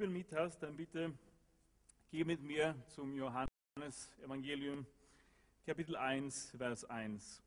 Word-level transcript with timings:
Bibel 0.00 0.14
mit 0.14 0.32
hast, 0.32 0.62
dann 0.62 0.74
bitte 0.74 1.12
geh 2.10 2.24
mit 2.24 2.40
mir 2.42 2.74
zum 2.86 3.14
Johannes 3.14 4.10
Evangelium, 4.24 4.86
Kapitel 5.66 5.94
1, 5.94 6.52
Vers 6.56 6.88
1. 6.88 7.42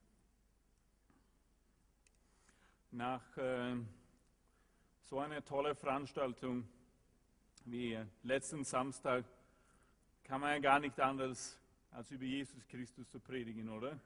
Nach 2.91 3.37
äh, 3.37 3.75
so 5.01 5.17
einer 5.17 5.43
tollen 5.43 5.75
Veranstaltung 5.75 6.67
wie 7.65 7.97
letzten 8.21 8.63
Samstag 8.63 9.25
kann 10.23 10.39
man 10.39 10.51
ja 10.51 10.59
gar 10.59 10.79
nicht 10.79 10.99
anders 10.99 11.59
als 11.89 12.11
über 12.11 12.25
Jesus 12.25 12.67
Christus 12.67 13.09
zu 13.09 13.19
predigen, 13.19 13.67
oder? 13.67 13.99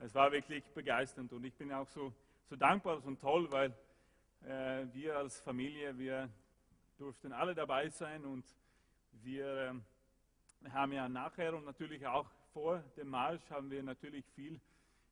Es 0.00 0.14
war 0.14 0.32
wirklich 0.32 0.64
begeisternd 0.70 1.34
und 1.34 1.44
ich 1.44 1.52
bin 1.52 1.70
auch 1.70 1.88
so, 1.88 2.14
so 2.48 2.56
dankbar 2.56 3.04
und 3.04 3.20
toll, 3.20 3.52
weil 3.52 3.76
äh, 4.46 4.86
wir 4.94 5.18
als 5.18 5.38
Familie, 5.40 5.98
wir 5.98 6.30
durften 6.98 7.32
alle 7.32 7.54
dabei 7.54 7.88
sein 7.88 8.24
und 8.24 8.44
wir 9.22 9.74
äh, 10.64 10.70
haben 10.70 10.92
ja 10.92 11.08
nachher 11.08 11.54
und 11.54 11.64
natürlich 11.64 12.06
auch 12.06 12.28
vor 12.52 12.78
dem 12.96 13.08
Marsch 13.08 13.48
haben 13.50 13.70
wir 13.70 13.82
natürlich 13.82 14.24
viel 14.34 14.60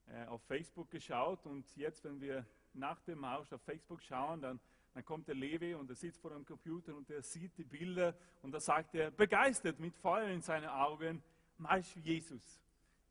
äh, 0.06 0.26
auf 0.26 0.42
Facebook 0.44 0.90
geschaut 0.90 1.44
und 1.46 1.64
jetzt, 1.76 2.04
wenn 2.04 2.20
wir 2.20 2.46
nach 2.74 3.00
dem 3.02 3.18
Marsch 3.18 3.52
auf 3.52 3.62
Facebook 3.62 4.02
schauen, 4.02 4.40
dann, 4.40 4.60
dann 4.94 5.04
kommt 5.04 5.28
der 5.28 5.34
Levi 5.34 5.74
und 5.74 5.90
er 5.90 5.96
sitzt 5.96 6.20
vor 6.20 6.30
dem 6.30 6.44
Computer 6.44 6.94
und 6.94 7.10
er 7.10 7.22
sieht 7.22 7.56
die 7.58 7.64
Bilder 7.64 8.14
und 8.42 8.52
da 8.52 8.60
sagt 8.60 8.94
er 8.94 9.10
begeistert 9.10 9.80
mit 9.80 9.96
Feuer 9.96 10.28
in 10.28 10.42
seinen 10.42 10.68
Augen, 10.68 11.22
Marsch 11.58 11.96
Jesus, 11.96 12.60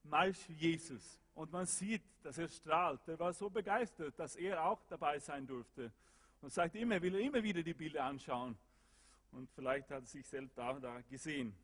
Marsch 0.04 0.50
Jesus. 0.50 1.20
Und 1.34 1.52
man 1.52 1.66
sieht, 1.66 2.04
dass 2.24 2.38
er 2.38 2.50
strahlt. 2.50 3.08
Er 3.08 3.18
war 3.18 3.34
so 3.34 3.50
begeistert, 3.50 4.20
dass 4.20 4.36
er 4.36 4.66
auch 4.66 4.84
dabei 4.90 5.18
sein 5.20 5.48
durfte. 5.48 5.92
Und 6.42 6.52
sagt 6.52 6.76
immer, 6.76 7.02
will 7.02 7.16
er 7.16 7.22
immer 7.22 7.44
wieder 7.44 7.62
die 7.62 7.74
Bilder 7.74 8.04
anschauen. 8.04 8.58
Und 9.32 9.50
vielleicht 9.52 9.90
hat 9.92 10.04
er 10.04 10.08
sich 10.08 10.28
selbst 10.28 10.58
da, 10.58 10.74
da 10.74 11.02
gesehen. 11.02 11.56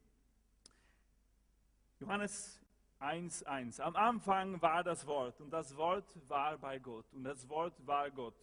Johannes 2.00 2.62
1,1. 3.00 3.80
Am 3.82 3.96
Anfang 3.96 4.62
war 4.62 4.84
das 4.84 5.06
Wort 5.06 5.40
und 5.42 5.52
das 5.52 5.76
Wort 5.76 6.06
war 6.28 6.58
bei 6.58 6.80
Gott 6.80 7.06
und 7.14 7.24
das 7.24 7.48
Wort 7.50 7.74
war 7.86 8.10
Gott. 8.10 8.36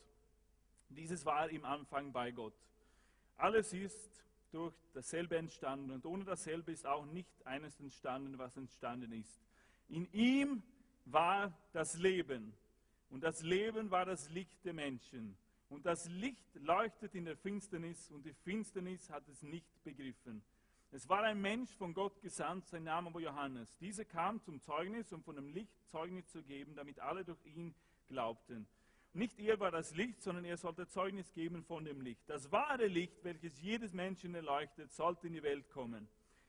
Dieses 0.88 1.24
war 1.24 1.48
im 1.50 1.64
Anfang 1.64 2.12
bei 2.12 2.30
Gott. 2.30 2.54
Alles 3.36 3.72
ist 3.72 4.10
durch 4.52 4.74
dasselbe 4.92 5.36
entstanden 5.36 5.90
und 5.90 6.06
ohne 6.06 6.24
dasselbe 6.24 6.70
ist 6.70 6.86
auch 6.86 7.04
nicht 7.06 7.44
eines 7.44 7.80
entstanden, 7.80 8.38
was 8.38 8.56
entstanden 8.56 9.12
ist. 9.12 9.40
In 9.88 10.06
ihm 10.12 10.62
war 11.04 11.52
das 11.72 11.98
Leben 11.98 12.54
und 13.10 13.22
das 13.22 13.42
Leben 13.42 13.90
war 13.90 14.04
das 14.04 14.30
Licht 14.30 14.64
der 14.64 14.72
Menschen. 14.72 15.36
Und 15.74 15.84
das 15.84 16.08
Licht 16.08 16.54
leuchtet 16.54 17.16
in 17.16 17.24
der 17.24 17.36
Finsternis 17.36 18.08
und 18.12 18.24
die 18.24 18.32
Finsternis 18.32 19.10
hat 19.10 19.26
es 19.28 19.42
nicht 19.42 19.82
begriffen. 19.82 20.40
Es 20.92 21.08
war 21.08 21.24
ein 21.24 21.40
Mensch 21.40 21.74
von 21.74 21.92
Gott 21.92 22.22
gesandt, 22.22 22.68
sein 22.68 22.84
Name 22.84 23.12
war 23.12 23.20
Johannes. 23.20 23.76
Dieser 23.78 24.04
kam 24.04 24.40
zum 24.40 24.62
Zeugnis, 24.62 25.12
um 25.12 25.24
von 25.24 25.34
dem 25.34 25.48
Licht 25.48 25.74
Zeugnis 25.90 26.28
zu 26.28 26.44
geben, 26.44 26.76
damit 26.76 27.00
alle 27.00 27.24
durch 27.24 27.44
ihn 27.44 27.74
glaubten. 28.06 28.68
Nicht 29.14 29.36
er 29.40 29.58
war 29.58 29.72
das 29.72 29.96
Licht, 29.96 30.22
sondern 30.22 30.44
er 30.44 30.56
sollte 30.56 30.86
Zeugnis 30.86 31.32
geben 31.32 31.64
von 31.64 31.84
dem 31.84 32.00
Licht. 32.00 32.22
Das 32.28 32.52
wahre 32.52 32.86
Licht, 32.86 33.24
welches 33.24 33.60
jedes 33.60 33.92
Menschen 33.92 34.32
erleuchtet, 34.36 34.92
sollte 34.92 35.26
in 35.26 35.32
die 35.32 35.42
Welt 35.42 35.68
kommen. 35.70 36.06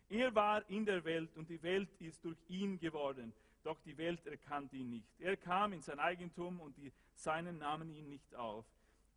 Er 0.07 0.36
war 0.36 0.69
in 0.69 0.86
der 0.86 1.03
Welt 1.03 1.36
und 1.36 1.50
die 1.50 1.63
Welt 1.63 1.90
ist 1.97 2.24
durch 2.24 2.38
ihn 2.47 2.78
geworden. 2.78 3.34
Doch 3.63 3.80
die 3.81 3.97
Welt 3.97 4.24
erkannte 4.28 4.75
ihn 4.75 4.92
nicht. 4.92 5.19
Er 5.19 5.36
kam 5.36 5.74
in 5.74 5.81
sein 5.81 5.97
Eigentum 5.97 6.59
und 6.59 6.78
die 6.78 6.94
Seinen 7.16 7.57
nahmen 7.57 7.90
ihn 7.90 8.07
nicht 8.07 8.36
auf. 8.36 8.66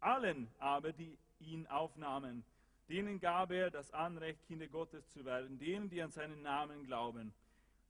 Allen 0.00 0.48
aber, 0.59 0.92
die 0.92 1.16
ihn 1.41 1.66
aufnahmen, 1.66 2.44
denen 2.88 3.20
gab 3.20 3.50
er 3.50 3.70
das 3.70 3.92
Anrecht, 3.92 4.47
Kinder 4.47 4.66
Gottes 4.66 5.09
zu 5.10 5.25
werden, 5.25 5.59
denen, 5.59 5.91
die 5.91 6.03
an 6.03 6.10
seinen 6.10 6.42
Namen 6.42 6.86
glauben, 6.86 7.32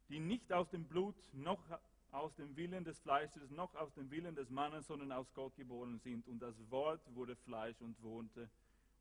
die 0.09 0.19
nicht 0.19 0.53
aus 0.53 0.69
dem 0.71 0.85
Blut, 0.85 1.17
noch 1.33 1.63
aus 2.11 2.35
dem 2.37 2.57
Willen 2.57 2.85
des 2.85 2.99
Fleisches, 3.01 3.51
noch 3.51 3.75
aus 3.75 3.93
dem 3.95 4.11
Willen 4.11 4.35
des 4.35 4.51
Mannes, 4.51 4.87
sondern 4.87 5.13
aus 5.13 5.33
Gott 5.35 5.55
geboren 5.57 5.99
sind. 5.99 6.27
Und 6.27 6.41
das 6.41 6.55
Wort 6.71 7.01
wurde 7.15 7.37
Fleisch 7.37 7.81
und 7.81 8.03
wohnte 8.03 8.49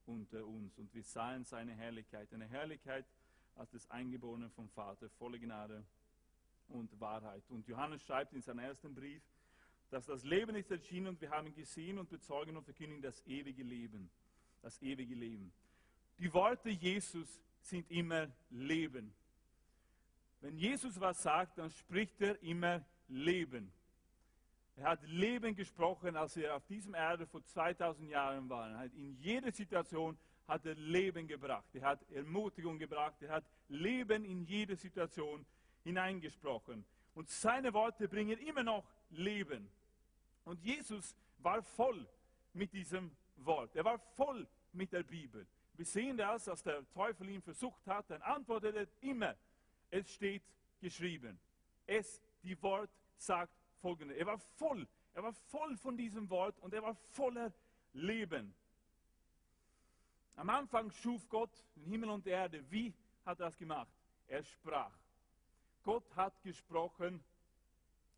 unter 0.05 0.45
uns. 0.45 0.77
Und 0.77 0.93
wir 0.93 1.03
sahen 1.03 1.45
seine 1.45 1.73
Herrlichkeit, 1.73 2.31
eine 2.33 2.45
Herrlichkeit 2.45 3.05
als 3.55 3.71
des 3.71 3.89
Eingeborenen 3.89 4.51
vom 4.51 4.69
Vater, 4.69 5.09
volle 5.17 5.39
Gnade 5.39 5.83
und 6.67 6.99
Wahrheit. 6.99 7.43
Und 7.49 7.67
Johannes 7.67 8.03
schreibt 8.03 8.33
in 8.33 8.41
seinem 8.41 8.59
ersten 8.59 8.93
Brief, 8.93 9.21
dass 9.89 10.05
das 10.05 10.23
Leben 10.23 10.55
ist 10.55 10.71
erschienen 10.71 11.07
und 11.07 11.21
wir 11.21 11.29
haben 11.29 11.53
gesehen 11.53 11.97
und 11.97 12.09
bezeugen 12.09 12.57
und 12.57 12.63
verkündigen 12.63 13.01
das 13.01 13.25
ewige 13.25 13.63
Leben. 13.63 14.09
Das 14.61 14.81
ewige 14.81 15.15
Leben. 15.15 15.51
Die 16.19 16.33
Worte 16.33 16.69
Jesus 16.69 17.41
sind 17.61 17.89
immer 17.91 18.27
Leben. 18.49 19.13
Wenn 20.41 20.57
Jesus 20.57 20.99
was 20.99 21.21
sagt, 21.21 21.57
dann 21.57 21.69
spricht 21.69 22.21
er 22.21 22.41
immer 22.41 22.85
Leben. 23.07 23.71
Er 24.75 24.89
hat 24.89 25.03
Leben 25.07 25.55
gesprochen, 25.55 26.15
als 26.15 26.37
er 26.37 26.55
auf 26.55 26.65
diesem 26.67 26.93
Erde 26.93 27.25
vor 27.25 27.43
2000 27.43 28.09
Jahren 28.09 28.47
war. 28.47 28.85
In 28.93 29.15
jeder 29.15 29.51
Situation 29.51 30.17
hat 30.47 30.65
er 30.65 30.75
Leben 30.75 31.27
gebracht. 31.27 31.67
Er 31.73 31.81
hat 31.81 32.11
Ermutigung 32.11 32.77
gebracht. 32.77 33.21
Er 33.21 33.29
hat 33.29 33.45
Leben 33.69 34.23
in 34.23 34.43
jede 34.43 34.75
Situation 34.75 35.45
hineingesprochen. 35.83 36.85
Und 37.15 37.29
seine 37.29 37.73
Worte 37.73 38.07
bringen 38.07 38.37
immer 38.37 38.63
noch 38.63 38.85
Leben. 39.09 39.67
Und 40.47 40.63
Jesus 40.63 41.13
war 41.39 41.61
voll 41.61 42.07
mit 42.53 42.71
diesem 42.71 43.11
Wort. 43.35 43.75
Er 43.75 43.83
war 43.83 43.99
voll 43.99 44.47
mit 44.71 44.93
der 44.93 45.03
Bibel. 45.03 45.45
Wir 45.73 45.85
sehen 45.85 46.15
das, 46.15 46.47
als 46.47 46.63
der 46.63 46.89
Teufel 46.91 47.27
ihn 47.29 47.41
versucht 47.41 47.85
hat, 47.85 48.09
dann 48.09 48.21
antwortet 48.21 48.75
er 48.75 48.87
immer, 49.01 49.35
es 49.91 50.09
steht 50.09 50.43
geschrieben. 50.79 51.37
Es, 51.85 52.21
die 52.43 52.59
Wort 52.63 52.89
sagt 53.17 53.51
folgendes. 53.81 54.17
Er 54.17 54.25
war 54.25 54.37
voll, 54.37 54.87
er 55.13 55.23
war 55.23 55.33
voll 55.33 55.75
von 55.75 55.97
diesem 55.97 56.29
Wort 56.29 56.57
und 56.59 56.73
er 56.73 56.81
war 56.81 56.95
voller 56.95 57.53
Leben. 57.91 58.55
Am 60.37 60.49
Anfang 60.49 60.89
schuf 60.91 61.27
Gott 61.27 61.51
den 61.75 61.91
Himmel 61.91 62.09
und 62.09 62.25
die 62.25 62.29
Erde. 62.29 62.63
Wie 62.71 62.93
hat 63.25 63.41
er 63.41 63.47
das 63.47 63.57
gemacht? 63.57 63.91
Er 64.27 64.43
sprach. 64.43 64.97
Gott 65.83 66.15
hat 66.15 66.41
gesprochen 66.41 67.21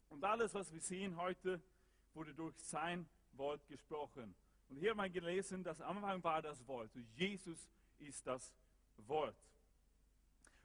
und 0.09 0.23
alles, 0.23 0.53
was 0.53 0.71
wir 0.71 0.81
sehen 0.81 1.17
heute, 1.17 1.59
wurde 2.13 2.33
durch 2.33 2.55
sein 2.59 3.07
Wort 3.33 3.65
gesprochen. 3.67 4.35
Und 4.69 4.77
hier 4.77 4.93
wir 4.95 5.09
gelesen, 5.09 5.63
dass 5.63 5.81
am 5.81 5.97
Anfang 5.97 6.23
war 6.23 6.41
das 6.41 6.65
Wort. 6.67 6.91
Jesus 7.15 7.69
ist 7.99 8.25
das 8.25 8.53
Wort. 9.07 9.35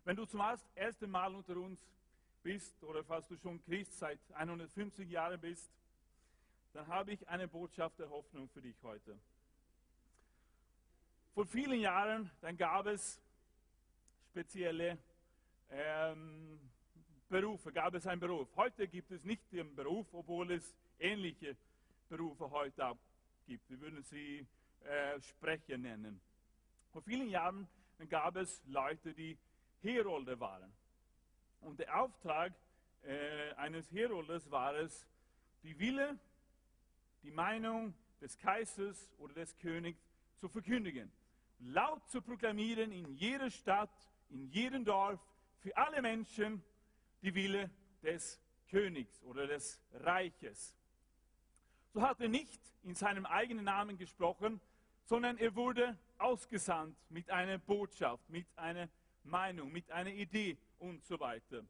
Wenn 0.05 0.17
du 0.17 0.27
zum 0.27 0.43
ersten 0.75 1.11
Mal 1.11 1.35
unter 1.35 1.57
uns 1.57 1.81
bist 2.43 2.83
oder 2.85 3.03
falls 3.03 3.27
du 3.29 3.37
schon 3.37 3.63
Christ 3.65 3.99
seit 3.99 4.21
150 4.33 5.09
Jahren 5.09 5.41
bist, 5.41 5.71
dann 6.75 6.87
habe 6.89 7.13
ich 7.13 7.27
eine 7.29 7.49
Botschaft 7.49 7.99
der 7.99 8.11
Hoffnung 8.11 8.49
für 8.49 8.61
dich 8.61 8.77
heute. 8.83 9.19
Vor 11.33 11.47
vielen 11.47 11.81
Jahren, 11.81 12.31
dann 12.43 12.57
gab 12.57 12.87
es 12.87 13.21
spezielle 14.31 14.99
ähm, 15.71 16.61
Berufe, 17.29 17.73
gab 17.73 17.95
es 17.95 18.07
einen 18.07 18.21
Beruf. 18.21 18.55
Heute 18.57 18.87
gibt 18.89 19.11
es 19.11 19.25
nicht 19.25 19.51
den 19.53 19.75
Beruf, 19.75 20.07
obwohl 20.13 20.53
es 20.53 20.77
ähnliche 20.99 21.57
Berufe 22.09 22.51
heute 22.51 22.97
gibt. 23.47 23.69
Wir 23.71 23.81
würden 23.81 24.03
sie 24.03 24.47
äh, 24.85 25.21
Sprecher 25.21 25.79
nennen. 25.79 26.21
Vor 26.93 27.03
vielen 27.03 27.29
Jahren 27.29 27.69
gab 28.09 28.37
es 28.37 28.63
Leute, 28.67 29.15
die 29.15 29.37
Herolde 29.83 30.39
waren. 30.39 30.73
Und 31.61 31.79
der 31.79 32.01
Auftrag 32.01 32.53
äh, 33.03 33.53
eines 33.55 33.91
Herolders 33.93 34.51
war 34.51 34.75
es, 34.77 35.07
die 35.63 35.79
Wille, 35.79 36.19
die 37.23 37.31
Meinung 37.31 37.95
des 38.21 38.39
Kaisers 38.39 39.11
oder 39.19 39.35
des 39.35 39.57
Königs 39.59 40.01
zu 40.37 40.49
verkündigen. 40.49 41.11
Laut 41.61 42.07
zu 42.11 42.21
proklamieren 42.21 42.93
in 42.93 43.15
jeder 43.15 43.51
Stadt, 43.51 43.91
in 44.31 44.47
jedem 44.51 44.85
Dorf, 44.85 45.21
für 45.61 45.77
alle 45.77 46.03
Menschen 46.03 46.63
die 47.23 47.35
Wille 47.35 47.71
des 48.03 48.41
Königs 48.69 49.23
oder 49.23 49.47
des 49.47 49.81
Reiches. 49.95 50.75
So 51.95 52.03
hat 52.03 52.21
er 52.21 52.29
nicht 52.29 52.61
in 52.83 52.97
seinem 52.97 53.25
eigenen 53.25 53.67
Namen 53.67 53.97
gesprochen, 53.97 54.61
sondern 55.05 55.39
er 55.39 55.55
wurde 55.55 55.97
ausgesandt 56.19 56.97
mit 57.09 57.31
einer 57.31 57.57
Botschaft, 57.59 58.29
mit 58.29 58.49
einer 58.57 58.89
Meinung, 59.23 59.71
mit 59.71 59.89
einer 59.93 60.11
Idee 60.11 60.59
und 60.81 61.05
so 61.05 61.21
weiter. 61.21 61.65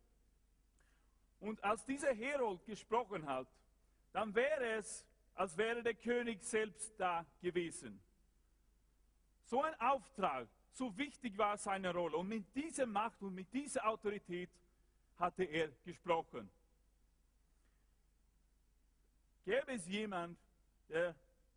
Und 1.40 1.62
als 1.62 1.84
dieser 1.84 2.14
Herold 2.14 2.64
gesprochen 2.64 3.26
hat, 3.26 3.46
dann 4.14 4.34
wäre 4.34 4.64
es, 4.78 5.04
als 5.34 5.58
wäre 5.58 5.82
der 5.82 5.94
König 5.94 6.42
selbst 6.42 6.98
da 6.98 7.26
gewesen. 7.42 8.00
So 9.44 9.62
ein 9.62 9.78
Auftrag, 9.78 10.48
so 10.72 10.96
wichtig 10.96 11.36
war 11.36 11.58
seine 11.58 11.92
Rolle. 11.92 12.16
Und 12.16 12.30
mit 12.30 12.46
dieser 12.54 12.86
Macht 12.86 13.20
und 13.22 13.34
mit 13.34 13.52
dieser 13.52 13.86
Autorität 13.86 14.48
hatte 15.18 15.44
er 15.44 15.68
gesprochen. 15.84 16.48
Gäbe 19.44 19.72
es 19.72 19.86
jemand, 19.86 20.38
der 20.88 21.14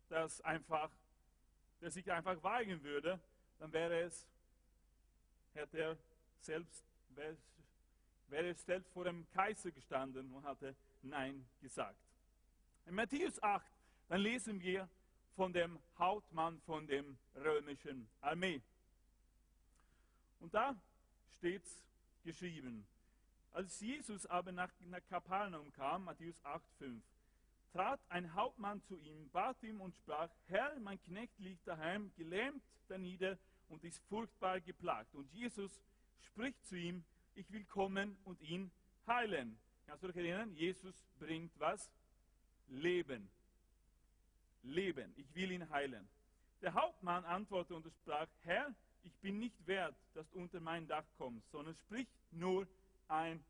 das 0.08 0.40
einfach, 0.42 0.90
der 1.80 1.90
sich 1.90 2.10
einfach 2.10 2.42
weigern 2.42 2.82
würde, 2.82 3.20
dann 3.58 3.72
wäre 3.72 4.02
es 4.02 4.26
hätte 5.58 5.78
er 5.78 5.96
selbst, 6.40 6.84
wäre 8.28 8.54
selbst 8.54 8.90
vor 8.92 9.04
dem 9.04 9.28
Kaiser 9.30 9.70
gestanden 9.70 10.32
und 10.32 10.44
hatte 10.44 10.74
Nein 11.02 11.46
gesagt. 11.60 11.98
In 12.86 12.94
Matthäus 12.94 13.42
8, 13.42 13.66
dann 14.08 14.20
lesen 14.20 14.60
wir 14.62 14.88
von 15.34 15.52
dem 15.52 15.78
Hauptmann 15.98 16.60
von 16.60 16.86
dem 16.86 17.18
römischen 17.34 18.08
Armee. 18.20 18.62
Und 20.40 20.54
da 20.54 20.76
steht 21.38 21.62
geschrieben, 22.24 22.86
als 23.52 23.80
Jesus 23.80 24.26
aber 24.26 24.52
nach, 24.52 24.70
nach 24.80 25.04
Kapernaum 25.08 25.72
kam, 25.72 26.04
Matthäus 26.04 26.42
8, 26.44 26.62
5, 26.78 27.02
trat 27.72 28.00
ein 28.08 28.34
Hauptmann 28.34 28.82
zu 28.82 28.96
ihm, 28.96 29.28
bat 29.30 29.62
ihm 29.62 29.80
und 29.80 29.94
sprach, 29.96 30.30
Herr, 30.46 30.78
mein 30.80 31.00
Knecht 31.02 31.38
liegt 31.38 31.66
daheim, 31.66 32.12
gelähmt 32.16 32.62
danieder 32.88 33.38
und 33.68 33.84
ist 33.84 34.00
furchtbar 34.08 34.60
geplagt. 34.60 35.14
Und 35.14 35.30
Jesus 35.32 35.82
spricht 36.20 36.64
zu 36.66 36.76
ihm, 36.76 37.04
ich 37.34 37.50
will 37.52 37.64
kommen 37.64 38.16
und 38.24 38.40
ihn 38.42 38.70
heilen. 39.06 39.58
Kannst 39.86 40.02
du 40.02 40.08
dich 40.08 40.16
erinnern? 40.16 40.52
Jesus 40.54 40.94
bringt 41.18 41.52
was? 41.58 41.90
Leben. 42.68 43.28
Leben. 44.62 45.12
Ich 45.16 45.34
will 45.34 45.52
ihn 45.52 45.68
heilen. 45.70 46.08
Der 46.60 46.74
Hauptmann 46.74 47.24
antwortete 47.24 47.76
und 47.76 47.86
sprach, 48.02 48.26
Herr, 48.42 48.74
ich 49.04 49.14
bin 49.18 49.38
nicht 49.38 49.66
wert, 49.66 49.94
dass 50.14 50.28
du 50.30 50.40
unter 50.40 50.60
mein 50.60 50.86
Dach 50.88 51.04
kommst, 51.16 51.48
sondern 51.50 51.74
sprich 51.76 52.08
nur 52.32 52.66
ein 53.06 53.42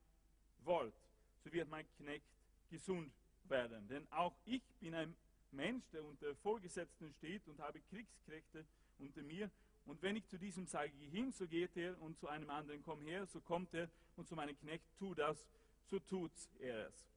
Wort, 0.65 0.95
so 1.43 1.53
wird 1.53 1.69
mein 1.69 1.87
Knecht 1.97 2.27
gesund 2.71 3.11
werden. 3.51 3.87
Denn 3.89 4.07
auch 4.13 4.35
ich 4.45 4.63
bin 4.81 4.95
ein 4.95 5.15
Mensch, 5.53 5.85
der 5.93 6.05
unter 6.05 6.35
Vorgesetzten 6.37 7.11
steht 7.13 7.47
und 7.49 7.61
habe 7.61 7.81
Kriegskräfte 7.91 8.65
unter 8.99 9.23
mir. 9.23 9.51
Und 9.87 10.03
wenn 10.03 10.17
ich 10.17 10.27
zu 10.27 10.39
diesem 10.39 10.67
sage, 10.67 10.93
geh 10.99 11.09
hin, 11.09 11.33
so 11.33 11.47
geht 11.47 11.77
er, 11.77 12.01
und 12.03 12.19
zu 12.19 12.29
einem 12.29 12.51
anderen, 12.51 12.83
komm 12.83 13.01
her, 13.03 13.25
so 13.27 13.41
kommt 13.41 13.73
er, 13.73 13.89
und 14.17 14.29
zu 14.29 14.35
meinem 14.35 14.59
Knecht, 14.59 14.85
tu 14.99 15.15
das, 15.15 15.47
so 15.87 15.99
tut 15.99 16.33
er 16.61 16.89
es. 16.89 17.09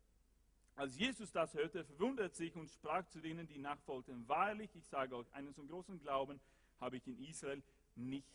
Als 0.75 0.97
Jesus 0.97 1.31
das 1.31 1.53
hörte, 1.53 1.83
verwundert 1.83 2.33
sich 2.35 2.55
und 2.55 2.69
sprach 2.69 3.05
zu 3.07 3.19
denen, 3.19 3.45
die 3.45 3.57
nachfolgten, 3.57 4.27
wahrlich, 4.27 4.73
ich 4.75 4.87
sage 4.87 5.15
euch, 5.17 5.31
einen 5.33 5.53
so 5.53 5.63
großen 5.63 5.99
Glauben 5.99 6.39
habe 6.79 6.97
ich 6.97 7.05
in 7.07 7.19
Israel 7.25 7.61
nicht 7.95 8.25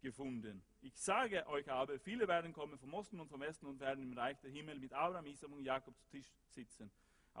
gefunden. 0.00 0.62
Ich 0.82 0.96
sage 0.96 1.46
euch 1.48 1.68
aber, 1.70 1.98
viele 1.98 2.26
werden 2.28 2.52
kommen 2.52 2.78
vom 2.78 2.94
Osten 2.94 3.20
und 3.20 3.28
vom 3.28 3.40
Westen 3.40 3.66
und 3.66 3.80
werden 3.80 4.02
im 4.04 4.16
Reich 4.16 4.38
der 4.40 4.50
Himmel 4.50 4.78
mit 4.78 4.92
Abraham, 4.92 5.26
Isaac 5.26 5.50
und 5.50 5.64
Jakob 5.64 5.94
zu 5.98 6.08
Tisch 6.10 6.32
sitzen. 6.48 6.90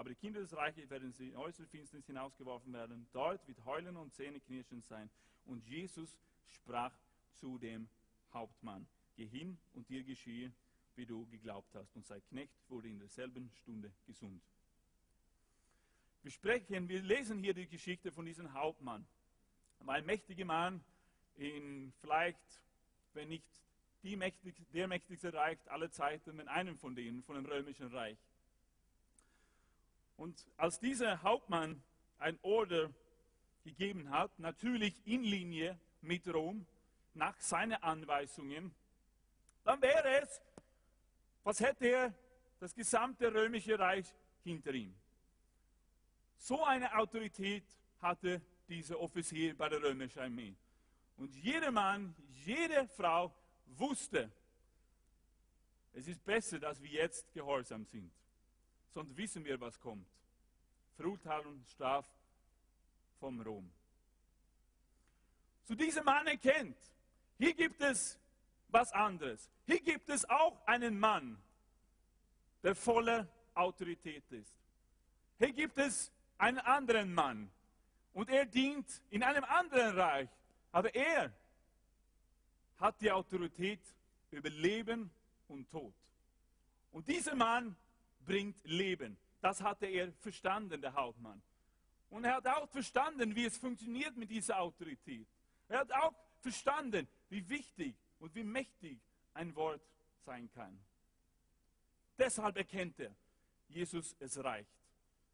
Aber 0.00 0.08
die 0.08 0.14
Kinder 0.14 0.40
des 0.40 0.56
Reiches 0.56 0.88
werden 0.88 1.12
in 1.18 1.36
äußere 1.36 1.66
Finsternis 1.66 2.06
hinausgeworfen 2.06 2.72
werden. 2.72 3.06
Dort 3.12 3.46
wird 3.46 3.62
Heulen 3.66 3.98
und 3.98 4.14
Zähneknirschen 4.14 4.80
sein. 4.80 5.10
Und 5.44 5.62
Jesus 5.66 6.16
sprach 6.46 6.94
zu 7.34 7.58
dem 7.58 7.86
Hauptmann, 8.32 8.86
geh 9.14 9.26
hin 9.26 9.58
und 9.74 9.90
dir 9.90 10.02
geschehe, 10.02 10.54
wie 10.96 11.04
du 11.04 11.26
geglaubt 11.26 11.74
hast. 11.74 11.94
Und 11.96 12.06
sein 12.06 12.22
Knecht 12.30 12.54
wurde 12.70 12.88
in 12.88 12.98
derselben 12.98 13.50
Stunde 13.60 13.92
gesund. 14.06 14.40
Wir 16.22 16.30
sprechen, 16.30 16.88
wir 16.88 17.02
lesen 17.02 17.38
hier 17.40 17.52
die 17.52 17.68
Geschichte 17.68 18.10
von 18.10 18.24
diesem 18.24 18.54
Hauptmann. 18.54 19.06
Ein 19.86 20.06
mächtiger 20.06 20.46
Mann 20.46 20.82
in 21.36 21.92
vielleicht, 22.00 22.40
wenn 23.12 23.28
nicht 23.28 23.44
die 24.02 24.16
mächtig, 24.16 24.54
der 24.72 24.88
mächtigste 24.88 25.34
Reich 25.34 25.58
aller 25.70 25.90
Zeiten, 25.90 26.38
wenn 26.38 26.48
einem 26.48 26.78
von 26.78 26.94
denen, 26.94 27.22
von 27.22 27.34
dem 27.34 27.44
römischen 27.44 27.88
Reich. 27.88 28.16
Und 30.20 30.46
als 30.58 30.78
dieser 30.78 31.22
Hauptmann 31.22 31.82
ein 32.18 32.38
Order 32.42 32.90
gegeben 33.64 34.10
hat, 34.10 34.38
natürlich 34.38 34.94
in 35.06 35.24
Linie 35.24 35.80
mit 36.02 36.28
Rom, 36.28 36.66
nach 37.14 37.40
seinen 37.40 37.82
Anweisungen, 37.82 38.74
dann 39.64 39.80
wäre 39.80 40.20
es, 40.20 40.42
was 41.42 41.60
hätte 41.60 41.86
er 41.86 42.14
das 42.58 42.74
gesamte 42.74 43.32
römische 43.32 43.78
Reich 43.78 44.14
hinter 44.44 44.74
ihm. 44.74 44.94
So 46.36 46.62
eine 46.64 46.94
Autorität 46.98 47.64
hatte 48.02 48.42
dieser 48.68 49.00
Offizier 49.00 49.56
bei 49.56 49.70
der 49.70 49.82
römischen 49.82 50.20
Armee. 50.20 50.54
Und 51.16 51.34
jeder 51.34 51.70
Mann, 51.70 52.14
jede 52.44 52.86
Frau 52.88 53.34
wusste, 53.68 54.30
es 55.94 56.06
ist 56.06 56.22
besser, 56.22 56.58
dass 56.58 56.82
wir 56.82 56.90
jetzt 56.90 57.32
gehorsam 57.32 57.86
sind 57.86 58.19
sonst 58.92 59.16
wissen 59.16 59.44
wir, 59.44 59.60
was 59.60 59.78
kommt. 59.78 60.06
Verurteilung, 60.96 61.64
Straf 61.66 62.06
vom 63.18 63.40
Rom. 63.40 63.70
Zu 65.64 65.74
diesem 65.74 66.04
Mann 66.04 66.26
erkennt, 66.26 66.76
hier 67.38 67.54
gibt 67.54 67.80
es 67.80 68.18
was 68.68 68.92
anderes. 68.92 69.48
Hier 69.66 69.80
gibt 69.80 70.08
es 70.08 70.28
auch 70.28 70.66
einen 70.66 70.98
Mann, 70.98 71.40
der 72.62 72.74
voller 72.74 73.28
Autorität 73.54 74.24
ist. 74.30 74.54
Hier 75.38 75.52
gibt 75.52 75.78
es 75.78 76.12
einen 76.38 76.58
anderen 76.58 77.14
Mann 77.14 77.50
und 78.12 78.28
er 78.28 78.44
dient 78.44 78.86
in 79.10 79.22
einem 79.22 79.44
anderen 79.44 79.98
Reich, 79.98 80.28
aber 80.72 80.94
er 80.94 81.32
hat 82.78 83.00
die 83.00 83.10
Autorität 83.10 83.80
über 84.30 84.50
Leben 84.50 85.10
und 85.48 85.70
Tod. 85.70 85.94
Und 86.92 87.08
dieser 87.08 87.34
Mann 87.34 87.76
bringt 88.26 88.62
Leben. 88.64 89.16
Das 89.40 89.62
hatte 89.62 89.86
er 89.86 90.12
verstanden, 90.12 90.80
der 90.80 90.94
Hauptmann. 90.94 91.42
Und 92.10 92.24
er 92.24 92.34
hat 92.36 92.46
auch 92.46 92.68
verstanden, 92.68 93.34
wie 93.34 93.44
es 93.44 93.56
funktioniert 93.56 94.16
mit 94.16 94.30
dieser 94.30 94.58
Autorität. 94.60 95.26
Er 95.68 95.80
hat 95.80 95.92
auch 95.92 96.14
verstanden, 96.40 97.06
wie 97.28 97.48
wichtig 97.48 97.94
und 98.18 98.34
wie 98.34 98.44
mächtig 98.44 98.98
ein 99.34 99.54
Wort 99.54 99.82
sein 100.24 100.50
kann. 100.50 100.78
Deshalb 102.18 102.56
erkennt 102.56 102.98
er, 102.98 103.14
Jesus, 103.68 104.14
es 104.18 104.42
reicht. 104.42 104.68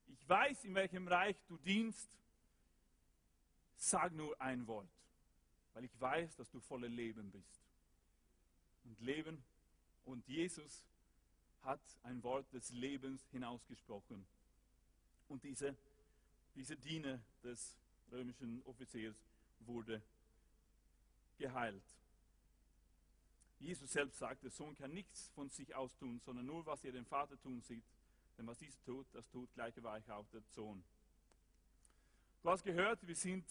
Ich 0.09 0.28
weiß, 0.28 0.64
in 0.64 0.75
welchem 0.75 1.09
Reich 1.09 1.37
du 1.49 1.57
dienst. 1.59 2.09
Sag 3.76 4.12
nur 4.12 4.40
ein 4.40 4.66
Wort, 4.66 4.88
weil 5.75 5.85
ich 5.85 6.00
weiß, 6.00 6.37
dass 6.37 6.50
du 6.50 6.61
voller 6.61 6.88
Leben 6.88 7.31
bist. 7.31 7.61
Und 8.85 9.00
Leben 9.00 9.43
und 10.05 10.26
Jesus 10.28 10.85
hat 11.63 11.81
ein 12.03 12.23
Wort 12.23 12.53
des 12.53 12.71
Lebens 12.71 13.27
hinausgesprochen. 13.31 14.27
Und 15.29 15.43
diese, 15.43 15.77
diese 16.55 16.77
Diener 16.77 17.21
des 17.43 17.77
römischen 18.13 18.63
Offiziers 18.65 19.17
wurde 19.61 20.03
geheilt. 21.39 21.83
Jesus 23.59 23.91
selbst 23.91 24.19
sagt, 24.19 24.43
der 24.43 24.51
Sohn 24.51 24.75
kann 24.75 24.93
nichts 24.93 25.31
von 25.35 25.51
sich 25.51 25.75
aus 25.75 25.97
tun, 25.97 26.21
sondern 26.21 26.47
nur, 26.47 26.65
was 26.67 26.85
er 26.85 26.93
den 26.93 27.07
Vater 27.07 27.41
tun 27.41 27.61
sieht. 27.63 27.85
Denn 28.37 28.47
was 28.47 28.59
dieser 28.59 28.83
tut, 28.85 29.07
das 29.13 29.29
tut 29.31 29.53
gleicherweise 29.55 30.15
auch 30.15 30.27
der 30.29 30.43
Sohn. 30.43 30.85
Du 32.43 32.51
hast 32.51 32.63
gehört, 32.65 33.07
wir 33.07 33.17
sind, 33.17 33.45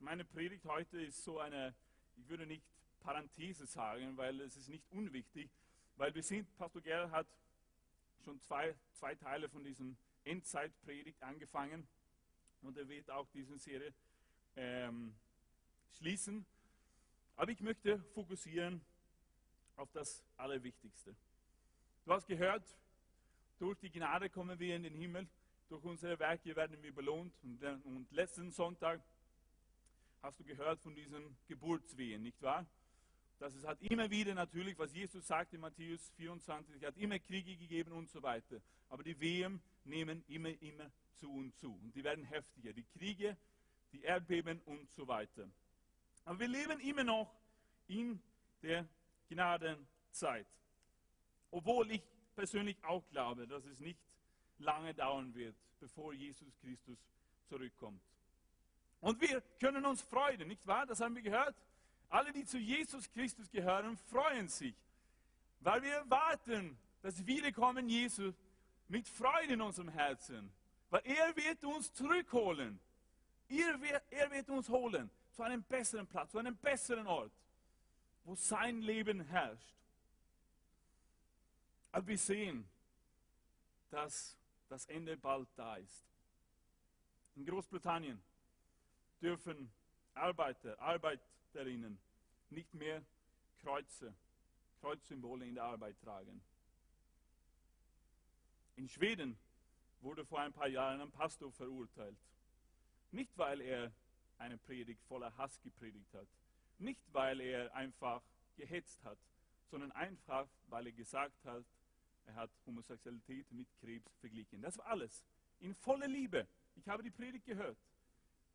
meine 0.00 0.24
Predigt 0.24 0.64
heute 0.64 1.00
ist 1.02 1.22
so 1.22 1.38
eine, 1.38 1.74
ich 2.16 2.28
würde 2.28 2.46
nicht 2.46 2.64
Parenthese 3.00 3.66
sagen, 3.66 4.16
weil 4.16 4.40
es 4.40 4.56
ist 4.56 4.68
nicht 4.68 4.84
unwichtig, 4.90 5.50
weil 5.96 6.14
wir 6.14 6.22
sind, 6.22 6.46
Pastor 6.56 6.82
Gerhard 6.82 7.26
schon 8.24 8.40
zwei, 8.40 8.74
zwei 8.92 9.14
Teile 9.14 9.48
von 9.48 9.64
diesem 9.64 9.96
Endzeitpredigt 10.24 11.22
angefangen 11.22 11.86
und 12.62 12.76
er 12.76 12.88
wird 12.88 13.10
auch 13.10 13.28
diese 13.34 13.58
Serie 13.58 13.92
ähm, 14.56 15.14
schließen. 15.98 16.46
Aber 17.36 17.50
ich 17.50 17.60
möchte 17.60 17.98
fokussieren 18.14 18.80
auf 19.76 19.90
das 19.92 20.22
Allerwichtigste. 20.36 21.14
Du 22.04 22.12
hast 22.12 22.26
gehört, 22.26 22.64
durch 23.58 23.78
die 23.78 23.90
Gnade 23.90 24.28
kommen 24.28 24.58
wir 24.58 24.76
in 24.76 24.82
den 24.82 24.94
Himmel, 24.94 25.26
durch 25.68 25.84
unsere 25.84 26.18
Werke 26.18 26.54
werden 26.54 26.82
wir 26.82 26.92
belohnt. 26.94 27.32
Und, 27.42 27.62
äh, 27.62 27.78
und 27.84 28.10
letzten 28.12 28.50
Sonntag 28.50 29.00
hast 30.20 30.38
du 30.38 30.44
gehört 30.44 30.80
von 30.80 30.94
diesen 30.94 31.36
Geburtswehen, 31.48 32.22
nicht 32.22 32.40
wahr? 32.42 32.66
Dass 33.42 33.54
es 33.56 33.66
hat 33.66 33.82
immer 33.82 34.08
wieder 34.08 34.34
natürlich, 34.34 34.78
was 34.78 34.92
Jesus 34.92 35.26
sagt 35.26 35.52
in 35.52 35.60
Matthäus 35.60 36.12
24, 36.16 36.76
es 36.76 36.82
hat 36.84 36.96
immer 36.96 37.18
Kriege 37.18 37.56
gegeben 37.56 37.90
und 37.90 38.08
so 38.08 38.22
weiter. 38.22 38.62
Aber 38.88 39.02
die 39.02 39.18
Wehen 39.18 39.60
nehmen 39.82 40.22
immer, 40.28 40.50
immer 40.62 40.88
zu 41.16 41.28
und 41.28 41.52
zu. 41.56 41.72
Und 41.72 41.92
die 41.92 42.04
werden 42.04 42.24
heftiger. 42.24 42.72
Die 42.72 42.84
Kriege, 42.84 43.36
die 43.92 44.02
Erdbeben 44.02 44.60
und 44.60 44.88
so 44.92 45.08
weiter. 45.08 45.50
Aber 46.24 46.38
wir 46.38 46.46
leben 46.46 46.78
immer 46.82 47.02
noch 47.02 47.34
in 47.88 48.22
der 48.62 48.86
Gnadenzeit. 49.28 50.46
Obwohl 51.50 51.90
ich 51.90 52.02
persönlich 52.36 52.76
auch 52.84 53.02
glaube, 53.10 53.48
dass 53.48 53.64
es 53.64 53.80
nicht 53.80 53.98
lange 54.58 54.94
dauern 54.94 55.34
wird, 55.34 55.56
bevor 55.80 56.14
Jesus 56.14 56.56
Christus 56.60 56.98
zurückkommt. 57.48 58.02
Und 59.00 59.20
wir 59.20 59.40
können 59.58 59.84
uns 59.84 60.00
freuen, 60.00 60.46
nicht 60.46 60.64
wahr? 60.64 60.86
Das 60.86 61.00
haben 61.00 61.16
wir 61.16 61.22
gehört. 61.22 61.56
Alle, 62.12 62.30
die 62.30 62.44
zu 62.44 62.58
Jesus 62.58 63.10
Christus 63.10 63.50
gehören, 63.50 63.96
freuen 63.96 64.46
sich, 64.46 64.74
weil 65.60 65.82
wir 65.82 65.94
erwarten 65.94 66.76
das 67.00 67.26
Wiederkommen 67.26 67.88
Jesu 67.88 68.34
mit 68.88 69.08
Freude 69.08 69.54
in 69.54 69.62
unserem 69.62 69.88
Herzen, 69.88 70.52
weil 70.90 71.00
er 71.04 71.34
wird 71.34 71.64
uns 71.64 71.90
zurückholen. 71.94 72.78
Er 73.48 73.80
wird, 73.80 74.02
er 74.10 74.30
wird 74.30 74.50
uns 74.50 74.68
holen 74.68 75.10
zu 75.30 75.42
einem 75.42 75.62
besseren 75.62 76.06
Platz, 76.06 76.32
zu 76.32 76.38
einem 76.38 76.54
besseren 76.56 77.06
Ort. 77.06 77.32
wo 78.24 78.34
sein 78.34 78.82
Leben 78.82 79.20
herrscht. 79.20 79.74
Aber 81.90 82.06
wir 82.06 82.18
sehen, 82.18 82.68
dass 83.90 84.36
das 84.68 84.84
Ende 84.86 85.16
bald 85.16 85.48
da 85.56 85.76
ist. 85.76 86.04
In 87.36 87.46
Großbritannien 87.46 88.22
dürfen 89.20 89.72
Arbeiter, 90.14 90.78
Arbeiterinnen 91.52 91.98
nicht 92.48 92.72
mehr 92.72 93.04
Kreuze, 93.60 94.14
Kreuzsymbole 94.80 95.46
in 95.46 95.54
der 95.54 95.64
Arbeit 95.64 96.00
tragen. 96.00 96.42
In 98.76 98.88
Schweden 98.88 99.36
wurde 100.00 100.24
vor 100.24 100.40
ein 100.40 100.52
paar 100.52 100.68
Jahren 100.68 101.02
ein 101.02 101.10
Pastor 101.10 101.52
verurteilt. 101.52 102.16
Nicht, 103.10 103.36
weil 103.36 103.60
er 103.60 103.92
eine 104.38 104.56
Predigt 104.56 105.02
voller 105.04 105.36
Hass 105.36 105.60
gepredigt 105.60 106.12
hat. 106.14 106.26
Nicht, 106.78 107.02
weil 107.12 107.38
er 107.40 107.74
einfach 107.74 108.22
gehetzt 108.56 109.04
hat, 109.04 109.18
sondern 109.70 109.92
einfach, 109.92 110.48
weil 110.68 110.86
er 110.86 110.92
gesagt 110.92 111.44
hat, 111.44 111.64
er 112.24 112.34
hat 112.34 112.50
Homosexualität 112.64 113.50
mit 113.52 113.68
Krebs 113.80 114.16
verglichen. 114.20 114.62
Das 114.62 114.78
war 114.78 114.86
alles. 114.86 115.22
In 115.60 115.74
voller 115.74 116.08
Liebe. 116.08 116.46
Ich 116.76 116.88
habe 116.88 117.02
die 117.02 117.10
Predigt 117.10 117.44
gehört. 117.44 117.76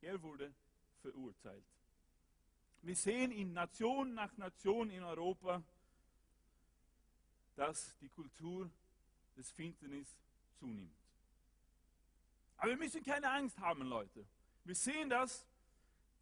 Er 0.00 0.20
wurde 0.20 0.52
verurteilt. 1.00 1.64
Wir 2.82 2.96
sehen 2.96 3.32
in 3.32 3.52
Nation 3.52 4.14
nach 4.14 4.36
Nation 4.36 4.90
in 4.90 5.02
Europa, 5.02 5.62
dass 7.56 7.96
die 7.98 8.08
Kultur 8.08 8.70
des 9.36 9.50
Finsternis 9.50 10.16
zunimmt. 10.58 10.94
Aber 12.56 12.70
wir 12.70 12.76
müssen 12.76 13.02
keine 13.02 13.30
Angst 13.30 13.58
haben, 13.58 13.82
Leute. 13.82 14.24
Wir 14.64 14.74
sehen 14.74 15.10
das, 15.10 15.46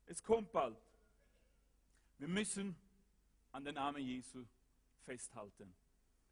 es 0.06 0.22
kommt 0.22 0.52
bald. 0.52 0.78
Wir 2.18 2.28
müssen 2.28 2.76
an 3.52 3.64
den 3.64 3.74
Namen 3.74 4.02
Jesu 4.02 4.44
festhalten. 5.04 5.74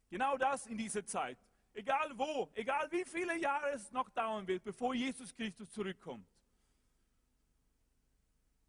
Genau 0.09 0.37
das 0.37 0.67
in 0.67 0.77
dieser 0.77 1.05
Zeit. 1.05 1.37
Egal 1.73 2.17
wo, 2.17 2.49
egal 2.53 2.89
wie 2.91 3.03
viele 3.03 3.37
Jahre 3.37 3.71
es 3.71 3.91
noch 3.91 4.09
dauern 4.09 4.47
wird, 4.47 4.63
bevor 4.63 4.93
Jesus 4.93 5.35
Christus 5.35 5.69
zurückkommt. 5.71 6.25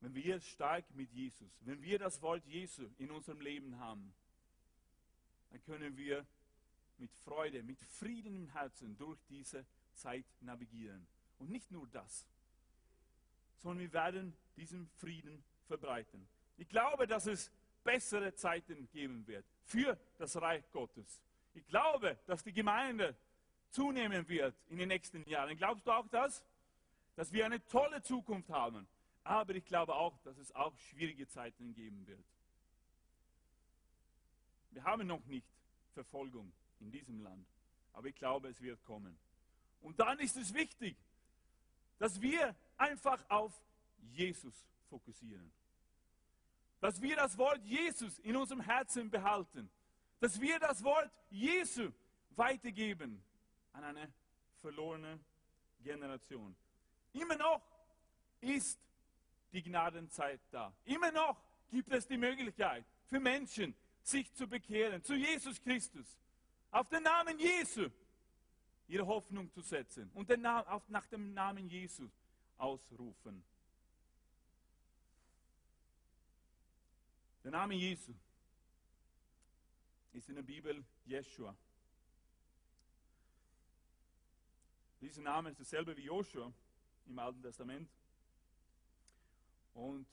Wenn 0.01 0.15
wir 0.15 0.41
stark 0.41 0.85
mit 0.95 1.11
Jesus, 1.13 1.51
wenn 1.63 1.83
wir 1.83 1.99
das 1.99 2.21
Wort 2.23 2.45
Jesu 2.47 2.89
in 2.99 3.11
unserem 3.11 3.41
Leben 3.41 3.79
haben, 3.79 4.13
dann 5.51 5.63
können 5.63 5.97
wir 5.97 6.27
mit 6.99 7.13
Freude, 7.25 7.63
mit 7.63 7.81
Frieden 7.83 8.35
im 8.35 8.49
Herzen 8.49 8.97
durch 8.97 9.19
diese 9.29 9.65
Zeit 9.95 10.27
navigieren. 10.41 11.07
Und 11.39 11.51
nicht 11.51 11.71
nur 11.71 11.87
das, 11.89 12.27
sondern 13.59 13.81
wir 13.81 13.93
werden 13.93 14.37
diesen 14.57 14.89
Frieden 14.99 15.43
verbreiten. 15.67 16.27
Ich 16.57 16.69
glaube, 16.69 17.07
dass 17.07 17.27
es 17.27 17.51
bessere 17.85 18.35
Zeiten 18.35 18.89
geben 18.93 19.27
wird 19.27 19.45
für 19.65 19.99
das 20.19 20.41
Reich 20.41 20.65
Gottes. 20.73 21.23
Ich 21.55 21.67
glaube, 21.67 22.19
dass 22.27 22.43
die 22.43 22.53
Gemeinde 22.53 23.17
zunehmen 23.71 24.29
wird 24.29 24.55
in 24.69 24.79
den 24.79 24.89
nächsten 24.89 25.27
Jahren. 25.29 25.57
Glaubst 25.57 25.87
du 25.87 25.93
auch 25.93 26.09
das? 26.09 26.43
Dass 27.15 27.33
wir 27.33 27.47
eine 27.47 27.65
tolle 27.67 28.03
Zukunft 28.03 28.51
haben. 28.51 28.87
Aber 29.27 29.55
ich 29.55 29.65
glaube 29.65 29.95
auch, 29.95 30.19
dass 30.19 30.39
es 30.39 30.55
auch 30.55 30.77
schwierige 30.79 31.27
Zeiten 31.27 31.75
geben 31.75 32.07
wird. 32.07 32.25
Wir 34.71 34.85
haben 34.85 35.07
noch 35.07 35.25
nicht 35.27 35.47
Verfolgung 35.95 36.53
in 36.81 36.91
diesem 36.91 37.21
Land, 37.21 37.47
aber 37.93 38.09
ich 38.09 38.15
glaube, 38.15 38.49
es 38.49 38.61
wird 38.61 38.83
kommen. 38.85 39.19
Und 39.81 39.99
dann 39.99 40.19
ist 40.19 40.37
es 40.37 40.53
wichtig, 40.53 40.97
dass 41.99 42.21
wir 42.21 42.55
einfach 42.77 43.25
auf 43.29 43.53
Jesus 44.13 44.55
fokussieren. 44.89 45.51
Dass 46.81 47.01
wir 47.01 47.17
das 47.17 47.37
Wort 47.39 47.65
Jesus 47.65 48.19
in 48.21 48.37
unserem 48.37 48.61
Herzen 48.61 49.11
behalten 49.11 49.71
dass 50.21 50.41
wir 50.41 50.59
das 50.59 50.83
Wort 50.83 51.11
Jesu 51.31 51.93
weitergeben 52.31 53.23
an 53.73 53.85
eine 53.85 54.13
verlorene 54.61 55.21
Generation. 55.83 56.57
Immer 57.13 57.37
noch 57.37 57.63
ist 58.41 58.79
die 59.57 59.63
Gnadenzeit 59.63 60.41
da. 60.51 60.71
Immer 60.85 61.11
noch 61.13 61.43
gibt 61.71 61.91
es 61.91 62.07
die 62.07 62.19
Möglichkeit 62.19 62.85
für 63.07 63.19
Menschen, 63.19 63.75
sich 64.03 64.33
zu 64.35 64.47
bekehren 64.47 65.03
zu 65.03 65.15
Jesus 65.15 65.61
Christus. 65.63 66.07
Auf 66.71 66.91
den 66.91 67.03
Namen 67.03 67.39
Jesu 67.39 67.89
ihre 68.87 69.07
Hoffnung 69.07 69.51
zu 69.51 69.63
setzen 69.63 70.11
und 70.13 70.29
den 70.29 70.43
Namen, 70.43 70.69
auf, 70.69 70.87
nach 70.91 71.07
dem 71.07 71.33
Namen 71.33 71.69
Jesu 71.69 72.09
ausrufen. 72.59 73.43
Der 77.43 77.53
Name 77.53 77.75
Jesu 77.75 78.13
ist 80.13 80.29
in 80.29 80.35
der 80.35 80.43
Bibel 80.43 80.85
Jeshua. 81.07 81.57
Dieser 85.01 85.23
Name 85.23 85.51
ist 85.51 85.61
dasselbe 85.61 85.97
wie 85.97 86.03
Joshua 86.03 86.53
im 87.07 87.19
Alten 87.19 87.41
Testament. 87.41 87.89
Und 89.77 90.07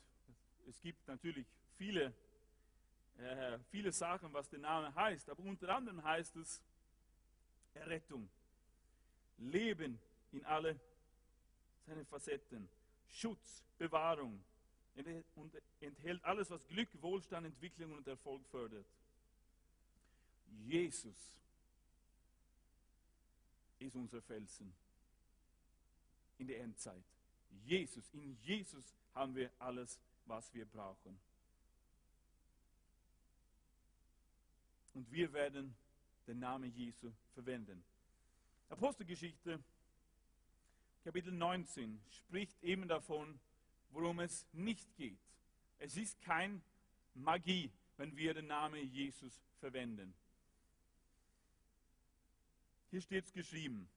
es 0.68 0.80
gibt 0.82 1.08
natürlich 1.08 1.48
viele, 1.78 2.14
äh, 3.18 3.58
viele 3.72 3.92
Sachen, 3.92 4.32
was 4.34 4.50
der 4.50 4.60
Name 4.60 4.94
heißt. 4.94 5.30
Aber 5.30 5.42
unter 5.44 5.74
anderem 5.74 6.04
heißt 6.04 6.36
es 6.36 6.62
Errettung, 7.74 8.30
Leben 9.38 10.00
in 10.32 10.44
alle 10.46 10.80
seine 11.86 12.04
Facetten, 12.06 12.68
Schutz, 13.08 13.64
Bewahrung 13.78 14.44
und 15.36 15.56
enthält 15.80 16.24
alles, 16.24 16.50
was 16.52 16.68
Glück, 16.68 16.90
Wohlstand, 17.02 17.48
Entwicklung 17.48 17.94
und 17.94 18.08
Erfolg 18.08 18.46
fördert. 18.48 18.86
Jesus 20.66 21.34
ist 23.80 23.96
unser 23.96 24.22
Felsen 24.22 24.74
in 26.38 26.48
der 26.48 26.62
Endzeit. 26.62 27.04
Jesus, 27.66 28.10
in 28.14 28.38
Jesus 28.44 28.94
haben 29.14 29.36
wir 29.36 29.52
alles, 29.60 30.00
was 30.26 30.54
wir 30.54 30.66
brauchen. 30.66 31.20
Und 34.94 35.12
wir 35.12 35.32
werden 35.34 35.76
den 36.28 36.40
Namen 36.40 36.72
Jesu 36.76 37.12
verwenden. 37.34 37.84
Apostelgeschichte, 38.70 39.60
Kapitel 41.04 41.34
19, 41.34 42.00
spricht 42.10 42.64
eben 42.64 42.88
davon, 42.88 43.40
worum 43.92 44.20
es 44.20 44.46
nicht 44.54 44.96
geht. 44.96 45.20
Es 45.80 45.98
ist 45.98 46.22
kein 46.22 46.62
Magie, 47.14 47.72
wenn 47.98 48.16
wir 48.16 48.34
den 48.34 48.48
Namen 48.48 48.88
Jesus 48.92 49.40
verwenden. 49.60 50.14
Hier 52.90 53.02
steht 53.02 53.26
es 53.26 53.34
geschrieben. 53.34 53.90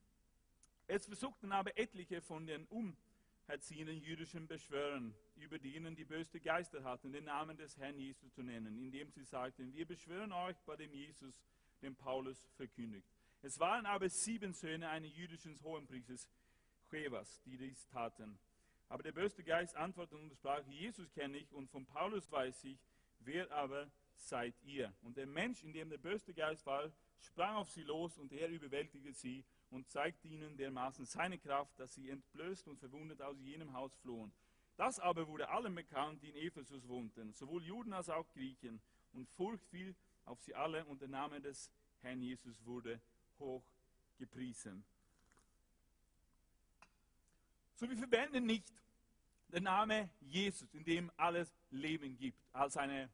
Es 0.86 1.06
versuchten 1.06 1.52
aber 1.52 1.76
etliche 1.76 2.20
von 2.22 2.46
den 2.46 2.66
umherziehenden 3.46 4.02
jüdischen 4.02 4.48
Beschwörern, 4.48 5.14
über 5.36 5.58
die 5.58 5.76
ihnen 5.76 5.94
die 5.94 6.04
böse 6.04 6.40
Geister 6.40 6.82
hatten, 6.82 7.12
den 7.12 7.24
Namen 7.24 7.56
des 7.56 7.76
Herrn 7.76 7.96
Jesus 7.96 8.32
zu 8.32 8.42
nennen, 8.42 8.76
indem 8.76 9.08
sie 9.10 9.22
sagten, 9.22 9.72
wir 9.72 9.86
beschwören 9.86 10.32
euch 10.32 10.56
bei 10.66 10.74
dem 10.74 10.92
Jesus, 10.92 11.40
den 11.80 11.94
Paulus 11.94 12.44
verkündigt. 12.56 13.06
Es 13.42 13.60
waren 13.60 13.86
aber 13.86 14.08
sieben 14.08 14.52
Söhne 14.52 14.88
eines 14.88 15.14
jüdischen 15.14 15.60
Hohenpriesters, 15.62 16.28
Chevas, 16.90 17.40
die 17.44 17.56
dies 17.56 17.86
taten. 17.86 18.36
Aber 18.88 19.04
der 19.04 19.12
böse 19.12 19.44
Geist 19.44 19.76
antwortete 19.76 20.20
und 20.20 20.32
sprach, 20.32 20.66
Jesus 20.66 21.12
kenne 21.12 21.38
ich 21.38 21.52
und 21.52 21.70
von 21.70 21.86
Paulus 21.86 22.30
weiß 22.32 22.64
ich, 22.64 22.78
wer 23.20 23.50
aber 23.52 23.88
seid 24.16 24.54
ihr? 24.64 24.92
Und 25.02 25.16
der 25.16 25.26
Mensch, 25.26 25.62
in 25.62 25.72
dem 25.72 25.88
der 25.88 25.98
böse 25.98 26.34
Geist 26.34 26.66
war, 26.66 26.90
sprang 27.20 27.54
auf 27.54 27.70
sie 27.70 27.84
los 27.84 28.18
und 28.18 28.32
er 28.32 28.48
überwältigte 28.48 29.12
sie 29.12 29.44
und 29.70 29.88
zeigte 29.88 30.28
ihnen 30.28 30.56
dermaßen 30.56 31.04
seine 31.04 31.38
Kraft, 31.38 31.78
dass 31.78 31.94
sie 31.94 32.10
entblößt 32.10 32.68
und 32.68 32.78
verwundet 32.78 33.20
aus 33.22 33.38
jenem 33.40 33.72
Haus 33.72 33.94
flohen. 33.96 34.32
Das 34.76 35.00
aber 35.00 35.26
wurde 35.26 35.48
allen 35.48 35.74
bekannt, 35.74 36.22
die 36.22 36.30
in 36.30 36.36
Ephesus 36.36 36.86
wohnten, 36.86 37.32
sowohl 37.32 37.62
Juden 37.64 37.92
als 37.92 38.08
auch 38.08 38.28
Griechen, 38.32 38.80
und 39.12 39.28
Furcht 39.30 39.64
fiel 39.66 39.94
auf 40.26 40.40
sie 40.42 40.54
alle 40.54 40.84
und 40.84 41.00
der 41.00 41.08
Name 41.08 41.40
des 41.40 41.70
Herrn 42.02 42.20
Jesus 42.20 42.64
wurde 42.66 43.00
hoch 43.38 43.64
gepriesen. 44.18 44.84
So 47.74 47.88
wir 47.88 47.96
verwenden 47.96 48.46
nicht 48.46 48.72
den 49.48 49.64
Namen 49.64 50.10
Jesus, 50.20 50.72
in 50.74 50.84
dem 50.84 51.10
alles 51.16 51.52
Leben 51.70 52.16
gibt, 52.16 52.38
als 52.52 52.76
eine 52.76 53.08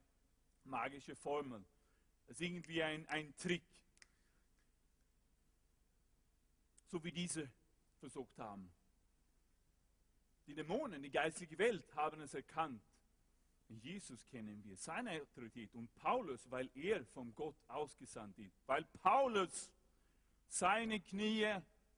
magische 0.64 1.14
Formel, 1.16 1.64
als 2.28 2.40
irgendwie 2.40 2.82
ein, 2.82 3.06
ein 3.08 3.34
Trick. 3.36 3.62
So 6.92 7.02
wie 7.02 7.10
diese 7.10 7.50
versucht 8.00 8.38
haben. 8.38 8.70
Die 10.46 10.54
Dämonen, 10.54 11.02
die 11.02 11.10
geistliche 11.10 11.56
Welt 11.56 11.82
haben 11.96 12.20
es 12.20 12.34
erkannt. 12.34 12.82
Jesus 13.68 14.26
kennen 14.26 14.62
wir, 14.62 14.76
seine 14.76 15.22
Autorität 15.22 15.74
und 15.74 15.92
Paulus, 15.94 16.50
weil 16.50 16.68
er 16.74 17.02
von 17.06 17.34
Gott 17.34 17.56
ausgesandt 17.68 18.38
ist, 18.38 18.60
weil 18.66 18.84
Paulus 19.00 19.70
seine 20.48 21.00
Knie 21.00 21.50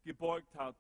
gebeugt 0.05 0.55
hat 0.55 0.77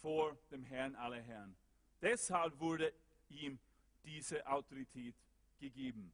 vor 0.00 0.36
dem 0.50 0.64
Herrn 0.64 0.96
aller 0.96 1.20
Herren. 1.22 1.54
Deshalb 2.02 2.58
wurde 2.58 2.92
ihm 3.28 3.60
diese 4.02 4.44
Autorität 4.44 5.14
gegeben. 5.60 6.12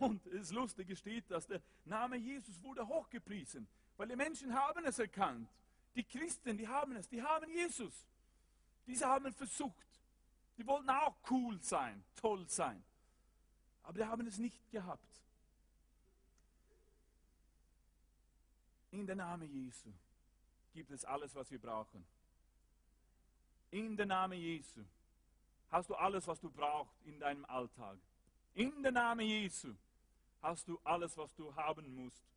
Und 0.00 0.26
es 0.26 0.50
lustige 0.50 0.96
steht, 0.96 1.30
dass 1.30 1.46
der 1.46 1.62
Name 1.84 2.16
Jesus 2.16 2.60
wurde 2.64 2.88
hochgepriesen, 2.88 3.68
weil 4.02 4.08
die 4.08 4.16
Menschen 4.16 4.52
haben 4.52 4.84
es 4.84 4.98
erkannt. 4.98 5.48
Die 5.94 6.02
Christen, 6.02 6.58
die 6.58 6.66
haben 6.66 6.96
es, 6.96 7.08
die 7.08 7.22
haben 7.22 7.48
Jesus. 7.48 8.04
Diese 8.84 9.06
haben 9.06 9.32
versucht. 9.32 10.00
Die 10.58 10.66
wollten 10.66 10.90
auch 10.90 11.14
cool 11.30 11.62
sein, 11.62 12.02
toll 12.16 12.44
sein. 12.48 12.82
Aber 13.84 13.98
die 13.98 14.04
haben 14.04 14.26
es 14.26 14.38
nicht 14.38 14.68
gehabt. 14.72 15.22
In 18.90 19.06
der 19.06 19.14
Name 19.14 19.44
Jesu 19.44 19.92
gibt 20.74 20.90
es 20.90 21.04
alles, 21.04 21.32
was 21.36 21.48
wir 21.52 21.60
brauchen. 21.60 22.04
In 23.70 23.96
der 23.96 24.06
Name 24.06 24.34
Jesu 24.34 24.84
hast 25.70 25.88
du 25.90 25.94
alles, 25.94 26.26
was 26.26 26.40
du 26.40 26.50
brauchst 26.50 27.00
in 27.04 27.20
deinem 27.20 27.44
Alltag. 27.44 27.98
In 28.54 28.82
der 28.82 28.90
Name 28.90 29.22
Jesu 29.22 29.76
hast 30.42 30.66
du 30.66 30.80
alles, 30.82 31.16
was 31.16 31.32
du 31.36 31.54
haben 31.54 31.94
musst 31.94 32.32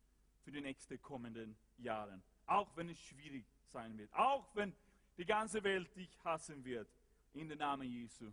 für 0.46 0.52
die 0.52 0.60
nächsten 0.60 1.02
kommenden 1.02 1.56
Jahre. 1.78 2.22
Auch 2.46 2.76
wenn 2.76 2.88
es 2.88 3.00
schwierig 3.00 3.44
sein 3.72 3.98
wird. 3.98 4.12
Auch 4.14 4.46
wenn 4.54 4.72
die 5.18 5.24
ganze 5.24 5.64
Welt 5.64 5.94
dich 5.96 6.08
hassen 6.22 6.64
wird. 6.64 6.88
In 7.34 7.48
der 7.48 7.56
Name 7.56 7.84
Jesu 7.84 8.30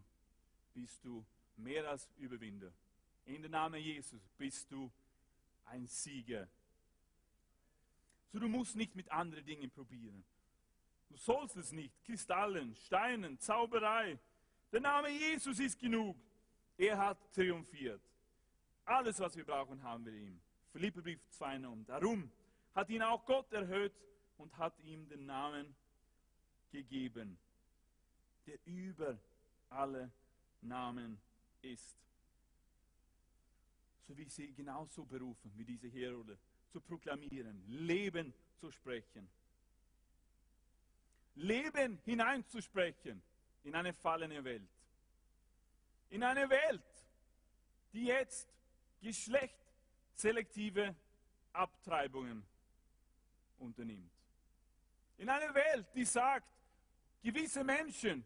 bist 0.76 1.04
du 1.04 1.26
mehr 1.58 1.90
als 1.90 2.08
Überwinder. 2.18 2.72
In 3.26 3.42
der 3.42 3.50
Name 3.50 3.80
Jesus 3.80 4.22
bist 4.38 4.72
du 4.72 4.92
ein 5.66 5.88
Sieger. 5.88 6.48
So, 8.32 8.38
du 8.38 8.48
musst 8.48 8.76
nicht 8.76 8.96
mit 8.96 9.12
anderen 9.12 9.44
Dingen 9.44 9.72
probieren. 9.72 10.24
Du 11.10 11.18
sollst 11.18 11.58
es 11.58 11.72
nicht. 11.72 11.96
Kristallen, 12.06 12.76
Steinen, 12.76 13.40
Zauberei. 13.40 14.20
Der 14.72 14.82
Name 14.82 15.10
Jesus 15.10 15.60
ist 15.60 15.80
genug. 15.80 16.16
Er 16.78 16.96
hat 16.96 17.34
triumphiert. 17.34 18.02
Alles, 18.86 19.20
was 19.20 19.36
wir 19.36 19.46
brauchen, 19.46 19.82
haben 19.82 20.06
wir 20.06 20.14
ihm. 20.14 20.40
Philipperbrief 20.74 21.20
2 21.30 21.68
und 21.68 21.88
darum 21.88 22.32
hat 22.74 22.90
ihn 22.90 23.04
auch 23.04 23.24
Gott 23.26 23.54
erhöht 23.54 23.94
und 24.38 24.58
hat 24.58 24.78
ihm 24.80 25.08
den 25.08 25.28
Namen 25.28 25.76
gegeben, 26.72 27.38
der 28.48 28.58
über 28.66 29.20
alle 29.70 30.12
Namen 30.62 31.22
ist. 31.62 31.96
So 34.08 34.18
wie 34.18 34.28
sie 34.28 34.52
genauso 34.52 35.06
berufen, 35.06 35.52
wie 35.56 35.64
diese 35.64 35.88
Herode, 35.88 36.40
zu 36.72 36.82
proklamieren, 36.82 37.64
Leben 37.68 38.34
zu 38.58 38.72
sprechen. 38.72 39.30
Leben 41.36 42.00
hineinzusprechen 42.04 43.22
in 43.64 43.76
eine 43.76 43.94
fallene 43.94 44.44
Welt. 44.44 44.70
In 46.10 46.24
eine 46.24 46.50
Welt, 46.50 46.82
die 47.94 48.06
jetzt 48.06 48.50
geschlechtselektive 50.14 50.96
Abtreibungen 51.54 52.46
unternimmt. 53.60 54.12
In 55.18 55.30
einer 55.30 55.54
Welt, 55.54 55.88
die 55.96 56.06
sagt, 56.06 56.48
gewisse 57.22 57.64
Menschen 57.64 58.24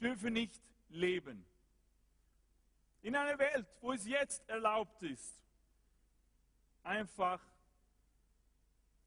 dürfen 0.00 0.32
nicht 0.32 0.60
leben. 0.88 1.44
In 3.02 3.14
einer 3.14 3.38
Welt, 3.38 3.66
wo 3.80 3.92
es 3.92 4.06
jetzt 4.06 4.48
erlaubt 4.48 5.02
ist, 5.02 5.40
einfach 6.82 7.40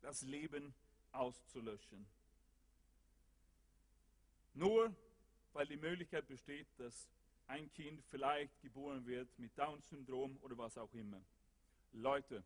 das 0.01 0.21
Leben 0.21 0.73
auszulöschen. 1.12 2.05
Nur 4.53 4.95
weil 5.53 5.67
die 5.67 5.77
Möglichkeit 5.77 6.27
besteht, 6.27 6.67
dass 6.77 7.08
ein 7.49 7.71
Kind 7.73 8.01
vielleicht 8.12 8.62
geboren 8.62 9.05
wird 9.05 9.27
mit 9.39 9.57
Down-Syndrom 9.57 10.38
oder 10.41 10.57
was 10.57 10.77
auch 10.77 10.93
immer. 10.93 11.19
Leute, 11.93 12.43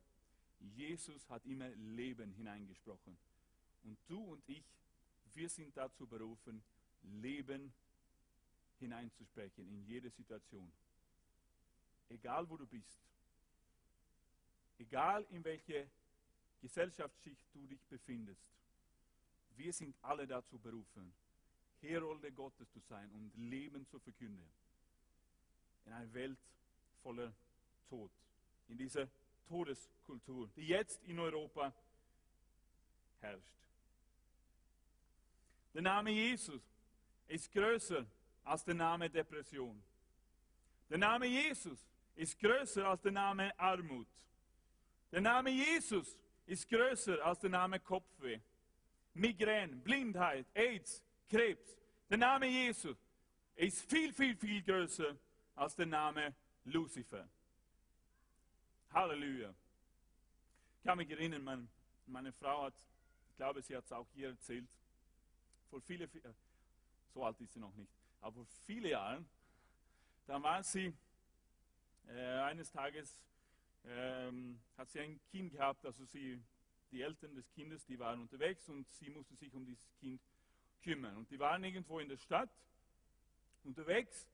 Jesus 0.75 1.29
hat 1.29 1.45
immer 1.45 1.67
Leben 1.69 2.31
hineingesprochen. 2.31 3.17
Und 3.83 3.97
du 4.07 4.19
und 4.19 4.41
ich, 4.47 4.63
wir 5.33 5.49
sind 5.49 5.75
dazu 5.75 6.07
berufen, 6.07 6.63
Leben 7.21 7.73
hineinzusprechen 8.79 9.67
in 9.67 9.85
jede 9.85 10.09
Situation. 10.09 10.71
Egal 12.09 12.49
wo 12.49 12.55
du 12.55 12.65
bist. 12.65 12.99
Egal 14.79 15.25
in 15.31 15.43
welcher 15.43 15.85
Gesellschaftsschicht 16.61 17.45
du 17.53 17.67
dich 17.67 17.83
befindest. 17.89 18.41
Wir 19.57 19.73
sind 19.73 19.95
alle 20.01 20.25
dazu 20.25 20.57
berufen, 20.57 21.13
Herolde 21.81 22.31
Gottes 22.31 22.71
zu 22.71 22.79
sein 22.79 23.11
und 23.11 23.49
Leben 23.49 23.85
zu 23.87 23.99
verkünden. 23.99 24.62
In 25.85 25.93
einer 25.93 26.13
Welt 26.13 26.37
voller 27.01 27.33
Tod. 27.89 28.11
In 28.67 28.77
dieser 28.77 29.07
Todeskultur, 29.47 30.49
die 30.55 30.67
jetzt 30.67 31.03
in 31.03 31.19
Europa 31.19 31.73
herrscht. 33.19 33.53
Der 35.73 35.81
Name 35.81 36.11
Jesus 36.11 36.61
ist 37.27 37.51
größer 37.51 38.05
als 38.43 38.63
der 38.63 38.75
Name 38.75 39.09
Depression. 39.09 39.81
Der 40.89 40.97
Name 40.97 41.25
Jesus 41.25 41.79
ist 42.15 42.39
größer 42.39 42.87
als 42.87 43.01
der 43.01 43.11
Name 43.11 43.57
Armut. 43.59 44.07
Der 45.11 45.21
Name 45.21 45.49
Jesus 45.49 46.17
ist 46.45 46.69
größer 46.69 47.23
als 47.23 47.39
der 47.39 47.49
Name 47.49 47.79
Kopfweh, 47.79 48.39
Migräne, 49.13 49.75
Blindheit, 49.75 50.45
AIDS, 50.53 51.03
Krebs. 51.29 51.77
Der 52.09 52.17
Name 52.17 52.47
Jesus 52.47 52.97
ist 53.55 53.89
viel, 53.89 54.13
viel, 54.13 54.35
viel 54.35 54.61
größer 54.61 55.15
als 55.55 55.75
der 55.75 55.85
Name 55.85 56.35
Lucifer. 56.65 57.27
Halleluja. 58.91 59.53
Ich 60.77 60.83
kann 60.83 60.97
mich 60.97 61.09
erinnern, 61.09 61.43
mein, 61.43 61.69
meine 62.07 62.31
Frau 62.33 62.63
hat, 62.63 62.73
ich 63.29 63.35
glaube, 63.37 63.61
sie 63.61 63.75
hat 63.75 63.85
es 63.85 63.91
auch 63.91 64.07
hier 64.13 64.29
erzählt, 64.29 64.67
vor 65.69 65.81
viele, 65.81 66.05
äh, 66.05 66.33
so 67.13 67.23
alt 67.23 67.39
ist 67.41 67.53
sie 67.53 67.59
noch 67.59 67.73
nicht, 67.75 67.91
aber 68.21 68.35
vor 68.35 68.45
vielen 68.65 68.85
Jahren, 68.85 69.25
da 70.27 70.41
war 70.41 70.63
sie 70.63 70.93
äh, 72.07 72.39
eines 72.41 72.71
Tages, 72.71 73.21
ähm, 73.85 74.59
hat 74.77 74.89
sie 74.89 74.99
ein 74.99 75.19
Kind 75.31 75.51
gehabt, 75.51 75.85
also 75.85 76.05
sie, 76.05 76.41
die 76.91 77.01
Eltern 77.01 77.33
des 77.35 77.49
Kindes, 77.51 77.85
die 77.85 77.97
waren 77.97 78.21
unterwegs 78.21 78.69
und 78.69 78.89
sie 78.91 79.09
musste 79.09 79.35
sich 79.35 79.53
um 79.53 79.65
dieses 79.65 79.91
Kind 79.99 80.21
kümmern. 80.83 81.17
Und 81.17 81.31
die 81.31 81.39
waren 81.39 81.63
irgendwo 81.63 81.99
in 81.99 82.09
der 82.09 82.17
Stadt 82.17 82.49
unterwegs. 83.63 84.27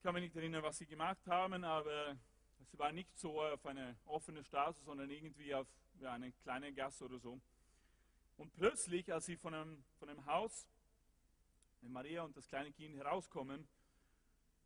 Ich 0.00 0.02
kann 0.02 0.14
mich 0.14 0.22
nicht 0.22 0.36
erinnern, 0.36 0.62
was 0.62 0.78
sie 0.78 0.86
gemacht 0.86 1.26
haben, 1.26 1.62
aber 1.62 2.16
es 2.62 2.78
war 2.78 2.90
nicht 2.90 3.18
so 3.18 3.38
auf 3.42 3.66
eine 3.66 3.98
offene 4.06 4.42
Straße, 4.42 4.80
sondern 4.80 5.10
irgendwie 5.10 5.54
auf 5.54 5.66
ja, 6.00 6.14
eine 6.14 6.32
kleine 6.32 6.72
Gasse 6.72 7.04
oder 7.04 7.18
so. 7.18 7.38
Und 8.38 8.50
plötzlich, 8.54 9.12
als 9.12 9.26
sie 9.26 9.36
von 9.36 9.52
einem, 9.52 9.84
von 9.98 10.08
einem 10.08 10.24
Haus 10.24 10.66
mit 11.82 11.92
Maria 11.92 12.22
und 12.22 12.34
das 12.34 12.48
kleine 12.48 12.72
Kind 12.72 12.96
herauskommen, 12.96 13.68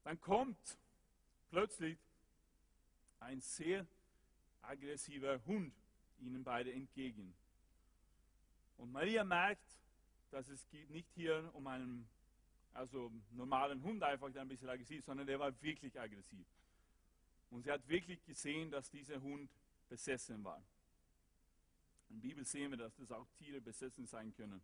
dann 0.04 0.20
kommt 0.20 0.78
plötzlich 1.50 1.98
ein 3.18 3.40
sehr 3.40 3.88
aggressiver 4.62 5.44
Hund 5.46 5.74
ihnen 6.20 6.44
beide 6.44 6.72
entgegen. 6.72 7.34
Und 8.76 8.92
Maria 8.92 9.24
merkt, 9.24 9.66
dass 10.30 10.48
es 10.48 10.64
geht 10.68 10.90
nicht 10.90 11.10
hier 11.10 11.50
um 11.54 11.66
einen 11.66 12.08
also 12.74 13.10
normalen 13.30 13.82
Hund 13.82 14.02
einfach, 14.02 14.30
der 14.30 14.42
ein 14.42 14.48
bisschen 14.48 14.68
aggressiv, 14.68 15.04
sondern 15.04 15.26
der 15.26 15.38
war 15.38 15.62
wirklich 15.62 15.98
aggressiv. 15.98 16.46
Und 17.50 17.62
sie 17.62 17.70
hat 17.70 17.86
wirklich 17.88 18.22
gesehen, 18.24 18.70
dass 18.70 18.90
dieser 18.90 19.20
Hund 19.22 19.48
besessen 19.88 20.42
war. 20.42 20.60
In 22.10 22.20
der 22.20 22.28
Bibel 22.28 22.44
sehen 22.44 22.70
wir, 22.72 22.78
dass 22.78 22.94
das 22.96 23.12
auch 23.12 23.26
Tiere 23.38 23.60
besessen 23.60 24.06
sein 24.06 24.34
können. 24.34 24.60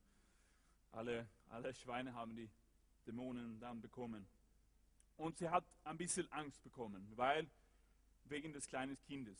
Alle, 0.93 1.29
alle 1.49 1.73
Schweine 1.73 2.13
haben 2.15 2.35
die 2.35 2.51
Dämonen 3.07 3.61
dann 3.61 3.81
bekommen. 3.81 4.27
Und 5.17 5.39
sie 5.39 5.49
hat 5.49 5.65
ein 5.85 5.97
bisschen 5.97 6.31
Angst 6.33 6.63
bekommen, 6.63 7.07
weil 7.15 7.49
wegen 8.25 8.53
des 8.53 8.67
kleinen 8.67 8.97
Kindes. 9.07 9.39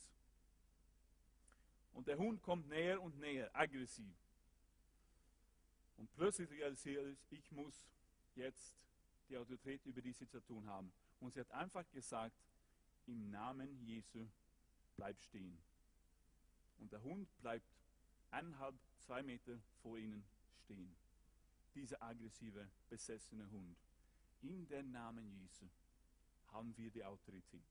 Und 1.93 2.07
der 2.07 2.17
Hund 2.17 2.41
kommt 2.41 2.69
näher 2.69 3.01
und 3.01 3.19
näher, 3.19 3.49
aggressiv. 3.53 4.15
Und 5.97 6.11
plötzlich 6.13 6.49
realisiert 6.51 7.17
sie, 7.29 7.35
ich 7.35 7.51
muss 7.51 7.85
jetzt 8.35 8.75
die 9.29 9.37
Autorität 9.37 9.85
über 9.85 10.01
die 10.01 10.13
Situation 10.13 10.67
haben. 10.67 10.91
Und 11.19 11.33
sie 11.33 11.39
hat 11.39 11.51
einfach 11.51 11.89
gesagt, 11.91 12.35
im 13.07 13.29
Namen 13.31 13.79
Jesu 13.85 14.27
bleib 14.95 15.19
stehen. 15.21 15.57
Und 16.79 16.91
der 16.91 17.01
Hund 17.03 17.27
bleibt 17.41 17.65
eineinhalb, 18.31 18.75
zwei 18.99 19.21
Meter 19.23 19.59
vor 19.81 19.97
ihnen 19.97 20.23
stehen. 20.63 20.95
Dieser 21.75 22.01
aggressive, 22.01 22.67
besessene 22.89 23.49
Hund. 23.51 23.77
In 24.41 24.67
den 24.67 24.91
Namen 24.91 25.31
Jesu 25.39 25.65
haben 26.51 26.75
wir 26.77 26.89
die 26.91 27.03
Autorität. 27.03 27.61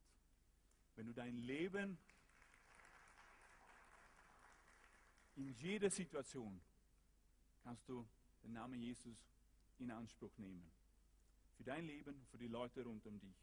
Wenn 0.97 1.07
du 1.07 1.13
dein 1.13 1.37
Leben 1.43 1.99
in 5.37 5.55
jeder 5.59 5.91
Situation 5.91 6.61
kannst 7.63 7.89
du 7.89 8.07
den 8.43 8.53
Namen 8.53 8.81
Jesus 8.81 9.17
in 9.81 9.91
Anspruch 9.91 10.37
nehmen. 10.39 10.71
Für 11.57 11.65
dein 11.65 11.87
Leben, 11.87 12.27
für 12.31 12.39
die 12.39 12.49
Leute 12.49 12.85
rund 12.85 13.05
um 13.07 13.19
dich. 13.21 13.37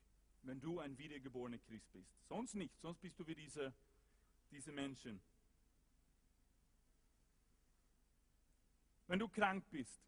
wenn 0.44 0.62
du 0.62 0.80
ein 0.80 0.98
wiedergeborener 0.98 1.58
Christ 1.58 1.92
bist. 1.92 2.08
Sonst 2.30 2.56
nicht, 2.56 2.80
sonst 2.80 3.02
bist 3.02 3.20
du 3.20 3.28
wie 3.28 3.36
diese, 3.36 3.74
diese 4.50 4.72
Menschen. 4.72 5.20
Wenn 9.08 9.20
du 9.20 9.28
krank 9.28 9.66
bist, 9.72 10.00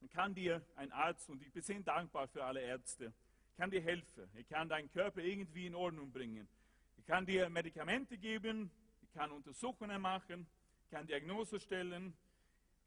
dann 0.00 0.10
kann 0.10 0.34
dir 0.34 0.64
ein 0.76 0.90
Arzt, 0.90 1.30
und 1.30 1.40
ich 1.42 1.52
bin 1.52 1.62
sehr 1.62 1.80
dankbar 1.80 2.26
für 2.26 2.44
alle 2.44 2.60
Ärzte, 2.60 3.12
kann 3.56 3.70
dir 3.70 3.80
helfen. 3.80 4.28
Er 4.34 4.44
kann 4.44 4.68
deinen 4.68 4.90
Körper 4.90 5.20
irgendwie 5.20 5.66
in 5.66 5.74
Ordnung 5.74 6.10
bringen. 6.10 6.48
Er 6.96 7.02
kann 7.04 7.26
dir 7.26 7.48
Medikamente 7.48 8.18
geben, 8.18 8.70
er 9.02 9.20
kann 9.20 9.30
Untersuchungen 9.30 10.00
machen, 10.00 10.46
kann 10.90 11.06
Diagnose 11.06 11.60
stellen, 11.60 12.16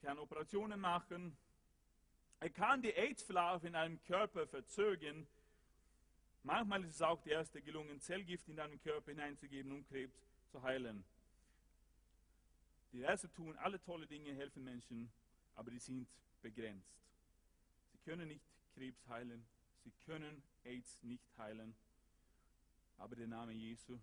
kann 0.02 0.18
Operationen 0.18 0.80
machen. 0.80 1.38
Er 2.46 2.52
kann 2.52 2.80
die 2.80 2.94
AIDS-Verlauf 2.94 3.64
in 3.64 3.74
deinem 3.74 4.00
Körper 4.04 4.46
verzögern. 4.46 5.26
Manchmal 6.44 6.84
ist 6.84 6.94
es 6.94 7.02
auch 7.02 7.20
der 7.24 7.40
erste 7.40 7.60
gelungen, 7.60 8.00
Zellgift 8.02 8.48
in 8.48 8.56
deinen 8.56 8.80
Körper 8.84 9.10
hineinzugeben, 9.10 9.72
um 9.72 9.84
Krebs 9.88 10.16
zu 10.52 10.62
heilen. 10.62 11.04
Die 12.94 13.00
Ärzte 13.00 13.34
tun 13.34 13.58
alle 13.58 13.82
tolle 13.82 14.06
Dinge, 14.06 14.32
helfen 14.36 14.64
Menschen, 14.64 15.12
aber 15.56 15.72
die 15.72 15.80
sind 15.80 16.08
begrenzt. 16.44 16.94
Sie 17.94 17.98
können 18.08 18.28
nicht 18.28 18.46
Krebs 18.76 19.08
heilen, 19.08 19.44
sie 19.84 19.92
können 20.06 20.44
AIDS 20.66 21.02
nicht 21.02 21.26
heilen, 21.40 21.76
aber 23.00 23.16
der 23.16 23.28
Name 23.28 23.54
Jesu 23.54 23.98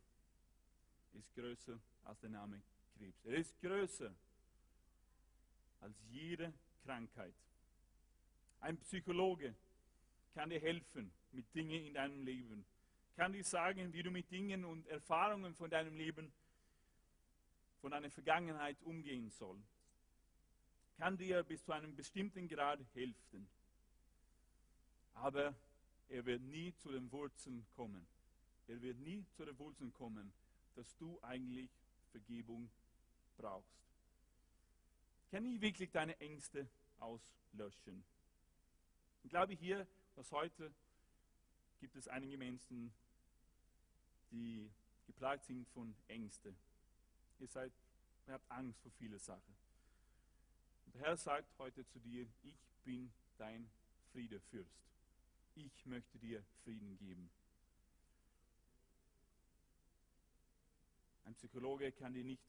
ist 1.12 1.32
größer 1.36 1.78
als 2.02 2.18
der 2.18 2.30
Name 2.30 2.60
Krebs. 2.98 3.24
Er 3.24 3.36
ist 3.36 3.56
größer 3.60 4.12
als 5.80 5.94
jede 6.10 6.52
Krankheit. 6.84 7.36
Ein 8.62 8.78
Psychologe 8.78 9.56
kann 10.34 10.50
dir 10.50 10.60
helfen 10.60 11.12
mit 11.32 11.52
Dingen 11.52 11.84
in 11.84 11.94
deinem 11.94 12.22
Leben, 12.22 12.64
kann 13.16 13.32
dir 13.32 13.42
sagen, 13.42 13.92
wie 13.92 14.04
du 14.04 14.10
mit 14.12 14.30
Dingen 14.30 14.64
und 14.64 14.86
Erfahrungen 14.86 15.52
von 15.56 15.68
deinem 15.68 15.96
Leben, 15.96 16.32
von 17.80 17.90
deiner 17.90 18.08
Vergangenheit 18.08 18.80
umgehen 18.82 19.30
soll, 19.30 19.60
kann 20.96 21.16
dir 21.16 21.42
bis 21.42 21.64
zu 21.64 21.72
einem 21.72 21.96
bestimmten 21.96 22.46
Grad 22.46 22.78
helfen. 22.94 23.48
Aber 25.14 25.54
er 26.08 26.24
wird 26.24 26.42
nie 26.42 26.72
zu 26.76 26.92
den 26.92 27.10
Wurzeln 27.10 27.66
kommen. 27.74 28.06
Er 28.68 28.80
wird 28.80 28.98
nie 28.98 29.26
zu 29.36 29.44
den 29.44 29.58
Wurzeln 29.58 29.92
kommen, 29.92 30.32
dass 30.76 30.96
du 30.98 31.20
eigentlich 31.22 31.68
Vergebung 32.12 32.70
brauchst. 33.36 33.82
Kann 35.32 35.42
nie 35.42 35.60
wirklich 35.60 35.90
deine 35.90 36.18
Ängste 36.20 36.68
auslöschen. 37.00 38.04
Ich 39.22 39.30
glaube 39.30 39.54
hier, 39.54 39.86
dass 40.16 40.30
heute 40.32 40.72
gibt 41.80 41.96
es 41.96 42.08
einige 42.08 42.36
Menschen, 42.36 42.92
die 44.30 44.70
geplagt 45.06 45.44
sind 45.44 45.66
von 45.68 45.94
Ängsten. 46.08 46.56
Ihr 47.38 47.48
seid, 47.48 47.72
ihr 48.26 48.34
habt 48.34 48.50
Angst 48.50 48.80
vor 48.80 48.92
vielen 48.92 49.18
Sachen. 49.18 49.54
Und 50.86 50.94
der 50.94 51.02
Herr 51.02 51.16
sagt 51.16 51.58
heute 51.58 51.86
zu 51.88 51.98
dir, 52.00 52.26
ich 52.42 52.58
bin 52.84 53.12
dein 53.38 53.68
Friedefürst. 54.12 54.82
Ich 55.54 55.86
möchte 55.86 56.18
dir 56.18 56.42
Frieden 56.64 56.96
geben. 56.98 57.30
Ein 61.24 61.34
Psychologe 61.34 61.92
kann 61.92 62.12
dir 62.12 62.24
nicht 62.24 62.42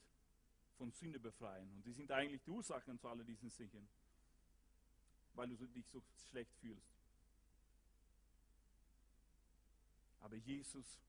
von 0.77 0.91
Sünde 0.91 1.19
befreien. 1.19 1.71
Und 1.73 1.85
die 1.85 1.93
sind 1.93 2.11
eigentlich 2.11 2.41
die 2.43 2.51
Ursachen 2.51 2.99
zu 2.99 3.07
all 3.07 3.23
diesen 3.23 3.49
Sichern, 3.49 3.87
weil 5.33 5.47
du 5.49 5.55
dich 5.67 5.87
so 5.87 6.01
schlecht 6.29 6.53
fühlst. 6.61 6.93
Aber 10.21 10.35
Jesus 10.35 10.99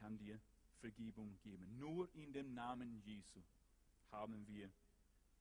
kann 0.00 0.18
dir 0.18 0.40
Vergebung 0.80 1.38
geben. 1.42 1.78
Nur 1.78 2.12
in 2.14 2.32
dem 2.32 2.52
Namen 2.52 3.00
Jesu 3.04 3.40
haben 4.10 4.46
wir 4.48 4.70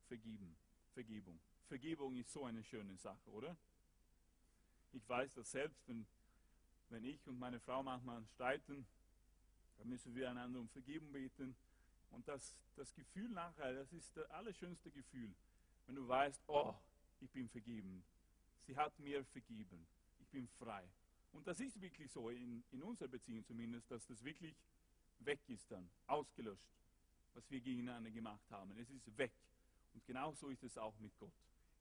vergeben. 0.08 0.56
Vergebung. 0.94 1.40
Vergebung 1.68 2.16
ist 2.16 2.32
so 2.32 2.46
eine 2.46 2.64
schöne 2.64 2.96
Sache, 2.98 3.30
oder? 3.32 3.58
Ich 4.92 5.08
weiß 5.10 5.34
das 5.34 5.52
selbst, 5.52 5.88
wenn, 5.88 6.06
wenn 6.90 7.04
ich 7.04 7.28
und 7.28 7.40
meine 7.40 7.60
Frau 7.60 7.82
manchmal 7.82 8.24
streiten, 8.28 8.86
dann 9.78 9.90
müssen 9.90 10.14
wir 10.16 10.30
einander 10.30 10.60
um 10.60 10.70
Vergebung 10.70 11.12
beten. 11.12 11.56
Und 12.12 12.28
das, 12.28 12.56
das 12.76 12.94
Gefühl 12.94 13.30
nachher, 13.30 13.74
das 13.74 13.92
ist 13.92 14.16
das 14.16 14.30
allerschönste 14.30 14.92
Gefühl, 14.92 15.34
wenn 15.88 15.96
du 15.96 16.08
weißt, 16.08 16.44
oh, 16.48 16.76
ich 17.24 17.32
bin 17.32 17.50
vergeben. 17.50 18.04
Sie 18.66 18.76
hat 18.76 18.98
mir 19.00 19.24
vergeben. 19.26 19.86
Ich 20.20 20.28
bin 20.28 20.48
frei. 20.60 20.88
Und 21.32 21.48
das 21.48 21.60
ist 21.60 21.80
wirklich 21.82 22.12
so, 22.12 22.30
in, 22.30 22.64
in 22.72 22.84
unserer 22.84 23.08
Beziehung 23.08 23.44
zumindest, 23.46 23.90
dass 23.90 24.06
das 24.06 24.24
wirklich 24.24 24.56
weg 25.20 25.40
ist 25.48 25.70
dann, 25.72 25.90
ausgelöscht, 26.08 26.70
was 27.34 27.50
wir 27.50 27.60
gegeneinander 27.60 28.12
gemacht 28.12 28.50
haben. 28.52 28.78
Es 28.78 28.90
ist 28.90 29.18
weg. 29.18 29.32
Und 29.94 30.06
genau 30.06 30.34
so 30.34 30.50
ist 30.50 30.64
es 30.64 30.78
auch 30.78 30.98
mit 31.00 31.18
Gott. 31.18 31.34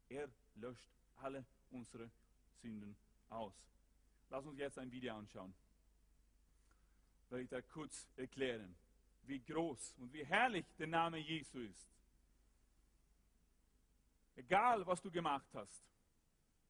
Er 0.09 0.29
löscht 0.57 0.91
alle 1.17 1.45
unsere 1.71 2.11
Sünden 2.61 2.97
aus. 3.29 3.55
Lass 4.31 4.47
uns 4.47 4.59
jetzt 4.59 4.79
ein 4.79 4.91
Video 4.91 5.15
anschauen. 5.17 5.55
Werde 7.29 7.45
ich 7.45 7.51
da 7.51 7.63
kurz 7.63 8.07
erklären, 8.17 8.75
wie 9.25 9.41
groß 9.41 9.95
und 9.99 10.13
wie 10.13 10.25
herrlich 10.25 10.67
der 10.79 10.87
Name 10.87 11.19
Jesu 11.19 11.59
ist. 11.59 11.89
Egal, 14.35 14.87
was 14.87 15.01
du 15.01 15.11
gemacht 15.11 15.49
hast, 15.55 15.83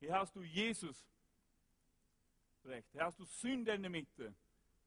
hier 0.00 0.14
hast 0.14 0.34
du 0.34 0.42
Jesus 0.42 1.06
recht. 2.64 2.88
Hier 2.92 3.04
hast 3.04 3.18
du 3.18 3.24
Sünde 3.24 3.72
in 3.72 3.82
der 3.82 3.90
Mitte. 3.90 4.34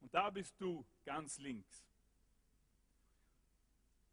Und 0.01 0.13
da 0.13 0.29
bist 0.29 0.59
du 0.59 0.85
ganz 1.05 1.37
links. 1.39 1.85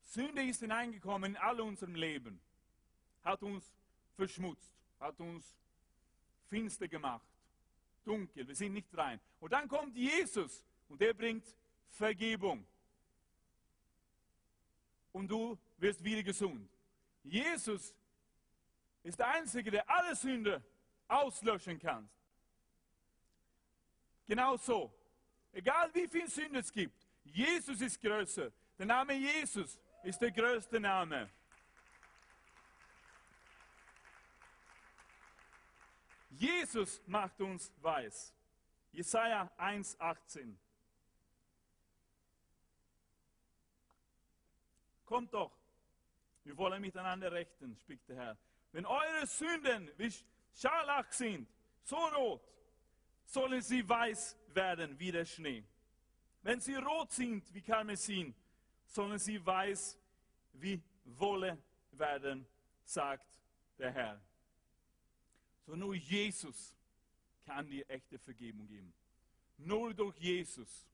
Sünde 0.03 0.45
ist 0.45 0.61
hineingekommen 0.61 1.33
in 1.33 1.37
all 1.39 1.61
unserem 1.61 1.95
Leben, 1.95 2.41
hat 3.25 3.43
uns 3.43 3.65
verschmutzt, 4.15 4.75
hat 5.01 5.19
uns 5.21 5.57
finster 6.49 6.87
gemacht, 6.87 7.27
dunkel, 8.05 8.47
wir 8.47 8.55
sind 8.55 8.75
nicht 8.75 8.95
rein. 8.97 9.21
Und 9.41 9.53
dann 9.53 9.69
kommt 9.69 9.97
Jesus 9.97 10.63
und 10.89 11.01
der 11.01 11.15
bringt 11.15 11.45
Vergebung. 11.89 12.67
Und 15.13 15.29
du 15.29 15.59
wirst 15.79 16.03
wieder 16.05 16.23
gesund. 16.23 16.71
Jesus 17.23 17.95
ist 19.03 19.19
der 19.19 19.29
Einzige, 19.29 19.71
der 19.71 19.89
alle 19.89 20.15
Sünde 20.15 20.63
auslöschen 21.09 21.79
kann. 21.79 22.09
Genau 24.27 24.57
so. 24.57 24.93
Egal 25.53 25.93
wie 25.95 26.09
viel 26.09 26.29
Sünde 26.29 26.61
es 26.61 26.73
gibt, 26.73 27.07
Jesus 27.25 27.81
ist 27.81 28.01
größer. 28.01 28.51
Der 28.79 28.87
Name 28.87 29.15
Jesus 29.15 29.79
ist 30.03 30.21
der 30.21 30.31
größte 30.31 30.81
Name. 30.81 31.31
Jesus 36.31 37.03
macht 37.07 37.41
uns 37.41 37.71
weiß. 37.81 38.35
Jesaja 38.93 39.51
1,18. 39.59 40.57
Kommt 45.05 45.35
doch, 45.35 45.53
wir 46.45 46.57
wollen 46.57 46.81
miteinander 46.81 47.31
rechten, 47.31 47.77
spricht 47.77 48.09
der 48.09 48.17
Herr. 48.17 48.39
Wenn 48.73 48.87
eure 48.87 49.27
Sünden 49.27 49.91
wie 49.99 50.13
Scharlach 50.55 51.13
sind, 51.13 51.49
so 51.85 51.97
rot, 51.97 52.43
sollen 53.27 53.63
sie 53.63 53.87
weiß 53.89 54.37
werden 54.49 54.99
wie 54.99 55.13
der 55.13 55.25
Schnee. 55.25 55.65
Wenn 56.43 56.61
sie 56.61 56.75
rot 56.75 57.13
sind 57.13 57.53
wie 57.55 57.63
Karmesin, 57.63 58.35
sollen 58.87 59.19
sie 59.19 59.45
weiß 59.45 59.99
wie 60.55 60.83
Wolle 61.05 61.59
werden, 61.93 62.47
sagt 62.85 63.27
der 63.79 63.93
Herr. 63.93 64.21
So 65.67 65.77
nur 65.77 65.95
Jesus 65.95 66.77
kann 67.45 67.69
dir 67.69 67.89
echte 67.89 68.19
Vergebung 68.19 68.67
geben. 68.67 68.93
Nur 69.59 69.95
durch 69.95 70.17
Jesus, 70.19 70.87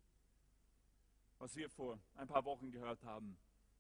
was 1.38 1.54
wir 1.56 1.70
vor 1.70 1.98
ein 2.16 2.28
paar 2.28 2.44
Wochen 2.44 2.70
gehört 2.70 3.02
haben, 3.04 3.36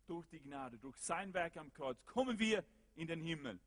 durch 0.06 0.26
die 0.28 0.40
Gnade, 0.40 0.78
durch 0.78 0.96
sein 0.96 1.32
Werk 1.34 1.56
am 1.56 1.72
Kreuz, 1.72 1.98
kommen 2.06 2.38
wir 2.38 2.64
in 2.96 3.06
den 3.06 3.20
Himmel, 3.20 3.60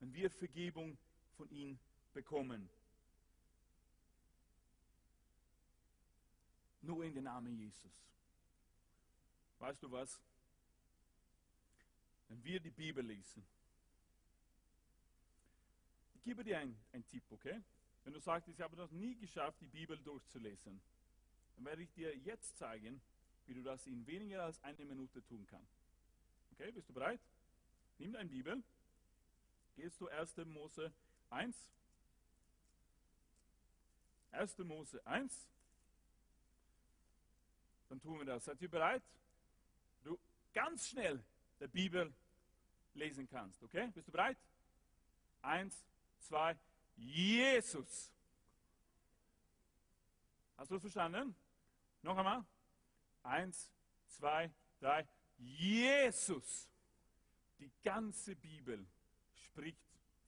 wenn 0.00 0.12
wir 0.14 0.30
Vergebung 0.30 0.96
von 1.36 1.48
ihm 1.50 1.78
bekommen. 2.12 2.68
Nur 6.82 7.04
in 7.04 7.14
den 7.14 7.24
Namen 7.24 7.56
Jesus. 7.56 7.92
Weißt 9.58 9.82
du 9.82 9.90
was? 9.90 10.18
Wenn 12.28 12.42
wir 12.42 12.60
die 12.60 12.70
Bibel 12.70 13.04
lesen, 13.04 13.44
ich 16.14 16.22
gebe 16.24 16.44
dir 16.44 16.58
einen, 16.58 16.76
Tipp, 17.10 17.22
okay? 17.30 17.60
Wenn 18.04 18.12
du 18.12 18.20
sagst, 18.20 18.48
ich 18.48 18.60
habe 18.60 18.76
das 18.76 18.90
nie 18.92 19.14
geschafft, 19.16 19.60
die 19.60 19.66
Bibel 19.66 19.98
durchzulesen, 19.98 20.80
dann 21.56 21.64
werde 21.64 21.82
ich 21.82 21.92
dir 21.92 22.16
jetzt 22.16 22.56
zeigen, 22.56 23.00
wie 23.46 23.54
du 23.54 23.62
das 23.62 23.86
in 23.86 24.06
weniger 24.06 24.44
als 24.44 24.62
eine 24.62 24.84
Minute 24.84 25.22
tun 25.24 25.46
kannst. 25.50 25.76
Okay, 26.52 26.70
bist 26.72 26.88
du 26.88 26.92
bereit? 26.92 27.20
Nimm 27.98 28.12
deine 28.12 28.28
Bibel, 28.28 28.62
gehst 29.80 29.98
du 29.98 30.08
1. 30.08 30.36
Mose 30.44 30.92
1. 31.30 31.56
1. 34.32 34.58
Mose 34.58 35.06
1 35.06 35.48
Dann 37.88 38.00
tun 38.00 38.18
wir 38.18 38.26
das. 38.26 38.44
Seid 38.44 38.60
ihr 38.60 38.68
bereit? 38.68 39.02
Du 40.02 40.18
ganz 40.52 40.88
schnell 40.88 41.24
der 41.60 41.68
Bibel 41.68 42.12
lesen 42.92 43.26
kannst. 43.26 43.62
Okay? 43.62 43.90
Bist 43.94 44.08
du 44.08 44.12
bereit? 44.12 44.36
Eins, 45.40 45.82
zwei, 46.18 46.58
Jesus. 46.96 48.12
Hast 50.58 50.70
du 50.70 50.74
es 50.74 50.82
verstanden? 50.82 51.34
Noch 52.02 52.18
einmal. 52.18 52.44
Eins, 53.22 53.72
zwei, 54.08 54.52
drei. 54.78 55.08
Jesus. 55.38 56.68
Die 57.58 57.72
ganze 57.82 58.36
Bibel 58.36 58.86
spricht 59.60 59.78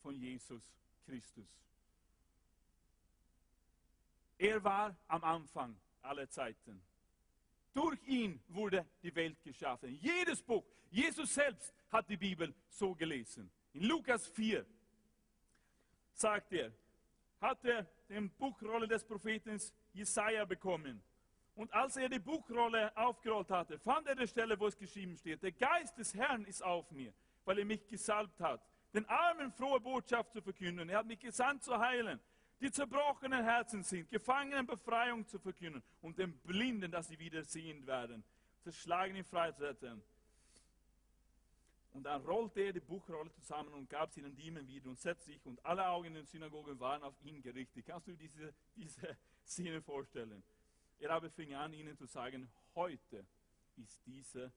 von 0.03 0.15
Jesus 0.15 0.63
Christus. 1.07 1.49
Er 4.37 4.63
war 4.63 4.95
am 5.09 5.25
Anfang 5.25 5.75
aller 6.03 6.29
Zeiten. 6.29 6.83
Durch 7.73 7.99
ihn 8.07 8.43
wurde 8.49 8.85
die 9.03 9.15
Welt 9.15 9.43
geschaffen. 9.43 9.95
Jedes 9.95 10.43
Buch, 10.43 10.65
Jesus 10.91 11.33
selbst 11.33 11.73
hat 11.91 12.11
die 12.11 12.19
Bibel 12.19 12.55
so 12.69 12.95
gelesen. 12.95 13.51
In 13.73 13.85
Lukas 13.85 14.27
4 14.29 14.67
sagt 16.13 16.53
er, 16.53 16.71
hat 17.41 17.65
er 17.65 17.87
die 18.11 18.21
Buchrolle 18.39 18.87
des 18.87 19.03
Propheten 19.03 19.59
Jesaja 19.95 20.45
bekommen. 20.45 21.03
Und 21.55 21.73
als 21.73 21.97
er 21.97 22.11
die 22.11 22.19
Buchrolle 22.19 22.95
aufgerollt 22.97 23.51
hatte, 23.51 23.79
fand 23.79 24.07
er 24.09 24.15
die 24.15 24.29
Stelle, 24.29 24.61
wo 24.61 24.67
es 24.67 24.77
geschrieben 24.77 25.17
steht: 25.17 25.43
Der 25.43 25.53
Geist 25.53 25.97
des 25.97 26.15
Herrn 26.15 26.45
ist 26.45 26.63
auf 26.63 26.91
mir, 26.91 27.13
weil 27.45 27.59
er 27.59 27.65
mich 27.65 27.87
gesalbt 27.87 28.39
hat, 28.41 28.63
den 28.93 29.09
Armen 29.09 29.53
frohe 29.53 29.81
Botschaft 29.81 30.33
zu 30.33 30.43
verkünden. 30.43 30.89
Er 30.89 30.99
hat 30.99 31.07
mich 31.07 31.21
gesandt 31.21 31.65
zu 31.65 31.79
heilen, 31.79 32.21
die 32.61 32.71
zerbrochenen 32.71 33.43
Herzen 33.43 33.83
sind, 33.83 34.09
Gefangenen 34.11 34.67
Befreiung 34.67 35.27
zu 35.27 35.39
verkünden 35.39 35.83
und 36.01 36.19
den 36.19 36.33
Blinden, 36.39 36.91
dass 36.91 37.09
sie 37.09 37.19
wieder 37.19 37.43
sehen 37.45 37.87
werden, 37.87 38.23
zerschlagen 38.61 39.17
in 39.17 39.25
Freisetzen. 39.25 40.03
Und 41.93 42.05
dann 42.05 42.23
rollte 42.23 42.61
er 42.61 42.73
die 42.73 42.81
Buchrolle 42.81 43.31
zusammen 43.33 43.75
und 43.75 43.89
gab 43.91 44.13
sie 44.13 44.23
den 44.23 44.35
Dienern 44.35 44.67
wieder 44.67 44.89
und 44.89 44.99
setzte 44.99 45.33
sich 45.33 45.45
und 45.45 45.65
alle 45.65 45.87
Augen 45.87 46.07
in 46.07 46.15
den 46.15 46.27
Synagogen 46.27 46.79
waren 46.81 47.03
auf 47.03 47.15
ihn 47.23 47.43
gerichtet. 47.43 47.85
Kannst 47.87 48.09
du 48.09 48.13
diese, 48.13 48.55
diese 48.77 49.17
Szene 49.45 49.83
vorstellen? 49.83 50.43
Er 51.01 51.11
aber 51.11 51.31
fing 51.31 51.55
an, 51.55 51.73
ihnen 51.73 51.97
zu 51.97 52.07
sagen, 52.07 52.49
heute 52.75 53.27
ist 53.77 54.01
diese 54.07 54.53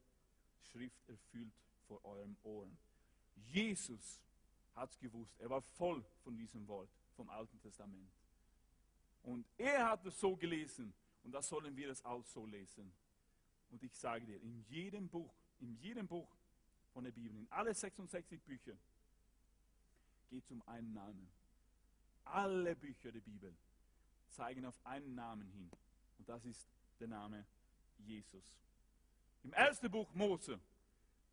Schrift 0.71 1.09
erfüllt 1.09 1.53
vor 1.87 2.03
eurem 2.05 2.37
Ohren. 2.43 2.77
Jesus 3.35 4.21
hat 4.75 4.91
es 4.91 4.99
gewusst. 4.99 5.39
Er 5.39 5.49
war 5.49 5.61
voll 5.61 6.03
von 6.23 6.37
diesem 6.37 6.67
Wort 6.67 6.89
vom 7.15 7.29
Alten 7.29 7.59
Testament. 7.59 8.11
Und 9.23 9.45
er 9.57 9.89
hat 9.89 10.05
es 10.05 10.19
so 10.19 10.35
gelesen 10.35 10.93
und 11.23 11.31
das 11.31 11.47
sollen 11.47 11.75
wir 11.75 11.89
es 11.89 12.03
auch 12.05 12.23
so 12.25 12.45
lesen. 12.45 12.91
Und 13.71 13.81
ich 13.83 13.95
sage 13.95 14.25
dir, 14.25 14.41
in 14.41 14.63
jedem 14.69 15.09
Buch, 15.09 15.33
in 15.59 15.75
jedem 15.77 16.07
Buch 16.07 16.29
von 16.93 17.03
der 17.03 17.11
Bibel, 17.11 17.37
in 17.37 17.51
alle 17.51 17.73
66 17.73 18.41
Bücher, 18.43 18.77
geht 20.29 20.43
es 20.43 20.51
um 20.51 20.61
einen 20.67 20.93
Namen. 20.93 21.27
Alle 22.25 22.75
Bücher 22.75 23.11
der 23.11 23.21
Bibel 23.21 23.55
zeigen 24.29 24.65
auf 24.65 24.79
einen 24.85 25.15
Namen 25.15 25.49
hin. 25.49 25.71
Und 26.19 26.29
das 26.29 26.45
ist 26.45 26.67
der 26.99 27.07
Name 27.07 27.45
Jesus. 27.97 28.59
Im 29.43 29.53
ersten 29.53 29.89
Buch 29.89 30.13
Mose 30.13 30.59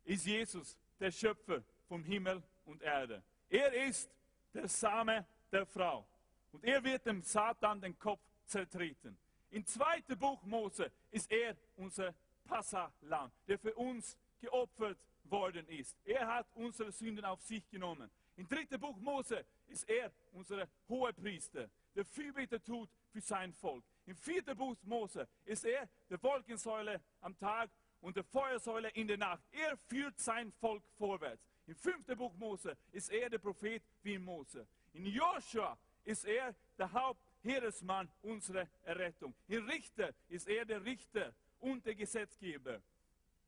ist 0.03 0.25
Jesus 0.25 0.77
der 0.99 1.11
Schöpfer 1.11 1.63
vom 1.87 2.03
Himmel 2.03 2.43
und 2.65 2.81
Erde. 2.81 3.23
Er 3.49 3.73
ist 3.73 4.09
der 4.53 4.67
Same 4.67 5.25
der 5.51 5.65
Frau. 5.65 6.05
Und 6.51 6.63
er 6.63 6.83
wird 6.83 7.05
dem 7.05 7.21
Satan 7.21 7.81
den 7.81 7.97
Kopf 7.97 8.21
zertreten. 8.45 9.17
Im 9.49 9.65
zweiten 9.65 10.17
Buch 10.17 10.43
Mose 10.43 10.91
ist 11.11 11.31
er 11.31 11.55
unser 11.75 12.13
Passalam, 12.45 13.31
der 13.47 13.57
für 13.59 13.73
uns 13.75 14.17
geopfert 14.39 14.97
worden 15.25 15.67
ist. 15.67 15.97
Er 16.03 16.27
hat 16.27 16.47
unsere 16.53 16.91
Sünden 16.91 17.25
auf 17.25 17.41
sich 17.41 17.67
genommen. 17.69 18.09
Im 18.35 18.47
dritten 18.47 18.79
Buch 18.79 18.97
Mose 18.97 19.45
ist 19.67 19.87
er 19.87 20.11
unser 20.31 20.67
Hohepriester, 20.89 21.69
der 21.95 22.05
Fürbitte 22.05 22.63
tut 22.63 22.89
für 23.11 23.21
sein 23.21 23.53
Volk. 23.53 23.83
Im 24.05 24.15
vierten 24.15 24.57
Buch 24.57 24.75
Mose 24.83 25.27
ist 25.45 25.65
er 25.65 25.87
der 26.09 26.21
Wolkensäule 26.21 27.01
am 27.21 27.37
Tag 27.37 27.69
und 28.01 28.15
der 28.15 28.23
Feuersäule 28.23 28.89
in 28.89 29.07
der 29.07 29.17
Nacht. 29.17 29.43
Er 29.51 29.77
führt 29.77 30.19
sein 30.19 30.51
Volk 30.53 30.83
vorwärts. 30.97 31.52
Im 31.65 31.75
fünften 31.75 32.17
Buch 32.17 32.33
Mose 32.35 32.77
ist 32.91 33.09
er 33.09 33.29
der 33.29 33.37
Prophet 33.37 33.81
wie 34.01 34.17
Mose. 34.17 34.67
In 34.93 35.05
Joshua 35.05 35.77
ist 36.03 36.25
er 36.25 36.53
der 36.77 36.91
Hauptheeresmann 36.91 38.09
unserer 38.21 38.67
Errettung. 38.83 39.33
In 39.47 39.63
Richter 39.69 40.13
ist 40.27 40.47
er 40.47 40.65
der 40.65 40.83
Richter 40.83 41.33
und 41.59 41.85
der 41.85 41.95
Gesetzgeber. 41.95 42.81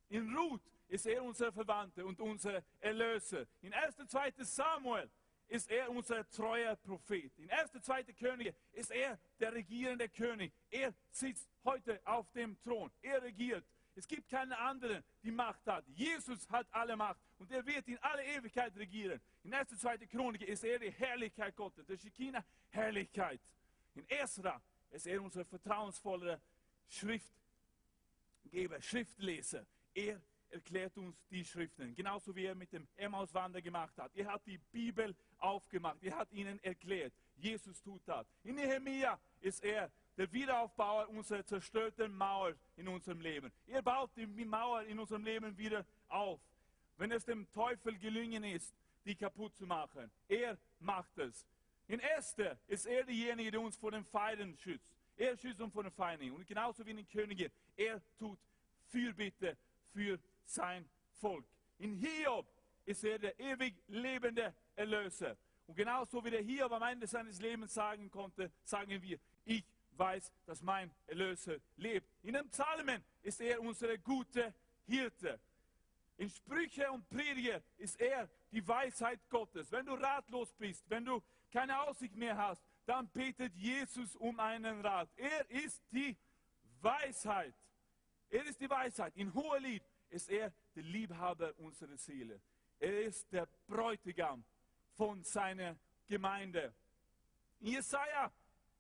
In 0.10 0.34
Ruth 0.34 0.62
ist 0.88 1.06
er 1.06 1.24
unser 1.24 1.52
Verwandter 1.52 2.06
und 2.06 2.20
unser 2.22 2.64
Erlöser. 2.80 3.46
In 3.62 3.74
1. 3.74 4.00
und 4.00 4.10
2. 4.10 4.34
Samuel 4.40 5.10
ist 5.48 5.70
er 5.70 5.90
unser 5.90 6.28
treuer 6.30 6.76
Prophet. 6.78 7.38
In 7.38 7.52
1. 7.52 7.76
und 7.76 7.84
2. 7.84 8.04
Könige 8.14 8.56
ist 8.72 8.92
er 8.92 9.20
der 9.40 9.54
regierende 9.54 10.08
König. 10.10 10.54
Er 10.70 10.94
sitzt 11.12 11.50
heute 11.64 12.00
auf 12.06 12.32
dem 12.32 12.58
Thron. 12.64 12.92
Er 13.02 13.22
regiert. 13.22 13.66
Es 13.96 14.08
gibt 14.08 14.30
keinen 14.30 14.52
anderen, 14.52 15.04
die 15.24 15.32
Macht 15.32 15.66
hat. 15.68 15.88
Jesus 15.88 16.50
hat 16.50 16.68
alle 16.72 16.98
Macht 16.98 17.20
und 17.40 17.50
er 17.52 17.66
wird 17.66 17.88
in 17.88 17.98
alle 18.00 18.24
Ewigkeit 18.26 18.76
regieren. 18.76 19.22
In 19.44 19.54
1. 19.54 19.72
und 19.72 19.80
2. 19.80 19.98
Chronik 20.00 20.42
ist 20.42 20.64
er 20.66 20.80
die 20.80 20.92
Herrlichkeit 20.92 21.56
Gottes, 21.56 21.86
der 21.86 21.98
Shekinah 21.98 22.44
Herrlichkeit. 22.70 23.40
In 23.96 24.08
Esra 24.10 24.62
ist 24.92 25.08
er 25.08 25.22
unser 25.22 25.46
vertrauensvoller 25.46 26.42
Schriftgeber, 26.90 28.82
Schriftleser. 28.82 29.66
Er 29.94 30.22
erklärt 30.50 30.98
uns 30.98 31.16
die 31.30 31.44
Schriften, 31.44 31.96
genauso 31.96 32.36
wie 32.36 32.46
er 32.46 32.56
mit 32.56 32.72
dem 32.74 32.88
Emmauswander 32.98 33.62
gemacht 33.62 33.98
hat. 33.98 34.12
Er 34.16 34.28
hat 34.28 34.46
die 34.46 34.58
Bibel 34.58 35.16
aufgemacht, 35.38 36.04
er 36.04 36.18
hat 36.18 36.32
ihnen 36.32 36.62
erklärt. 36.64 37.14
Jesus 37.38 37.82
tut 37.82 38.02
das. 38.06 38.28
In 38.44 38.56
Nehemiah 38.56 39.20
ist 39.42 39.64
er 39.64 39.90
der 40.18 40.32
Wiederaufbauer 40.32 41.10
unserer 41.10 41.46
zerstörten 41.46 42.16
Mauer 42.16 42.54
in 42.78 42.88
unserem 42.88 43.22
Leben. 43.22 43.52
Er 43.68 43.82
baut 43.82 44.12
die 44.16 44.46
Mauer 44.46 44.84
in 44.84 45.00
unserem 45.00 45.24
Leben 45.24 45.58
wieder 45.58 45.86
auf. 46.08 46.40
Wenn 46.98 47.12
es 47.12 47.26
dem 47.26 47.50
Teufel 47.52 47.98
gelungen 47.98 48.44
ist, 48.44 48.74
die 49.04 49.16
kaputt 49.16 49.56
zu 49.56 49.66
machen, 49.66 50.10
er 50.28 50.58
macht 50.80 51.18
es. 51.18 51.46
In 51.88 52.00
Esther 52.00 52.58
ist 52.68 52.86
er 52.86 53.04
derjenige, 53.04 53.52
der 53.52 53.62
uns 53.62 53.76
vor 53.76 53.92
den 53.92 54.06
Feinden 54.06 54.58
schützt. 54.58 54.90
Er 55.18 55.38
schützt 55.38 55.62
uns 55.62 55.74
vor 55.74 55.84
den 55.84 55.92
Feinden. 55.92 56.32
Und 56.32 56.48
genauso 56.48 56.86
wie 56.86 56.94
den 56.94 57.08
Königen, 57.08 57.52
er 57.78 58.02
tut 58.18 58.40
Fürbitte 58.88 59.58
für 59.94 60.20
sein 60.46 60.86
Volk. 61.14 61.46
In 61.78 61.94
Hiob 61.94 62.48
ist 62.86 63.04
er 63.04 63.20
der 63.20 63.40
ewig 63.40 63.76
lebende 63.88 64.54
Erlöser. 64.76 65.38
Und 65.68 65.76
genauso 65.76 66.24
wie 66.24 66.32
der 66.32 66.42
Hiob 66.42 66.72
am 66.72 66.84
Ende 66.84 67.08
seines 67.08 67.40
Lebens 67.40 67.74
sagen 67.74 68.10
konnte, 68.10 68.52
sagen 68.64 69.02
wir, 69.02 69.20
ich 69.46 69.64
weiß, 69.98 70.32
dass 70.46 70.62
mein 70.62 70.92
Erlöser 71.08 71.58
lebt. 71.78 72.08
In 72.24 72.34
den 72.34 72.50
Psalmen 72.50 73.04
ist 73.22 73.42
er 73.42 73.62
unsere 73.62 73.98
gute 74.00 74.54
Hirte. 74.86 75.40
In 76.18 76.30
Sprüche 76.30 76.90
und 76.92 77.08
Prediger 77.10 77.62
ist 77.78 78.00
er 78.00 78.30
die 78.52 78.66
Weisheit 78.66 79.20
Gottes. 79.30 79.72
Wenn 79.72 79.86
du 79.86 79.94
ratlos 79.94 80.54
bist, 80.54 80.90
wenn 80.90 81.04
du 81.04 81.22
keine 81.52 81.82
Aussicht 81.82 82.16
mehr 82.16 82.38
hast, 82.38 82.64
dann 82.86 83.08
betet 83.10 83.56
Jesus 83.56 84.16
um 84.16 84.40
einen 84.40 84.82
Rat. 84.82 85.10
Er 85.18 85.50
ist 85.50 85.84
die 85.92 86.16
Weisheit. 86.82 87.54
Er 88.30 88.46
ist 88.46 88.62
die 88.62 88.70
Weisheit. 88.70 89.16
In 89.18 89.34
Hohelied 89.34 89.84
ist 90.10 90.30
er 90.30 90.54
der 90.76 90.84
Liebhaber 90.84 91.54
unserer 91.58 91.98
Seele. 91.98 92.40
Er 92.80 93.02
ist 93.02 93.32
der 93.32 93.48
Bräutigam 93.68 94.44
von 94.94 95.24
seiner 95.24 95.76
Gemeinde. 96.08 96.74
In 97.60 97.68
Jesaja 97.68 98.32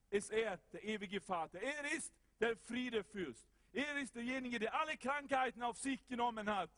ist 0.10 0.32
er 0.32 0.58
der 0.72 0.84
ewige 0.84 1.22
Vater. 1.22 1.60
Er 1.62 1.91
ist 1.91 2.13
der 2.39 2.56
Friedefürst. 2.58 3.48
Er 3.74 3.98
ist 3.98 4.15
derjenige, 4.15 4.60
der 4.60 4.74
alle 4.80 4.98
Krankheiten 4.98 5.62
auf 5.62 5.78
sich 5.78 6.06
genommen 6.08 6.50
hat. 6.54 6.70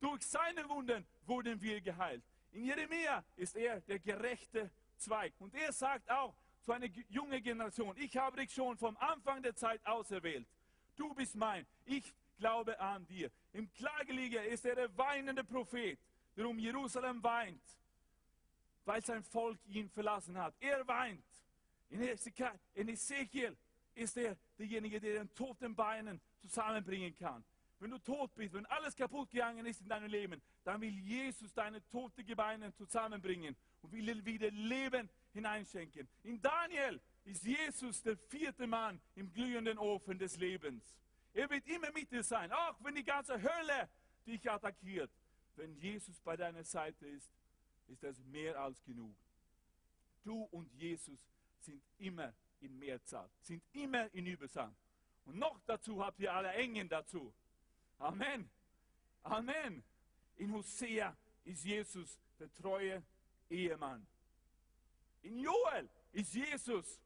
Durch 0.00 0.22
seine 0.22 0.68
Wunden 0.68 1.06
wurden 1.26 1.60
wir 1.62 1.80
geheilt. 1.80 2.22
In 2.52 2.64
Jeremia 2.64 3.24
ist 3.36 3.56
er 3.56 3.80
der 3.80 3.98
gerechte 3.98 4.70
Zweig. 4.96 5.32
Und 5.38 5.54
er 5.54 5.72
sagt 5.72 6.10
auch 6.10 6.34
zu 6.62 6.72
einer 6.72 6.86
jungen 7.08 7.42
Generation, 7.42 7.96
ich 7.96 8.16
habe 8.16 8.38
dich 8.38 8.52
schon 8.52 8.76
vom 8.76 8.96
Anfang 8.98 9.42
der 9.42 9.54
Zeit 9.54 9.84
auserwählt. 9.86 10.46
Du 10.96 11.14
bist 11.14 11.36
mein. 11.36 11.66
Ich 11.84 12.14
glaube 12.38 12.78
an 12.80 13.06
dir. 13.06 13.30
Im 13.52 13.72
Klageliege 13.72 14.40
ist 14.40 14.64
er 14.64 14.74
der 14.74 14.96
weinende 14.96 15.44
Prophet, 15.44 15.98
der 16.36 16.48
um 16.48 16.58
Jerusalem 16.58 17.22
weint, 17.22 17.62
weil 18.84 19.04
sein 19.04 19.22
Volk 19.22 19.58
ihn 19.66 19.88
verlassen 19.88 20.36
hat. 20.36 20.54
Er 20.60 20.86
weint. 20.86 21.24
In 21.90 22.88
Ezekiel 22.88 23.56
ist 23.94 24.16
er 24.16 24.36
derjenige, 24.58 25.00
der 25.00 25.24
den 25.24 25.34
toten 25.34 25.74
Beinen 25.74 26.20
zusammenbringen 26.40 27.16
kann. 27.16 27.44
Wenn 27.78 27.90
du 27.90 27.98
tot 27.98 28.34
bist, 28.34 28.54
wenn 28.54 28.66
alles 28.66 28.96
kaputt 28.96 29.30
gegangen 29.30 29.66
ist 29.66 29.82
in 29.82 29.88
deinem 29.88 30.08
Leben, 30.08 30.40
dann 30.64 30.80
will 30.80 30.98
Jesus 30.98 31.52
deine 31.52 31.86
toten 31.88 32.24
Gebeine 32.24 32.74
zusammenbringen 32.74 33.54
und 33.82 33.92
will 33.92 34.24
wieder 34.24 34.50
Leben 34.50 35.10
hineinschenken. 35.32 36.08
In 36.22 36.40
Daniel 36.40 37.00
ist 37.24 37.44
Jesus 37.44 38.02
der 38.02 38.16
vierte 38.16 38.66
Mann 38.66 39.00
im 39.14 39.30
glühenden 39.32 39.78
Ofen 39.78 40.18
des 40.18 40.36
Lebens. 40.38 40.96
Er 41.34 41.50
wird 41.50 41.66
immer 41.66 41.92
mit 41.92 42.10
dir 42.10 42.22
sein, 42.22 42.50
auch 42.50 42.76
wenn 42.80 42.94
die 42.94 43.04
ganze 43.04 43.34
Hölle 43.34 43.88
dich 44.26 44.50
attackiert. 44.50 45.10
Wenn 45.56 45.74
Jesus 45.76 46.18
bei 46.20 46.36
deiner 46.36 46.64
Seite 46.64 47.06
ist, 47.06 47.30
ist 47.88 48.02
das 48.02 48.18
mehr 48.24 48.58
als 48.58 48.82
genug. 48.84 49.14
Du 50.24 50.42
und 50.44 50.72
Jesus 50.72 51.18
sind 51.66 51.82
immer 51.98 52.32
in 52.60 52.78
Mehrzahl, 52.78 53.28
sind 53.40 53.62
immer 53.72 54.12
in 54.14 54.26
Überzahl. 54.26 54.74
Und 55.24 55.36
noch 55.38 55.60
dazu 55.66 56.04
habt 56.04 56.20
ihr 56.20 56.32
alle 56.32 56.52
Engen 56.52 56.88
dazu. 56.88 57.34
Amen. 57.98 58.48
Amen. 59.22 59.82
In 60.36 60.52
Hosea 60.52 61.16
ist 61.44 61.64
Jesus 61.64 62.18
der 62.38 62.52
treue 62.54 63.02
Ehemann. 63.50 64.06
In 65.22 65.38
Joel 65.38 65.88
ist 66.12 66.34
Jesus 66.34 67.00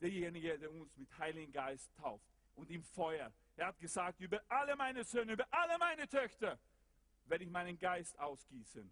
derjenige, 0.00 0.58
der 0.58 0.70
uns 0.72 0.96
mit 0.96 1.16
Heiligen 1.18 1.52
Geist 1.52 1.94
tauft 1.96 2.26
und 2.56 2.70
im 2.70 2.82
Feuer. 2.82 3.32
Er 3.56 3.68
hat 3.68 3.78
gesagt, 3.78 4.20
über 4.20 4.42
alle 4.48 4.74
meine 4.74 5.04
Söhne, 5.04 5.32
über 5.32 5.46
alle 5.50 5.78
meine 5.78 6.08
Töchter 6.08 6.58
werde 7.26 7.44
ich 7.44 7.50
meinen 7.50 7.78
Geist 7.78 8.18
ausgießen. 8.18 8.90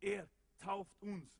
Er 0.00 0.28
tauft 0.58 0.94
uns 1.00 1.30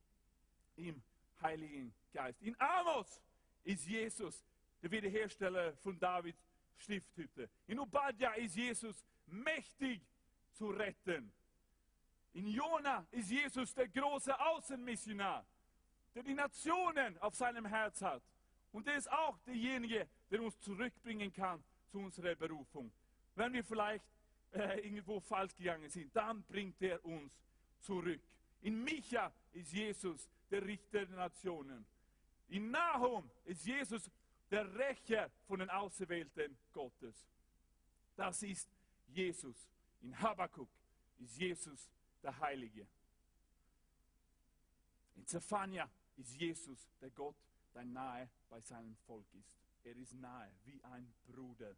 im 0.77 1.03
Heiligen 1.43 1.95
Geist. 2.13 2.41
In 2.43 2.59
Amos 2.61 3.21
ist 3.65 3.87
Jesus 3.87 4.45
der 4.83 4.91
Wiederhersteller 4.91 5.75
von 5.77 5.99
Davids 5.99 6.43
Stifthütte. 6.77 7.49
In 7.67 7.79
Obadja 7.79 8.33
ist 8.35 8.57
Jesus 8.57 9.05
mächtig 9.27 10.01
zu 10.53 10.71
retten. 10.71 11.33
In 12.35 12.49
Jona 12.49 13.07
ist 13.11 13.31
Jesus 13.31 13.73
der 13.75 13.89
große 13.89 14.39
Außenmissionar, 14.39 15.47
der 16.15 16.23
die 16.23 16.35
Nationen 16.35 17.17
auf 17.19 17.35
seinem 17.35 17.65
Herz 17.67 18.03
hat. 18.03 18.23
Und 18.73 18.89
er 18.89 18.97
ist 18.97 19.11
auch 19.11 19.39
derjenige, 19.47 20.09
der 20.31 20.43
uns 20.43 20.59
zurückbringen 20.61 21.33
kann 21.33 21.63
zu 21.87 21.99
unserer 22.01 22.35
Berufung. 22.35 22.91
Wenn 23.37 23.53
wir 23.53 23.63
vielleicht 23.63 24.05
äh, 24.53 24.81
irgendwo 24.81 25.21
falsch 25.21 25.55
gegangen 25.55 25.89
sind, 25.89 26.15
dann 26.15 26.43
bringt 26.43 26.83
er 26.83 27.05
uns 27.05 27.33
zurück. 27.81 28.21
In 28.63 28.83
Micha 28.83 29.33
ist 29.53 29.73
Jesus 29.73 30.29
der 30.55 30.65
Richter 30.65 31.05
der 31.05 31.17
Nationen. 31.17 31.85
In 32.47 32.71
Nahum 32.71 33.29
ist 33.45 33.67
Jesus 33.67 34.09
der 34.49 34.73
Rächer 34.77 35.29
von 35.49 35.59
den 35.59 35.69
Auserwählten 35.69 36.57
Gottes. 36.73 37.27
Das 38.15 38.41
ist 38.45 38.69
Jesus. 39.09 39.69
In 40.03 40.17
Habakkuk 40.21 40.69
ist 41.19 41.37
Jesus 41.37 41.91
der 42.23 42.39
Heilige. 42.39 42.87
In 45.17 45.27
Zephania 45.27 45.91
ist 46.17 46.37
Jesus 46.37 46.89
der 47.01 47.11
Gott, 47.11 47.37
der 47.75 47.85
nahe 47.85 48.31
bei 48.49 48.61
seinem 48.61 48.95
Volk 49.09 49.27
ist. 49.35 49.59
Er 49.83 49.97
ist 49.97 50.15
nahe 50.15 50.53
wie 50.67 50.81
ein 50.85 51.13
Bruder. 51.27 51.75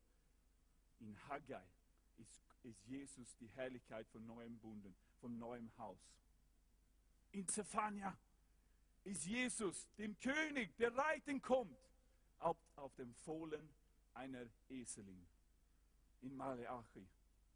In 1.00 1.16
Haggai 1.28 1.64
ist, 2.18 2.42
ist 2.62 2.84
Jesus 2.84 3.34
die 3.38 3.48
Herrlichkeit 3.48 4.06
von 4.08 4.26
neuem 4.26 4.58
Bunden, 4.58 4.94
von 5.18 5.38
neuem 5.38 5.70
Haus. 5.78 6.12
In 7.32 7.48
Zephania 7.48 8.14
ist 9.06 9.24
Jesus 9.24 9.88
dem 9.98 10.18
König, 10.18 10.76
der 10.76 10.94
reiten 10.94 11.40
kommt, 11.40 11.78
auf, 12.40 12.56
auf 12.74 12.94
dem 12.96 13.14
Fohlen 13.14 13.68
einer 14.14 14.46
Eselin. 14.68 15.26
In 16.22 16.36
Maleachi 16.36 17.06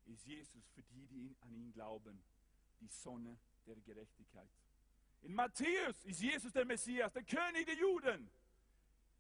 ist 0.07 0.25
Jesus 0.27 0.65
für 0.75 0.83
die, 0.83 1.07
die 1.07 1.37
an 1.41 1.53
ihn 1.55 1.73
glauben, 1.73 2.23
die 2.81 2.89
Sonne 2.89 3.37
der 3.67 3.77
Gerechtigkeit. 3.77 4.49
In 5.23 5.35
Matthäus 5.35 6.05
ist 6.05 6.21
Jesus 6.21 6.53
der 6.53 6.65
Messias, 6.65 7.13
der 7.13 7.25
König 7.25 7.67
der 7.67 7.77
Juden. 7.77 8.31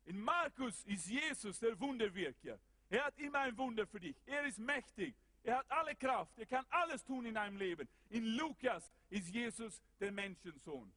In 0.06 0.20
Markus 0.20 0.84
ist 0.84 1.08
Jesus 1.08 1.58
der 1.58 1.78
Wunderwirker. 1.78 2.58
Er 2.88 3.04
hat 3.04 3.18
immer 3.18 3.40
ein 3.40 3.56
Wunder 3.58 3.86
für 3.86 4.00
dich. 4.00 4.16
Er 4.26 4.44
ist 4.46 4.58
mächtig. 4.58 5.14
Er 5.42 5.58
hat 5.58 5.70
alle 5.70 5.94
Kraft. 5.94 6.38
Er 6.38 6.46
kann 6.46 6.64
alles 6.70 7.04
tun 7.04 7.26
in 7.26 7.34
deinem 7.34 7.56
Leben. 7.56 7.88
In 8.08 8.24
Lukas 8.24 8.90
ist 9.10 9.28
Jesus 9.28 9.82
der 9.98 10.12
Menschensohn. 10.12 10.92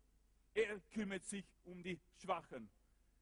Er 0.54 0.80
kümmert 0.92 1.26
sich 1.26 1.46
um 1.66 1.82
die 1.82 2.00
Schwachen. 2.22 2.70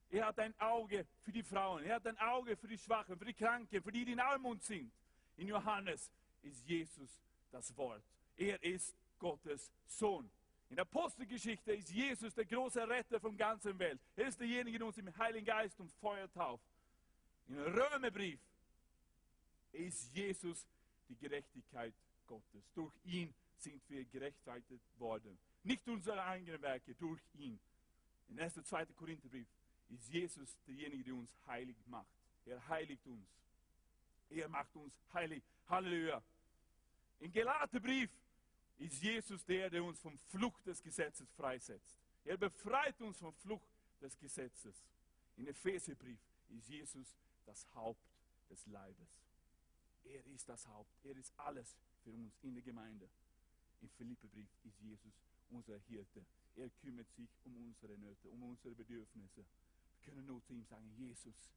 Er 0.09 0.25
hat 0.25 0.39
ein 0.39 0.53
Auge 0.59 1.05
für 1.21 1.31
die 1.31 1.43
Frauen. 1.43 1.83
Er 1.83 1.95
hat 1.95 2.07
ein 2.07 2.17
Auge 2.19 2.57
für 2.57 2.67
die 2.67 2.77
Schwachen, 2.77 3.17
für 3.17 3.25
die 3.25 3.33
Kranken, 3.33 3.81
für 3.81 3.91
die, 3.91 4.03
die 4.03 4.11
in 4.11 4.19
Armut 4.19 4.61
sind. 4.61 4.91
In 5.37 5.47
Johannes 5.47 6.11
ist 6.41 6.67
Jesus 6.67 7.09
das 7.51 7.75
Wort. 7.77 8.03
Er 8.35 8.61
ist 8.61 8.95
Gottes 9.19 9.71
Sohn. 9.87 10.29
In 10.69 10.75
der 10.75 10.83
Apostelgeschichte 10.83 11.73
ist 11.73 11.89
Jesus 11.89 12.33
der 12.33 12.45
große 12.45 12.87
Retter 12.87 13.19
von 13.19 13.37
ganzen 13.37 13.77
Welt. 13.79 13.99
Er 14.15 14.27
ist 14.27 14.39
derjenige, 14.39 14.77
der 14.77 14.87
uns 14.87 14.97
im 14.97 15.15
Heiligen 15.17 15.45
Geist 15.45 15.79
und 15.79 15.91
Feuer 15.93 16.31
tauft. 16.31 16.63
Im 17.47 17.57
Römerbrief 17.57 18.39
ist 19.73 20.13
Jesus 20.13 20.65
die 21.09 21.17
Gerechtigkeit 21.17 21.93
Gottes. 22.25 22.71
Durch 22.73 22.93
ihn 23.03 23.33
sind 23.57 23.81
wir 23.89 24.05
gerechtfertigt 24.05 24.83
worden. 24.97 25.37
Nicht 25.63 25.87
unsere 25.87 26.23
eigenen 26.23 26.61
Werke, 26.61 26.95
durch 26.95 27.21
ihn. 27.35 27.59
In 28.29 28.39
1. 28.39 28.57
und 28.57 28.67
2. 28.67 28.85
Korintherbrief 28.87 29.47
ist 29.89 30.09
Jesus 30.09 30.57
derjenige, 30.67 31.03
der 31.03 31.15
uns 31.15 31.35
heilig 31.47 31.75
macht. 31.87 32.07
Er 32.45 32.67
heiligt 32.67 33.05
uns. 33.05 33.27
Er 34.29 34.47
macht 34.47 34.75
uns 34.75 34.93
heilig. 35.13 35.43
Halleluja. 35.67 36.23
Im 37.19 37.31
Galaterbrief 37.31 38.09
ist 38.79 39.01
Jesus 39.01 39.45
der, 39.45 39.69
der 39.69 39.83
uns 39.83 39.99
vom 39.99 40.17
Flucht 40.29 40.65
des 40.65 40.81
Gesetzes 40.81 41.29
freisetzt. 41.33 41.97
Er 42.25 42.37
befreit 42.37 42.99
uns 43.01 43.17
vom 43.17 43.33
Flucht 43.33 43.69
des 44.01 44.17
Gesetzes. 44.17 44.75
In 45.37 45.47
Epheserbrief 45.47 46.19
ist 46.49 46.67
Jesus 46.67 47.15
das 47.45 47.67
Haupt 47.75 48.07
des 48.49 48.65
Leibes. 48.67 49.09
Er 50.05 50.25
ist 50.27 50.49
das 50.49 50.67
Haupt. 50.67 50.91
Er 51.03 51.15
ist 51.15 51.31
alles 51.37 51.75
für 52.03 52.11
uns 52.11 52.33
in 52.41 52.53
der 52.53 52.63
Gemeinde. 52.63 53.07
Im 53.81 53.89
Philipperbrief 53.89 54.49
ist 54.63 54.79
Jesus 54.81 55.13
unser 55.51 55.77
Hirte. 55.87 56.25
Er 56.55 56.69
kümmert 56.69 57.09
sich 57.11 57.29
um 57.45 57.55
unsere 57.57 57.97
Nöte, 57.97 58.29
um 58.29 58.43
unsere 58.43 58.75
Bedürfnisse. 58.75 59.45
Wir 59.93 60.13
können 60.13 60.25
nur 60.25 60.43
zu 60.43 60.53
ihm 60.53 60.65
sagen, 60.65 60.89
Jesus, 60.97 61.51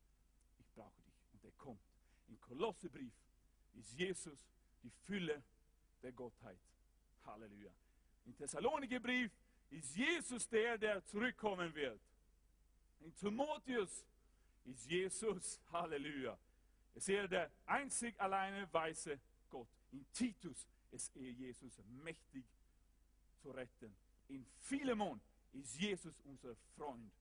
ich 0.58 0.70
brauche 0.74 1.00
dich. 1.02 1.14
Und 1.32 1.44
er 1.44 1.52
kommt. 1.52 1.80
Im 2.28 2.40
Kolossebrief 2.40 3.12
ist 3.74 3.92
Jesus 3.98 4.46
die 4.82 4.90
Fülle 4.90 5.42
der 6.02 6.12
Gottheit. 6.12 6.58
Halleluja. 7.24 7.72
Im 8.26 8.36
Thessalonikerbrief 8.36 9.32
ist 9.70 9.96
Jesus 9.96 10.48
der, 10.48 10.78
der 10.78 11.04
zurückkommen 11.04 11.74
wird. 11.74 12.00
In 13.00 13.14
Timotheus 13.16 14.06
ist 14.64 14.86
Jesus, 14.86 15.60
Halleluja, 15.72 16.38
ist 16.94 17.08
er 17.08 17.28
der 17.28 17.50
einzig 17.66 18.18
alleine 18.20 18.72
weiße 18.72 19.18
Gott. 19.50 19.68
In 19.92 20.06
Titus 20.12 20.66
ist 20.90 21.16
er 21.16 21.30
Jesus 21.30 21.78
mächtig 22.02 22.44
zu 23.44 23.50
retten. 23.50 23.94
In 24.28 24.46
Philemon 24.60 25.20
ist 25.52 25.78
Jesus 25.78 26.18
unser 26.22 26.56
Freund, 26.76 27.12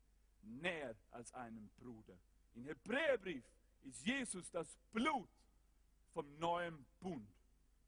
näher 0.41 0.95
als 1.11 1.33
einen 1.33 1.69
Bruder. 1.77 2.17
In 2.55 2.63
Hebräerbrief 2.63 3.43
ist 3.83 4.05
Jesus 4.05 4.49
das 4.51 4.77
Blut 4.93 5.27
vom 6.13 6.25
neuen 6.39 6.85
Bund. 7.01 7.27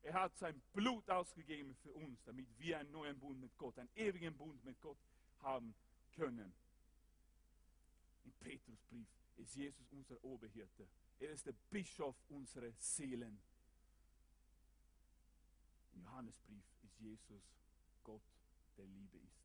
Er 0.04 0.14
hat 0.14 0.38
sein 0.38 0.62
Blut 0.74 1.10
ausgegeben 1.10 1.76
für 1.76 1.94
uns, 1.94 2.22
damit 2.26 2.48
wir 2.60 2.78
einen 2.80 2.92
neuen 2.92 3.18
Bund 3.18 3.40
mit 3.40 3.58
Gott, 3.58 3.80
einen 3.80 3.90
ewigen 3.96 4.36
Bund 4.36 4.64
mit 4.66 4.80
Gott 4.82 4.98
haben 5.42 5.74
können. 6.16 6.54
Im 8.26 8.32
Petrusbrief 8.34 9.08
ist 9.38 9.56
Jesus 9.56 9.92
unser 9.92 10.22
Oberhirte. 10.24 10.88
Er 11.20 11.32
ist 11.32 11.46
der 11.46 11.56
Bischof 11.70 12.16
unserer 12.28 12.72
Seelen. 12.80 13.40
Im 15.94 16.04
Johannesbrief 16.04 16.64
ist 16.84 17.00
Jesus 17.00 17.56
Gott, 18.06 18.22
der 18.78 18.86
Liebe 18.86 19.18
ist. 19.18 19.44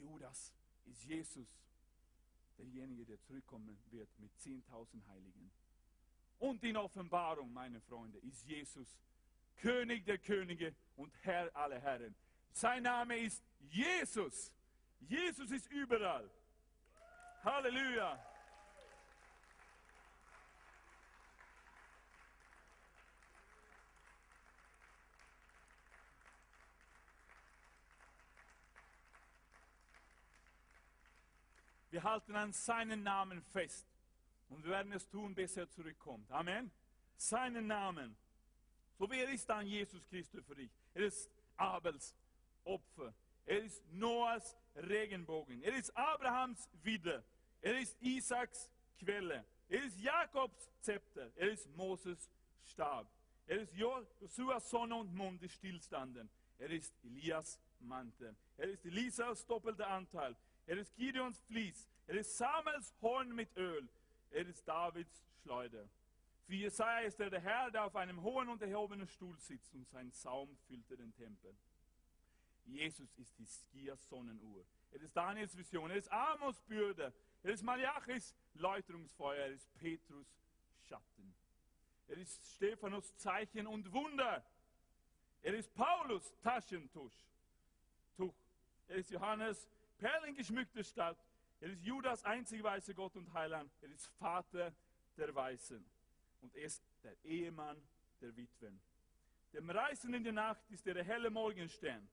Judas 0.00 0.52
ist 0.86 1.04
Jesus, 1.04 1.46
derjenige, 2.58 3.04
der 3.04 3.20
zurückkommen 3.20 3.78
wird 3.90 4.08
mit 4.18 4.32
10.000 4.40 5.06
Heiligen. 5.06 5.52
Und 6.38 6.64
in 6.64 6.76
Offenbarung, 6.76 7.52
meine 7.52 7.80
Freunde, 7.82 8.18
ist 8.18 8.44
Jesus 8.44 8.98
König 9.56 10.04
der 10.04 10.18
Könige 10.18 10.74
und 10.96 11.14
Herr 11.22 11.54
aller 11.54 11.78
Herren. 11.78 12.16
Sein 12.52 12.82
Name 12.82 13.16
ist 13.18 13.44
Jesus. 13.60 14.52
Jesus 14.98 15.50
ist 15.50 15.70
überall. 15.70 16.28
Halleluja. 17.44 18.31
Wir 31.92 32.02
halten 32.02 32.34
an 32.34 32.54
seinen 32.54 33.02
Namen 33.02 33.42
fest. 33.42 33.86
Und 34.48 34.64
werden 34.64 34.92
es 34.92 35.08
tun, 35.08 35.34
bis 35.34 35.56
er 35.58 35.68
zurückkommt. 35.68 36.30
Amen. 36.30 36.70
Seinen 37.16 37.66
Namen. 37.66 38.16
So 38.98 39.08
wer 39.10 39.28
ist 39.28 39.46
dann 39.48 39.66
Jesus 39.66 40.06
Christus 40.08 40.44
für 40.46 40.54
dich? 40.54 40.70
Er 40.94 41.04
ist 41.04 41.30
Abels 41.56 42.14
Opfer. 42.64 43.14
Er 43.44 43.62
ist 43.62 43.82
Noahs 43.92 44.56
Regenbogen. 44.74 45.62
Er 45.62 45.76
ist 45.76 45.94
Abrahams 45.94 46.66
Widder. 46.82 47.22
Er 47.60 47.78
ist 47.78 48.00
Isaaks 48.00 48.70
Quelle. 48.98 49.44
Er 49.68 49.84
ist 49.84 50.00
Jakobs 50.00 50.70
Zepter. 50.80 51.30
Er 51.36 51.50
ist 51.50 51.68
Moses 51.76 52.30
Stab. 52.64 53.06
Er 53.46 53.60
ist 53.60 53.74
Josuas 53.74 54.70
Sonne 54.70 54.94
und 54.94 55.14
Mond, 55.14 55.42
die 55.42 55.48
stillstanden. 55.48 56.30
Er 56.58 56.70
ist 56.70 56.94
Elias 57.04 57.60
Mantel. 57.80 58.34
Er 58.56 58.68
ist 58.68 58.84
Elisas 58.86 59.44
doppelter 59.46 59.88
Anteil. 59.88 60.34
Er 60.66 60.78
ist 60.78 60.94
Gideons 60.94 61.40
Vlies. 61.42 61.88
Er 62.06 62.16
ist 62.16 62.36
Samuels 62.36 62.94
Horn 63.00 63.34
mit 63.34 63.56
Öl. 63.56 63.88
Er 64.30 64.46
ist 64.46 64.66
Davids 64.66 65.24
Schleuder. 65.42 65.88
Für 66.46 66.54
Jesaja 66.54 67.06
ist 67.06 67.20
er 67.20 67.30
der 67.30 67.40
Herr, 67.40 67.70
der 67.70 67.84
auf 67.84 67.96
einem 67.96 68.22
hohen 68.22 68.48
und 68.48 68.62
erhobenen 68.62 69.06
Stuhl 69.06 69.38
sitzt 69.38 69.74
und 69.74 69.88
sein 69.88 70.10
Saum 70.10 70.56
füllte 70.68 70.96
den 70.96 71.14
Tempel. 71.14 71.54
Jesus 72.64 73.16
ist 73.18 73.36
Hiskias 73.36 74.08
Sonnenuhr. 74.08 74.64
Er 74.92 75.00
ist 75.00 75.16
Daniels 75.16 75.56
Vision. 75.56 75.90
Er 75.90 75.96
ist 75.96 76.10
Amos 76.12 76.60
Bürde. 76.62 77.12
Er 77.42 77.50
ist 77.50 77.62
Malachis 77.62 78.34
Läuterungsfeuer. 78.54 79.46
Er 79.46 79.52
ist 79.52 79.72
Petrus 79.74 80.26
Schatten. 80.88 81.34
Er 82.08 82.18
ist 82.18 82.44
Stephanus 82.54 83.16
Zeichen 83.16 83.66
und 83.66 83.92
Wunder. 83.92 84.44
Er 85.42 85.54
ist 85.54 85.74
Paulus 85.74 86.34
Taschentuch. 86.40 87.12
Tuch. 88.16 88.34
Er 88.88 88.96
ist 88.96 89.10
Johannes 89.10 89.68
perlengeschmückte 90.02 90.82
Stadt. 90.82 91.16
Er 91.60 91.70
ist 91.70 91.84
Judas 91.84 92.24
einzig 92.24 92.60
weiße 92.60 92.92
Gott 92.92 93.14
und 93.14 93.32
Heiland. 93.32 93.70
Er 93.82 93.90
ist 93.90 94.08
Vater 94.18 94.74
der 95.16 95.32
Weißen. 95.32 95.84
Und 96.40 96.56
er 96.56 96.64
ist 96.64 96.82
der 97.04 97.14
Ehemann 97.24 97.80
der 98.20 98.36
Witwen. 98.36 98.80
Dem 99.52 99.70
Reisen 99.70 100.12
in 100.12 100.24
die 100.24 100.32
Nacht 100.32 100.62
ist 100.70 100.84
er 100.88 100.94
der 100.94 101.04
helle 101.04 101.30
Morgenstern. 101.30 102.08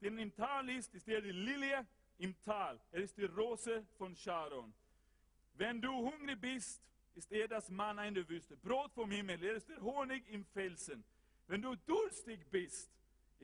Den 0.00 0.18
im 0.18 0.32
Tal 0.36 0.68
ist, 0.68 0.94
ist 0.94 1.08
er 1.08 1.20
die 1.20 1.32
Lilie 1.32 1.84
im 2.18 2.40
Tal. 2.42 2.80
Er 2.92 3.00
ist 3.00 3.16
die 3.16 3.24
Rose 3.24 3.84
von 3.98 4.14
Sharon. 4.14 4.72
Wenn 5.54 5.80
du 5.80 5.90
hungrig 5.90 6.40
bist, 6.40 6.80
ist 7.16 7.32
er 7.32 7.48
das 7.48 7.70
Mann 7.70 7.98
in 7.98 8.14
der 8.14 8.28
Wüste. 8.28 8.56
Brot 8.56 8.92
vom 8.92 9.10
Himmel, 9.10 9.42
er 9.42 9.54
ist 9.54 9.68
der 9.68 9.80
Honig 9.80 10.28
im 10.28 10.44
Felsen. 10.44 11.02
Wenn 11.48 11.60
du 11.60 11.74
durstig 11.74 12.48
bist, 12.50 12.88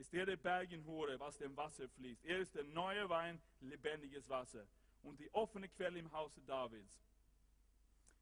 ist 0.01 0.13
er 0.15 0.25
der 0.25 0.35
Berg 0.35 0.71
in 0.71 0.83
Hore, 0.87 1.19
was 1.19 1.37
dem 1.37 1.55
Wasser 1.55 1.87
fließt. 1.87 2.25
Er 2.25 2.39
ist 2.39 2.55
der 2.55 2.63
neue 2.63 3.07
Wein, 3.07 3.39
lebendiges 3.61 4.27
Wasser. 4.27 4.65
Und 5.03 5.19
die 5.19 5.31
offene 5.33 5.69
Quelle 5.69 5.99
im 5.99 6.11
Hause 6.11 6.41
Davids. 6.41 6.99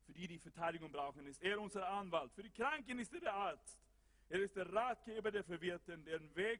Für 0.05 0.13
die, 0.13 0.27
die 0.27 0.39
Verteidigung 0.39 0.91
brauchen, 0.91 1.25
ist 1.25 1.41
er 1.41 1.59
unser 1.59 1.88
Anwalt. 1.88 2.34
Für 2.34 2.43
die 2.43 2.51
Kranken 2.51 2.99
ist 2.99 3.13
er 3.13 3.21
der 3.21 3.34
Arzt. 3.34 3.80
Er 4.27 4.41
ist 4.41 4.57
der 4.57 4.71
Ratgeber 4.71 5.32
der 5.32 5.43
Verwirrten, 5.43 6.03
der 6.03 6.36
Weg, 6.36 6.59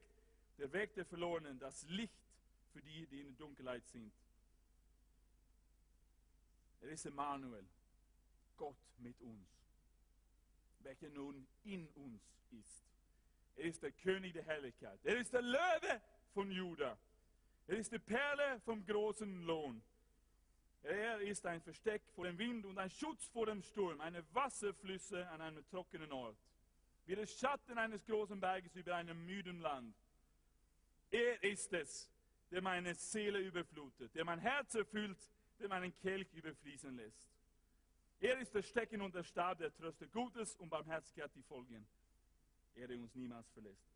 der 0.58 0.72
Weg 0.72 0.94
der 0.96 1.06
Verlorenen, 1.06 1.60
das 1.60 1.84
Licht 1.90 2.14
für 2.72 2.82
die, 2.82 3.06
die 3.08 3.20
in 3.20 3.28
der 3.28 3.36
Dunkelheit 3.36 3.86
sind. 3.88 4.14
Er 6.82 6.90
ist 6.92 7.06
Emmanuel, 7.06 7.66
Gott 8.56 8.78
mit 9.00 9.20
uns, 9.20 9.50
welcher 10.80 11.10
nun 11.10 11.46
in 11.66 11.88
uns 11.90 12.22
ist. 12.52 12.89
Er 13.56 13.66
ist 13.66 13.84
der 13.84 13.92
König 13.92 14.34
der 14.34 14.44
Herrlichkeit. 14.44 15.00
Er 15.04 15.18
ist 15.18 15.34
der 15.34 15.42
Löwe 15.42 16.02
von 16.34 16.50
Juda. 16.52 16.98
Er 17.68 17.78
ist 17.78 17.92
die 17.92 18.00
Perle 18.00 18.60
vom 18.66 18.86
großen 18.86 19.44
Lohn. 19.44 19.82
Er 20.84 21.20
ist 21.20 21.46
ein 21.46 21.62
Versteck 21.62 22.02
vor 22.16 22.26
dem 22.26 22.38
Wind 22.38 22.66
und 22.66 22.78
ein 22.78 22.90
Schutz 22.90 23.28
vor 23.28 23.46
dem 23.46 23.62
Sturm, 23.62 24.00
eine 24.00 24.24
Wasserflüsse 24.34 25.28
an 25.30 25.42
einem 25.42 25.68
trockenen 25.68 26.12
Ort. 26.12 26.38
Wie 27.06 27.16
der 27.16 27.28
Schatten 27.28 27.78
eines 27.78 28.06
großen 28.06 28.40
Berges 28.40 28.76
über 28.76 28.96
einem 28.96 29.26
müden 29.26 29.60
Land. 29.60 29.96
Er 31.12 31.44
ist 31.44 31.74
es, 31.74 32.10
der 32.52 32.62
meine 32.62 32.96
Seele 32.96 33.40
überflutet, 33.40 34.14
der 34.16 34.26
mein 34.26 34.40
Herz 34.40 34.76
erfüllt, 34.76 35.20
der 35.60 35.70
meinen 35.70 35.96
Kelch 35.98 36.34
überfließen 36.34 36.96
lässt. 36.96 37.30
Er 38.20 38.40
ist 38.40 38.54
der 38.54 38.64
Stecken 38.64 39.02
und 39.02 39.16
der 39.16 39.24
Stab, 39.24 39.60
der 39.60 39.74
tröstet 39.76 40.12
Gutes 40.12 40.56
und 40.58 40.70
Barmherzigkeit, 40.70 41.32
die 41.36 41.44
folgen. 41.44 41.86
Er, 42.80 42.90
uns 42.98 43.14
niemals 43.14 43.50
verlässt. 43.50 43.92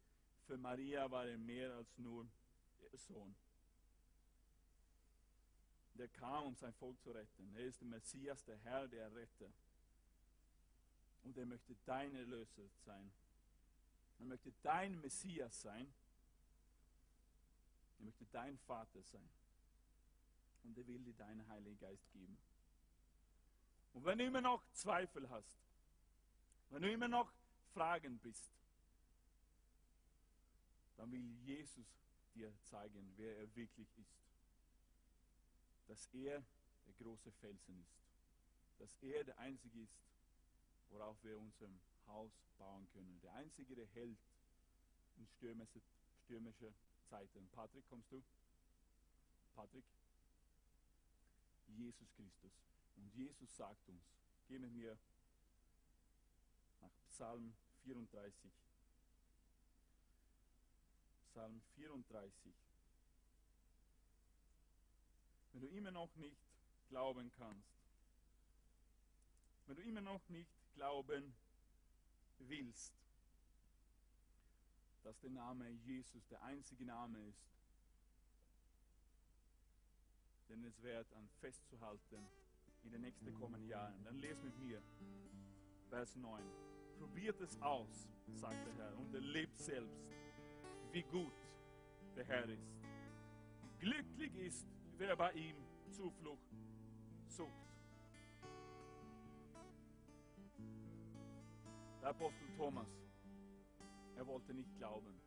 Für 0.45 0.57
Maria 0.57 1.09
war 1.09 1.25
er 1.25 1.37
mehr 1.37 1.73
als 1.73 1.97
nur 1.97 2.27
ihr 2.91 2.97
Sohn. 2.97 3.33
Der 5.95 6.09
kam, 6.09 6.45
um 6.47 6.55
sein 6.55 6.73
Volk 6.73 6.99
zu 7.01 7.11
retten. 7.11 7.55
Er 7.55 7.65
ist 7.65 7.79
der 7.79 7.87
Messias, 7.87 8.43
der 8.43 8.57
Herr, 8.57 8.87
der 8.89 9.13
Retter. 9.15 9.49
Und 11.23 11.37
er 11.37 11.45
möchte 11.45 11.75
dein 11.85 12.13
Erlöser 12.13 12.67
sein. 12.85 13.09
Er 14.19 14.25
möchte 14.25 14.51
dein 14.63 14.99
Messias 14.99 15.61
sein. 15.61 15.93
Er 17.99 18.05
möchte 18.05 18.25
dein 18.33 18.57
Vater 18.57 19.01
sein. 19.03 19.29
Und 20.65 20.77
er 20.77 20.85
will 20.87 20.99
dir 20.99 21.13
deinen 21.13 21.47
Heiligen 21.47 21.79
Geist 21.79 22.11
geben. 22.11 22.37
Und 23.93 24.03
wenn 24.03 24.17
du 24.17 24.25
immer 24.25 24.41
noch 24.41 24.61
Zweifel 24.73 25.29
hast, 25.29 25.57
wenn 26.69 26.81
du 26.81 26.91
immer 26.91 27.07
noch 27.07 27.31
Fragen 27.73 28.17
bist, 28.17 28.51
dann 31.03 31.11
will 31.11 31.25
Jesus 31.43 31.85
dir 32.33 32.53
zeigen, 32.63 33.13
wer 33.17 33.37
er 33.37 33.55
wirklich 33.55 33.87
ist 33.97 34.23
dass 35.87 36.07
er 36.13 36.43
der 36.85 36.93
große 36.99 37.31
Felsen 37.33 37.79
ist, 37.79 38.79
dass 38.79 38.89
er 39.01 39.23
der 39.23 39.37
Einzige 39.37 39.81
ist, 39.81 39.93
worauf 40.89 41.15
wir 41.23 41.37
unser 41.37 41.69
Haus 42.07 42.31
bauen 42.57 42.87
können. 42.93 43.19
Der 43.21 43.33
Einzige, 43.33 43.75
der 43.75 43.85
hält 43.87 44.17
in 45.17 45.27
stürmische, 45.27 45.81
stürmische 46.23 46.73
Zeiten. 47.09 47.47
Patrick, 47.51 47.87
kommst 47.89 48.11
du? 48.11 48.23
Patrick? 49.55 49.85
Jesus 51.67 52.11
Christus. 52.15 52.51
Und 52.95 53.13
Jesus 53.13 53.55
sagt 53.55 53.87
uns, 53.89 54.03
geh 54.47 54.57
mit 54.59 54.71
mir 54.71 54.97
nach 56.81 56.91
Psalm 57.09 57.53
34. 57.83 58.51
Psalm 61.33 61.59
34. 61.77 62.53
Wenn 65.51 65.61
du 65.61 65.67
immer 65.69 65.89
noch 65.89 66.15
nicht 66.17 66.37
glauben 66.89 67.31
kannst, 67.31 67.73
wenn 69.65 69.75
du 69.77 69.81
immer 69.81 70.01
noch 70.01 70.21
nicht 70.29 70.51
glauben 70.75 71.33
willst, 72.37 72.93
dass 75.03 75.19
der 75.21 75.31
Name 75.31 75.69
Jesus 75.85 76.23
der 76.27 76.43
einzige 76.43 76.85
Name 76.85 77.19
ist, 77.27 77.49
den 80.49 80.63
es 80.65 80.83
wert 80.83 81.11
an 81.13 81.27
festzuhalten 81.41 82.27
in 82.83 82.91
den 82.91 83.01
nächsten 83.01 83.33
kommenden 83.33 83.67
Jahren, 83.69 84.03
dann 84.03 84.19
lese 84.19 84.43
mit 84.43 84.57
mir 84.59 84.83
Vers 85.89 86.15
9. 86.15 86.43
Probiert 86.99 87.41
es 87.41 87.59
aus, 87.59 88.07
sagt 88.35 88.67
der 88.67 88.75
Herr, 88.75 88.97
und 88.99 89.15
erlebt 89.15 89.57
selbst, 89.57 90.13
wie 90.93 91.03
gut 91.03 91.33
der 92.15 92.23
Herr 92.25 92.47
ist. 92.47 92.71
Glücklich 93.79 94.35
ist, 94.35 94.67
wer 94.97 95.15
bei 95.15 95.31
ihm 95.33 95.55
Zuflucht 95.89 96.53
sucht. 97.27 97.49
Der 101.99 102.09
Apostel 102.09 102.47
Thomas, 102.55 102.87
er 104.15 104.27
wollte 104.27 104.53
nicht 104.53 104.77
glauben, 104.77 105.19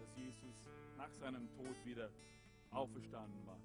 dass 0.00 0.16
Jesus 0.16 0.68
nach 0.96 1.12
seinem 1.12 1.48
Tod 1.52 1.84
wieder 1.84 2.10
auferstanden 2.72 3.46
war. 3.46 3.60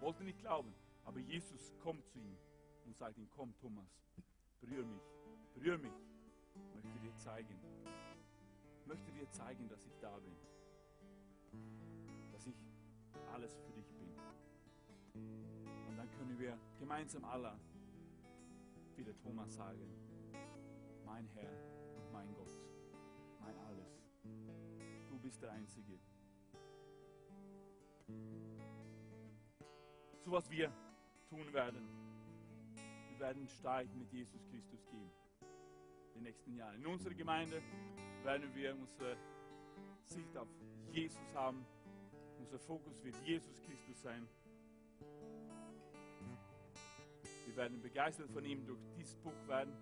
Wollte 0.00 0.22
nicht 0.22 0.38
glauben, 0.38 0.72
aber 1.04 1.18
Jesus 1.18 1.72
kommt 1.82 2.06
zu 2.06 2.20
ihm 2.20 2.38
und 2.86 2.96
sagt 2.96 3.18
ihm, 3.18 3.28
komm 3.30 3.52
Thomas, 3.56 3.90
berühr 4.60 4.84
mich, 4.84 5.02
berühr 5.54 5.78
mich, 5.78 5.92
möchte 6.74 7.00
dir 7.00 7.16
zeigen, 7.16 7.58
möchte 8.90 9.12
dir 9.12 9.30
zeigen, 9.30 9.68
dass 9.68 9.86
ich 9.86 9.96
da 10.00 10.18
bin, 10.18 10.34
dass 12.32 12.44
ich 12.46 12.56
alles 13.32 13.54
für 13.60 13.72
dich 13.72 13.88
bin. 13.94 14.10
Und 15.88 15.96
dann 15.96 16.10
können 16.18 16.36
wir 16.38 16.58
gemeinsam 16.80 17.24
alle 17.24 17.56
wieder 18.96 19.16
Thomas 19.18 19.54
sagen, 19.54 19.88
mein 21.06 21.28
Herr 21.36 21.70
mein 22.12 22.34
Gott, 22.34 22.52
mein 23.40 23.56
alles. 23.58 24.02
Du 25.08 25.18
bist 25.20 25.40
der 25.40 25.52
Einzige. 25.52 25.98
So 30.24 30.32
was 30.32 30.50
wir 30.50 30.72
tun 31.28 31.52
werden. 31.52 31.88
Wir 33.10 33.20
werden 33.20 33.46
stark 33.48 33.86
mit 33.94 34.12
Jesus 34.12 34.44
Christus 34.50 34.84
gehen. 34.90 35.10
Die 36.14 36.20
nächsten 36.20 36.54
Jahre. 36.56 36.74
In 36.76 36.86
unserer 36.86 37.14
Gemeinde 37.14 37.62
werden 38.22 38.54
wir 38.54 38.74
unsere 38.74 39.16
Sicht 40.04 40.36
auf 40.36 40.48
Jesus 40.92 41.34
haben. 41.34 41.64
Unser 42.38 42.58
Fokus 42.58 43.02
wird 43.02 43.16
Jesus 43.24 43.60
Christus 43.62 44.02
sein. 44.02 44.26
Wir 47.46 47.56
werden 47.56 47.80
begeistert 47.80 48.30
von 48.30 48.44
ihm 48.44 48.66
durch 48.66 48.80
dieses 48.96 49.16
Buch 49.16 49.48
werden. 49.48 49.72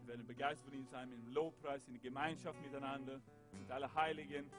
Wir 0.00 0.08
werden 0.08 0.26
begeistert 0.26 0.68
von 0.68 0.74
ihm 0.78 0.86
sein 0.86 1.12
im 1.12 1.32
Lobpreis, 1.32 1.86
in 1.86 1.94
der 1.94 2.02
Gemeinschaft 2.02 2.60
miteinander, 2.62 3.20
mit 3.58 3.70
allen 3.70 3.94
Heiligen. 3.94 4.50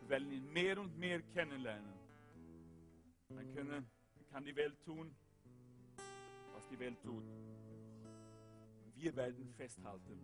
Wir 0.00 0.08
werden 0.08 0.30
ihn 0.30 0.52
mehr 0.52 0.78
und 0.78 0.96
mehr 0.98 1.22
kennenlernen. 1.32 1.94
Dann 3.28 3.54
können, 3.54 3.90
kann 4.30 4.44
die 4.44 4.54
Welt 4.54 4.80
tun, 4.84 5.14
was 6.54 6.66
was 6.66 6.68
die 6.70 6.78
Welt 6.78 7.00
tut. 7.02 7.22
Wir 8.96 9.14
werden 9.14 9.46
festhalten 9.56 10.18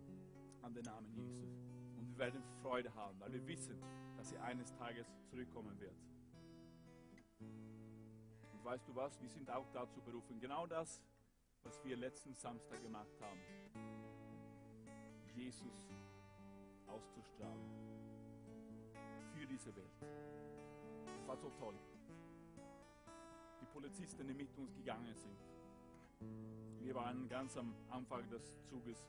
an 0.63 0.73
den 0.73 0.83
Namen 0.83 1.13
Jesus. 1.13 1.61
Und 1.95 2.09
wir 2.09 2.17
werden 2.17 2.41
Freude 2.61 2.93
haben, 2.95 3.19
weil 3.19 3.31
wir 3.31 3.47
wissen, 3.47 3.79
dass 4.17 4.31
er 4.31 4.43
eines 4.43 4.73
Tages 4.73 5.07
zurückkommen 5.29 5.79
wird. 5.79 5.95
Und 8.51 8.65
weißt 8.65 8.87
du 8.87 8.95
was? 8.95 9.21
Wir 9.21 9.29
sind 9.29 9.49
auch 9.51 9.69
dazu 9.71 10.01
berufen, 10.01 10.39
genau 10.39 10.65
das, 10.65 11.03
was 11.61 11.83
wir 11.83 11.95
letzten 11.95 12.33
Samstag 12.33 12.81
gemacht 12.81 13.15
haben. 13.21 13.39
Jesus 15.35 15.87
auszustrahlen 16.87 17.69
für 19.35 19.45
diese 19.45 19.75
Welt. 19.75 20.01
Das 21.05 21.27
war 21.27 21.37
so 21.37 21.49
toll. 21.59 21.75
Die 23.61 23.65
Polizisten, 23.65 24.27
die 24.27 24.33
mit 24.33 24.57
uns 24.57 24.73
gegangen 24.75 25.13
sind. 25.13 25.37
Wir 26.83 26.95
waren 26.95 27.29
ganz 27.29 27.55
am 27.55 27.73
Anfang 27.89 28.29
des 28.29 28.61
Zuges. 28.65 29.07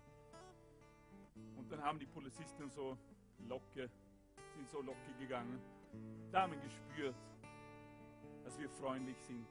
Und 1.56 1.70
dann 1.72 1.82
haben 1.82 1.98
die 1.98 2.06
Polizisten 2.06 2.70
so 2.70 2.96
locker, 3.48 3.88
sind 4.54 4.70
so 4.70 4.80
locker 4.80 5.12
gegangen. 5.18 5.60
Da 6.30 6.42
haben 6.42 6.52
wir 6.52 6.60
gespürt, 6.60 7.16
dass 8.44 8.56
wir 8.60 8.68
freundlich 8.68 9.18
sind, 9.22 9.44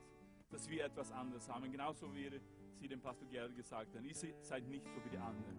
dass 0.49 0.69
wir 0.69 0.85
etwas 0.85 1.11
anderes 1.11 1.49
haben. 1.49 1.69
Genauso 1.69 2.15
wie 2.15 2.31
sie 2.75 2.87
dem 2.87 3.01
Pastor 3.01 3.27
Gerhard 3.27 3.55
gesagt 3.57 3.93
haben, 3.93 4.05
ihr 4.05 4.15
seid 4.15 4.67
nicht 4.69 4.87
so 4.87 5.03
wie 5.03 5.09
die 5.09 5.17
anderen. 5.17 5.57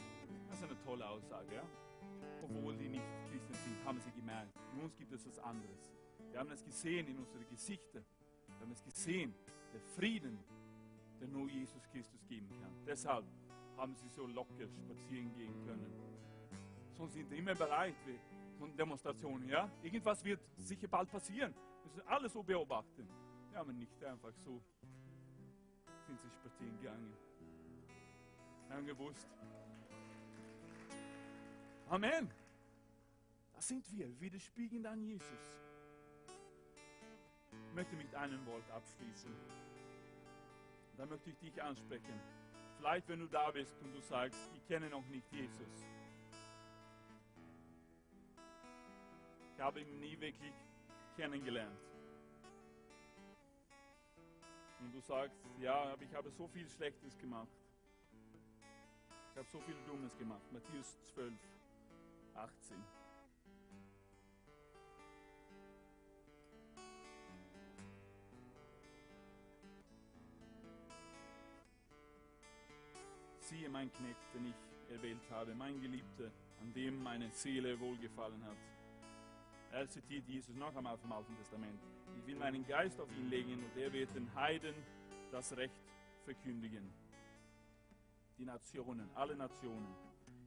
Das 0.49 0.59
ist 0.59 0.65
eine 0.65 0.81
tolle 0.85 1.07
Aussage, 1.07 1.55
ja? 1.55 1.65
Obwohl 2.43 2.77
die 2.77 2.89
nicht 2.89 3.05
Christen 3.31 3.53
sind, 3.53 3.85
haben 3.85 4.01
sie 4.01 4.11
gemerkt. 4.13 4.57
In 4.75 4.81
uns 4.81 4.97
gibt 4.97 5.13
es 5.13 5.27
was 5.27 5.39
anderes. 5.39 5.93
Wir 6.31 6.41
haben 6.41 6.51
es 6.51 6.65
gesehen 6.65 7.09
in 7.09 7.19
unseren 7.19 7.47
Gesichtern. 7.47 8.05
Wir 8.47 8.61
haben 8.61 8.73
es 8.73 8.83
gesehen, 8.83 9.35
der 9.73 9.81
Frieden, 9.81 10.39
den 11.25 11.33
nur 11.33 11.49
Jesus 11.49 11.83
Christus 11.91 12.25
geben 12.27 12.49
kann. 12.61 12.73
Deshalb 12.87 13.25
haben 13.77 13.95
sie 13.95 14.09
so 14.09 14.27
locker 14.27 14.69
spazieren 14.69 15.33
gehen 15.35 15.55
können. 15.67 15.93
Sonst 16.93 17.15
sind 17.15 17.29
sie 17.29 17.39
immer 17.39 17.55
bereit 17.55 17.95
von 18.59 18.77
Demonstrationen. 18.77 19.49
Ja? 19.49 19.71
Irgendwas 19.83 20.25
wird 20.25 20.41
sicher 20.57 20.87
bald 20.87 21.11
passieren. 21.11 21.55
Wir 21.83 21.91
müssen 21.91 22.09
alles 22.09 22.33
so 22.33 22.43
beobachten. 22.43 23.09
Ja, 23.53 23.61
aber 23.61 23.73
nicht 23.73 24.03
einfach 24.05 24.33
so 24.35 24.61
sind 26.07 26.21
sie 26.21 26.31
spazieren 26.31 26.79
gegangen. 26.81 27.17
Haben 28.69 28.87
gewusst. 28.87 29.29
Amen. 31.89 32.31
Das 33.55 33.69
sind 33.69 33.91
wir. 33.93 34.21
Widerspiegeln 34.21 34.83
dann 34.83 35.03
Jesus. 35.03 35.59
Ich 37.69 37.75
möchte 37.75 37.97
mit 37.97 38.15
einem 38.15 38.45
Wort 38.47 38.69
abschließen. 38.71 39.31
Da 40.97 41.07
möchte 41.07 41.31
ich 41.31 41.39
dich 41.39 41.63
ansprechen. 41.63 42.21
Vielleicht, 42.77 43.09
wenn 43.09 43.21
du 43.21 43.27
da 43.27 43.51
bist 43.51 43.75
und 43.83 43.93
du 43.95 44.01
sagst, 44.01 44.39
ich 44.55 44.67
kenne 44.67 44.89
noch 44.91 45.07
nicht 45.07 45.31
Jesus. 45.33 45.89
Ich 49.55 49.61
habe 49.61 49.81
ihn 49.81 50.01
nie 50.01 50.19
wirklich 50.21 50.53
kennengelernt. 51.17 51.79
Und 54.81 54.93
du 54.93 55.01
sagst, 55.01 55.39
ja, 55.59 55.75
aber 55.75 56.03
ich 56.03 56.15
habe 56.15 56.31
so 56.31 56.47
viel 56.49 56.69
Schlechtes 56.69 57.17
gemacht. 57.19 57.49
Ich 59.31 59.39
habe 59.39 59.49
so 59.49 59.61
viel 59.61 59.77
Dummes 59.87 60.17
gemacht. 60.19 60.43
Matthäus 60.53 60.97
12, 61.15 61.33
18. 62.35 63.04
Siehe 73.55 73.69
mein 73.69 73.93
Knecht, 73.93 74.35
den 74.35 74.47
ich 74.47 74.93
erwählt 74.93 75.31
habe, 75.31 75.55
mein 75.55 75.81
Geliebter, 75.81 76.29
an 76.61 76.73
dem 76.73 77.01
meine 77.01 77.31
Seele 77.31 77.79
wohlgefallen 77.79 78.45
hat. 78.45 78.57
Er 79.71 79.89
zitiert 79.89 80.27
Jesus 80.27 80.57
noch 80.57 80.75
einmal 80.75 80.99
vom 80.99 81.13
Alten 81.13 81.37
Testament. 81.37 81.79
Ich 82.19 82.27
will 82.27 82.35
meinen 82.35 82.67
Geist 82.67 83.01
auf 83.01 83.09
ihn 83.17 83.31
legen 83.31 83.63
und 83.65 83.81
er 83.81 83.93
wird 83.93 84.13
den 84.13 84.35
Heiden 84.35 84.75
das 85.31 85.57
Recht 85.57 85.81
verkündigen. 86.25 86.93
Die 88.39 88.45
Nationen, 88.45 89.09
alle 89.15 89.37
Nationen. 89.37 89.95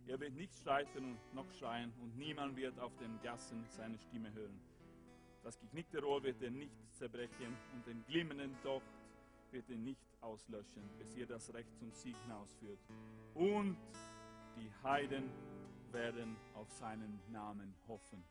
Er 0.05 0.20
wird 0.20 0.34
nicht 0.34 0.53
streiten 0.53 1.05
und 1.05 1.34
noch 1.34 1.49
schreien 1.53 1.93
und 2.01 2.18
niemand 2.18 2.58
wird 2.58 2.78
auf 2.78 2.91
den 2.97 3.22
Gassen 3.22 3.64
seine 3.70 3.97
Stimme 3.99 4.34
hören. 4.34 4.60
Das 5.43 5.58
geknickte 5.58 6.01
Rohr 6.01 6.22
wird 6.24 6.41
er 6.41 6.51
nicht 6.51 6.76
zerbrechen 6.91 7.55
und 7.74 7.88
den 7.88 8.03
glimmenden 8.05 8.53
Docht 8.64 8.97
wird 9.52 9.70
er 9.70 9.78
nicht 9.78 10.08
auslöschen, 10.22 10.84
bis 10.98 11.16
ihr 11.16 11.26
das 11.26 11.54
Recht 11.54 11.76
zum 11.78 11.91
Sieg 11.91 12.16
hinausführt. 12.24 12.80
Und 13.34 13.78
die 14.58 14.72
Heiden 14.84 15.30
werden 15.91 16.36
auf 16.56 16.72
seinen 16.72 17.20
Namen 17.32 17.74
hoffen. 17.88 18.24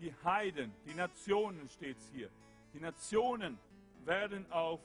Die 0.00 0.14
Heiden, 0.24 0.72
die 0.86 0.94
Nationen 0.94 1.68
steht 1.68 1.98
hier. 2.12 2.30
Die 2.72 2.80
Nationen 2.80 3.58
werden 4.04 4.50
auf 4.52 4.80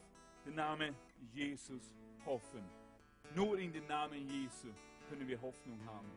den 0.46 0.56
Namen 0.56 0.96
Jesus 1.34 1.94
hoffen. 2.26 2.64
Nur 3.36 3.60
in 3.60 3.72
den 3.72 3.86
Namen 3.88 4.28
Jesu 4.28 4.68
können 5.10 5.28
wir 5.28 5.42
Hoffnung 5.42 5.80
haben. 5.86 6.12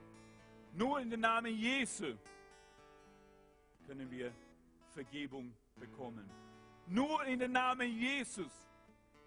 Nur 0.75 1.01
in 1.01 1.11
den 1.11 1.21
Namen 1.21 1.55
Jesu 1.55 2.15
können 3.87 4.11
wir 4.11 4.33
Vergebung 4.93 5.53
bekommen. 5.77 6.29
Nur 6.87 7.25
in 7.25 7.39
den 7.39 7.53
Namen 7.53 7.89
Jesus 7.99 8.66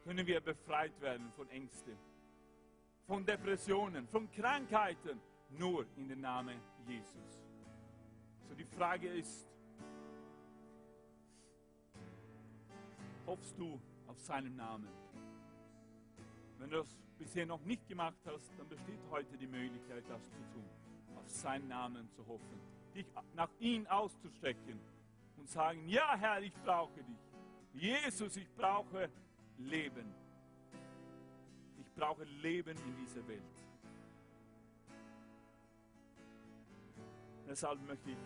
können 0.04 0.26
wir 0.26 0.42
befreit 0.42 1.00
werden 1.02 1.32
von 1.36 1.50
Ängsten, 1.50 1.98
von 3.06 3.26
Depressionen, 3.26 4.08
von 4.08 4.30
Krankheiten. 4.32 5.20
Nur 5.52 5.86
in 5.98 6.08
den 6.08 6.22
Namen 6.22 6.62
Jesus. 6.86 7.44
So 8.48 8.54
die 8.54 8.66
Frage 8.66 9.08
ist, 9.08 9.48
hoffst 13.26 13.58
du 13.58 13.80
auf 14.08 14.20
seinen 14.20 14.56
Namen? 14.56 14.90
Wenn 16.60 16.70
du 16.70 16.78
das 16.78 16.96
bisher 17.18 17.46
noch 17.46 17.64
nicht 17.66 17.88
gemacht 17.88 18.20
hast, 18.26 18.52
dann 18.58 18.68
besteht 18.68 19.00
heute 19.10 19.38
die 19.38 19.48
Möglichkeit, 19.48 20.04
das 20.08 20.24
zu 20.24 20.42
tun. 20.54 20.70
Auf 21.16 21.28
seinen 21.30 21.68
Namen 21.68 22.10
zu 22.12 22.26
hoffen. 22.28 22.60
Dich 22.94 23.06
nach 23.36 23.50
ihm 23.60 23.88
auszustrecken 23.88 24.80
und 25.38 25.50
sagen, 25.50 25.88
ja 25.88 26.16
Herr, 26.18 26.42
ich 26.42 26.54
brauche 26.64 27.04
dich. 27.04 27.18
Jesus, 27.74 28.36
ich 28.36 28.50
brauche 28.56 29.10
Leben. 29.60 30.14
Ich 31.78 31.94
brauche 31.94 32.24
Leben 32.24 32.78
in 32.78 32.96
dieser 32.98 33.28
Welt. 33.28 33.44
Deshalb 37.48 37.82
möchte 37.88 38.12
ich 38.12 38.18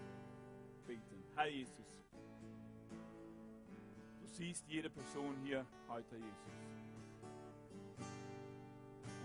beten. 0.86 1.24
Herr 1.36 1.48
Jesus, 1.48 1.86
du 4.20 4.28
siehst 4.28 4.68
jede 4.68 4.90
Person 4.90 5.36
hier 5.44 5.66
heute, 5.88 6.16
Jesus. 6.16 6.54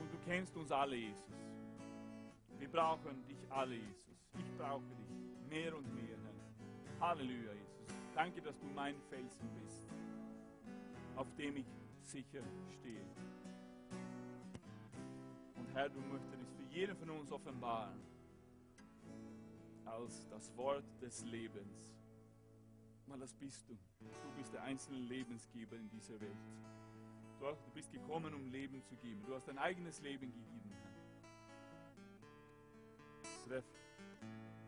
Und 0.00 0.12
du 0.12 0.18
kennst 0.24 0.56
uns 0.56 0.70
alle, 0.70 0.96
Jesus. 0.96 1.32
Wir 2.58 2.68
brauchen 2.68 3.24
dich 3.26 3.38
alle, 3.50 3.74
Jesus. 3.74 4.16
Ich 4.38 4.56
brauche 4.56 4.84
dich 4.84 5.48
mehr 5.48 5.76
und 5.76 5.92
mehr, 5.94 6.16
Herr. 6.16 7.08
Halleluja, 7.08 7.52
Jesus. 7.52 7.98
Danke, 8.14 8.40
dass 8.40 8.58
du 8.58 8.66
mein 8.66 8.94
Felsen 9.10 9.48
bist, 9.60 9.82
auf 11.16 11.26
dem 11.36 11.56
ich 11.56 11.66
sicher 12.08 12.42
stehe. 12.78 13.04
Und 15.56 15.74
Herr, 15.74 15.88
du 15.90 16.00
möchtest 16.00 16.42
es 16.42 16.52
für 16.52 16.74
jeden 16.74 16.96
von 16.96 17.10
uns 17.10 17.30
offenbaren 17.30 18.00
als 19.84 20.26
das 20.28 20.56
Wort 20.56 20.84
des 21.02 21.24
Lebens. 21.24 21.94
Weil 23.06 23.18
das 23.18 23.34
bist 23.34 23.68
du. 23.68 23.74
Du 24.00 24.36
bist 24.36 24.52
der 24.52 24.62
einzelne 24.62 24.98
Lebensgeber 24.98 25.76
in 25.76 25.88
dieser 25.88 26.20
Welt. 26.20 26.36
Du 27.40 27.70
bist 27.72 27.92
gekommen, 27.92 28.34
um 28.34 28.50
Leben 28.50 28.82
zu 28.82 28.96
geben. 28.96 29.22
Du 29.26 29.34
hast 29.34 29.46
dein 29.46 29.58
eigenes 29.58 30.00
Leben 30.02 30.32
gegeben. 30.32 30.72
Treff. 33.46 33.64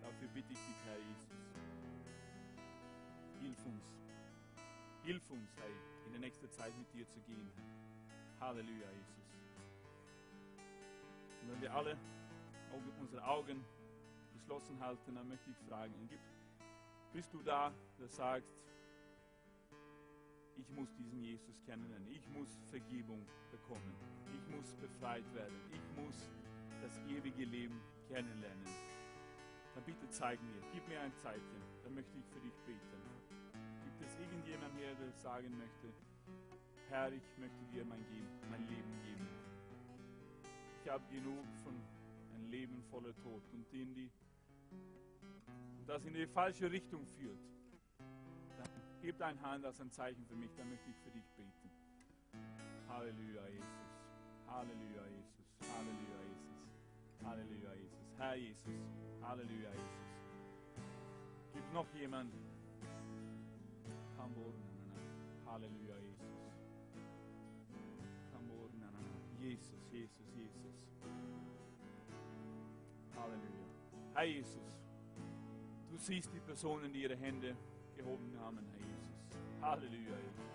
Dafür 0.01 0.29
bitte 0.29 0.53
ich 0.53 0.59
dich, 0.59 0.77
Herr 0.85 0.99
Jesus. 0.99 1.31
Hilf 3.41 3.67
uns. 3.67 3.85
Hilf 5.03 5.31
uns, 5.31 5.57
Herr, 5.57 5.69
in 6.11 6.15
der 6.15 6.23
nächsten 6.23 6.51
Zeit 6.51 6.77
mit 6.77 6.93
dir 6.93 7.09
zu 7.09 7.21
gehen. 7.21 7.49
Halleluja, 8.41 8.91
Jesus. 8.91 9.31
Und 11.41 11.53
wenn 11.53 11.61
wir 11.61 11.73
alle 11.73 11.97
unsere 13.01 13.25
Augen 13.25 13.65
geschlossen 14.33 14.81
halten, 14.81 15.15
dann 15.15 15.29
möchte 15.29 15.51
ich 15.51 15.69
fragen, 15.69 15.95
bist 17.13 17.33
du 17.33 17.41
da, 17.43 17.73
der 18.01 18.09
sagt, 18.09 18.53
ich 20.57 20.69
muss 20.71 20.93
diesen 20.97 21.23
Jesus 21.23 21.63
kennenlernen, 21.65 22.09
ich 22.11 22.27
muss 22.31 22.59
Vergebung 22.71 23.25
bekommen, 23.53 23.95
ich 24.35 24.57
muss 24.57 24.75
befreit 24.75 25.25
werden, 25.33 25.61
ich 25.71 26.03
muss 26.03 26.29
das 26.83 26.99
ewige 27.07 27.45
Leben 27.45 27.81
kennenlernen. 28.09 28.67
Dann 29.77 29.85
bitte 29.85 30.09
zeig 30.11 30.43
mir, 30.43 30.61
gib 30.73 30.89
mir 30.89 31.01
ein 31.03 31.15
Zeichen, 31.15 31.63
dann 31.85 31.95
möchte 31.95 32.19
ich 32.19 32.27
für 32.27 32.41
dich 32.41 32.59
beten. 32.67 33.20
Hier, 34.51 34.59
der 34.97 35.13
sagen 35.13 35.57
möchte, 35.59 35.95
Herr, 36.89 37.13
ich 37.13 37.23
möchte 37.39 37.65
dir 37.73 37.85
mein, 37.85 38.05
mein 38.51 38.67
Leben 38.67 39.01
geben. 39.05 39.29
habe 40.89 41.05
genug 41.15 41.47
von 41.63 41.73
einem 42.35 42.51
Leben 42.51 42.83
voller 42.91 43.15
Tod 43.19 43.45
und 43.53 43.73
in 43.73 43.95
die, 43.95 44.11
das 45.87 46.05
in 46.05 46.15
die 46.15 46.27
falsche 46.27 46.69
Richtung 46.69 47.07
führt, 47.07 47.39
dann 48.59 48.69
heb 49.03 49.19
deine 49.19 49.41
Hand 49.41 49.65
als 49.65 49.81
ein 49.81 49.93
Zeichen 49.93 50.27
für 50.27 50.35
mich, 50.35 50.51
dann 50.57 50.69
möchte 50.69 50.91
ich 50.91 50.97
für 50.97 51.13
dich 51.13 51.31
beten. 51.37 51.71
Halleluja, 52.89 53.47
Jesus. 53.47 53.69
Halleluja, 54.49 55.07
Jesus. 55.07 55.47
Halleluja, 55.77 56.23
Jesus. 56.27 57.25
Halleluja, 57.25 57.75
Jesus. 57.75 58.19
Herr 58.19 58.35
Jesus. 58.35 58.65
Halleluja, 59.23 59.71
Jesus. 59.71 60.11
Gibt 61.53 61.73
noch 61.73 61.87
jemand? 64.29 64.55
Halleluja, 65.47 65.97
Jesus. 65.99 66.21
Jesus, 69.41 69.81
Jesus, 69.91 70.27
Jesus. 70.37 70.75
Halleluja. 73.17 73.67
Herr 74.15 74.25
Jesus, 74.25 74.85
du 75.89 75.97
siehst 75.97 76.31
die 76.35 76.41
Personen, 76.41 76.93
die 76.93 77.03
ihre 77.03 77.17
Hände 77.17 77.57
gehoben 77.97 78.39
haben, 78.39 78.59
Herr 78.59 78.79
Jesus. 78.79 79.63
Halleluja, 79.63 80.19
Jesus. 80.19 80.51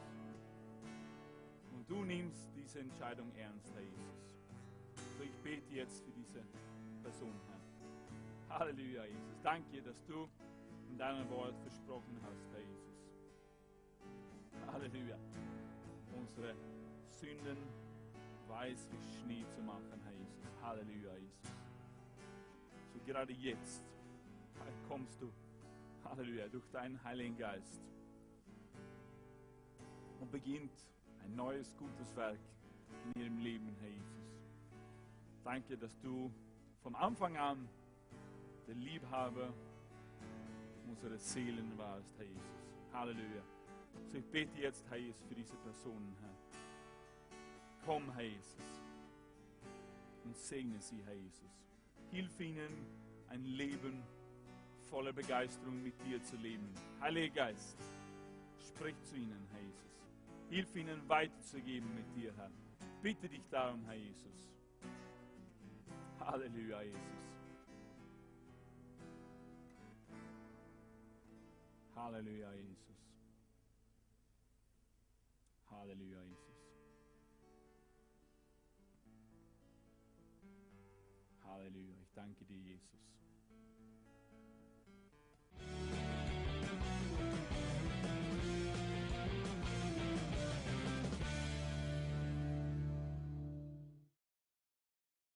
Und 1.73 1.89
du 1.89 2.03
nimmst 2.03 2.51
diese 2.55 2.79
Entscheidung 2.79 3.31
ernst, 3.35 3.73
Herr 3.73 3.81
Jesus. 3.81 4.37
So 5.17 5.23
ich 5.23 5.35
bete 5.43 5.73
jetzt 5.73 6.03
für 6.05 6.11
diese 6.11 6.43
Person, 7.01 7.33
Herr. 7.47 8.59
Halleluja, 8.59 9.05
Jesus. 9.05 9.41
Danke, 9.41 9.81
dass 9.81 10.05
du 10.05 10.29
in 10.91 10.97
deinem 10.97 11.27
Wort 11.31 11.57
versprochen 11.61 12.17
hast, 12.21 12.51
Herr 12.53 12.61
Jesus. 12.61 12.84
Halleluja. 14.75 15.17
Unsere 16.17 16.53
Sünden 17.07 17.57
weiß 18.49 18.89
wie 18.91 19.19
Schnee 19.21 19.45
zu 19.55 19.61
machen, 19.61 20.01
Herr 20.03 20.11
Jesus. 20.11 20.61
Halleluja, 20.61 21.15
Jesus. 21.15 21.55
So 22.91 22.99
gerade 23.05 23.31
jetzt 23.31 23.81
kommst 24.89 25.21
du, 25.21 25.31
Halleluja, 26.03 26.49
durch 26.49 26.67
deinen 26.71 27.01
Heiligen 27.05 27.37
Geist 27.37 27.81
und 30.19 30.29
beginnt 30.29 30.73
ein 31.23 31.35
neues, 31.37 31.73
gutes 31.77 32.13
Werk 32.17 32.39
in 33.05 33.21
ihrem 33.21 33.37
Leben, 33.37 33.73
Herr 33.79 33.89
Jesus. 33.89 34.29
Danke, 35.45 35.77
dass 35.77 35.97
du 36.01 36.29
vom 36.83 36.95
Anfang 36.97 37.37
an 37.37 37.69
der 38.67 38.75
Liebhaber 38.75 39.53
unserer 40.85 41.17
Seelen 41.17 41.77
warst, 41.77 42.13
Herr 42.17 42.25
Jesus. 42.25 42.67
Halleluja. 42.91 43.54
So 44.11 44.17
ich 44.17 44.25
bete 44.25 44.59
jetzt, 44.59 44.85
Herr 44.89 44.97
Jesus, 44.97 45.23
für 45.27 45.35
diese 45.35 45.55
Personen, 45.55 46.15
Herr. 46.21 46.35
Komm, 47.85 48.11
Herr 48.13 48.23
Jesus, 48.23 48.65
und 50.23 50.35
segne 50.35 50.79
sie, 50.81 51.01
Herr 51.05 51.13
Jesus. 51.13 51.51
Hilf 52.11 52.39
ihnen, 52.39 52.85
ein 53.29 53.43
Leben 53.43 54.03
voller 54.89 55.13
Begeisterung 55.13 55.81
mit 55.83 55.93
dir 56.05 56.21
zu 56.23 56.35
leben. 56.37 56.67
Heiliger 57.01 57.47
Geist, 57.47 57.77
sprich 58.59 58.95
zu 59.03 59.15
ihnen, 59.15 59.47
Herr 59.51 59.61
Jesus. 59.61 59.85
Hilf 60.49 60.75
ihnen 60.75 61.09
weiterzugeben 61.09 61.93
mit 61.95 62.15
dir, 62.15 62.33
Herr. 62.37 62.51
Bitte 63.01 63.27
dich 63.27 63.43
darum, 63.49 63.83
Herr 63.85 63.95
Jesus. 63.95 64.51
Halleluja, 66.19 66.81
Jesus. 66.81 66.99
Halleluja, 71.95 72.51
Jesus. 72.53 72.94
Halleluja, 75.85 76.19
Jesus. 76.23 76.55
Halleluja, 81.43 81.95
ich 82.01 82.11
danke 82.15 82.43
dir, 82.45 82.57
Jesus. 82.57 83.14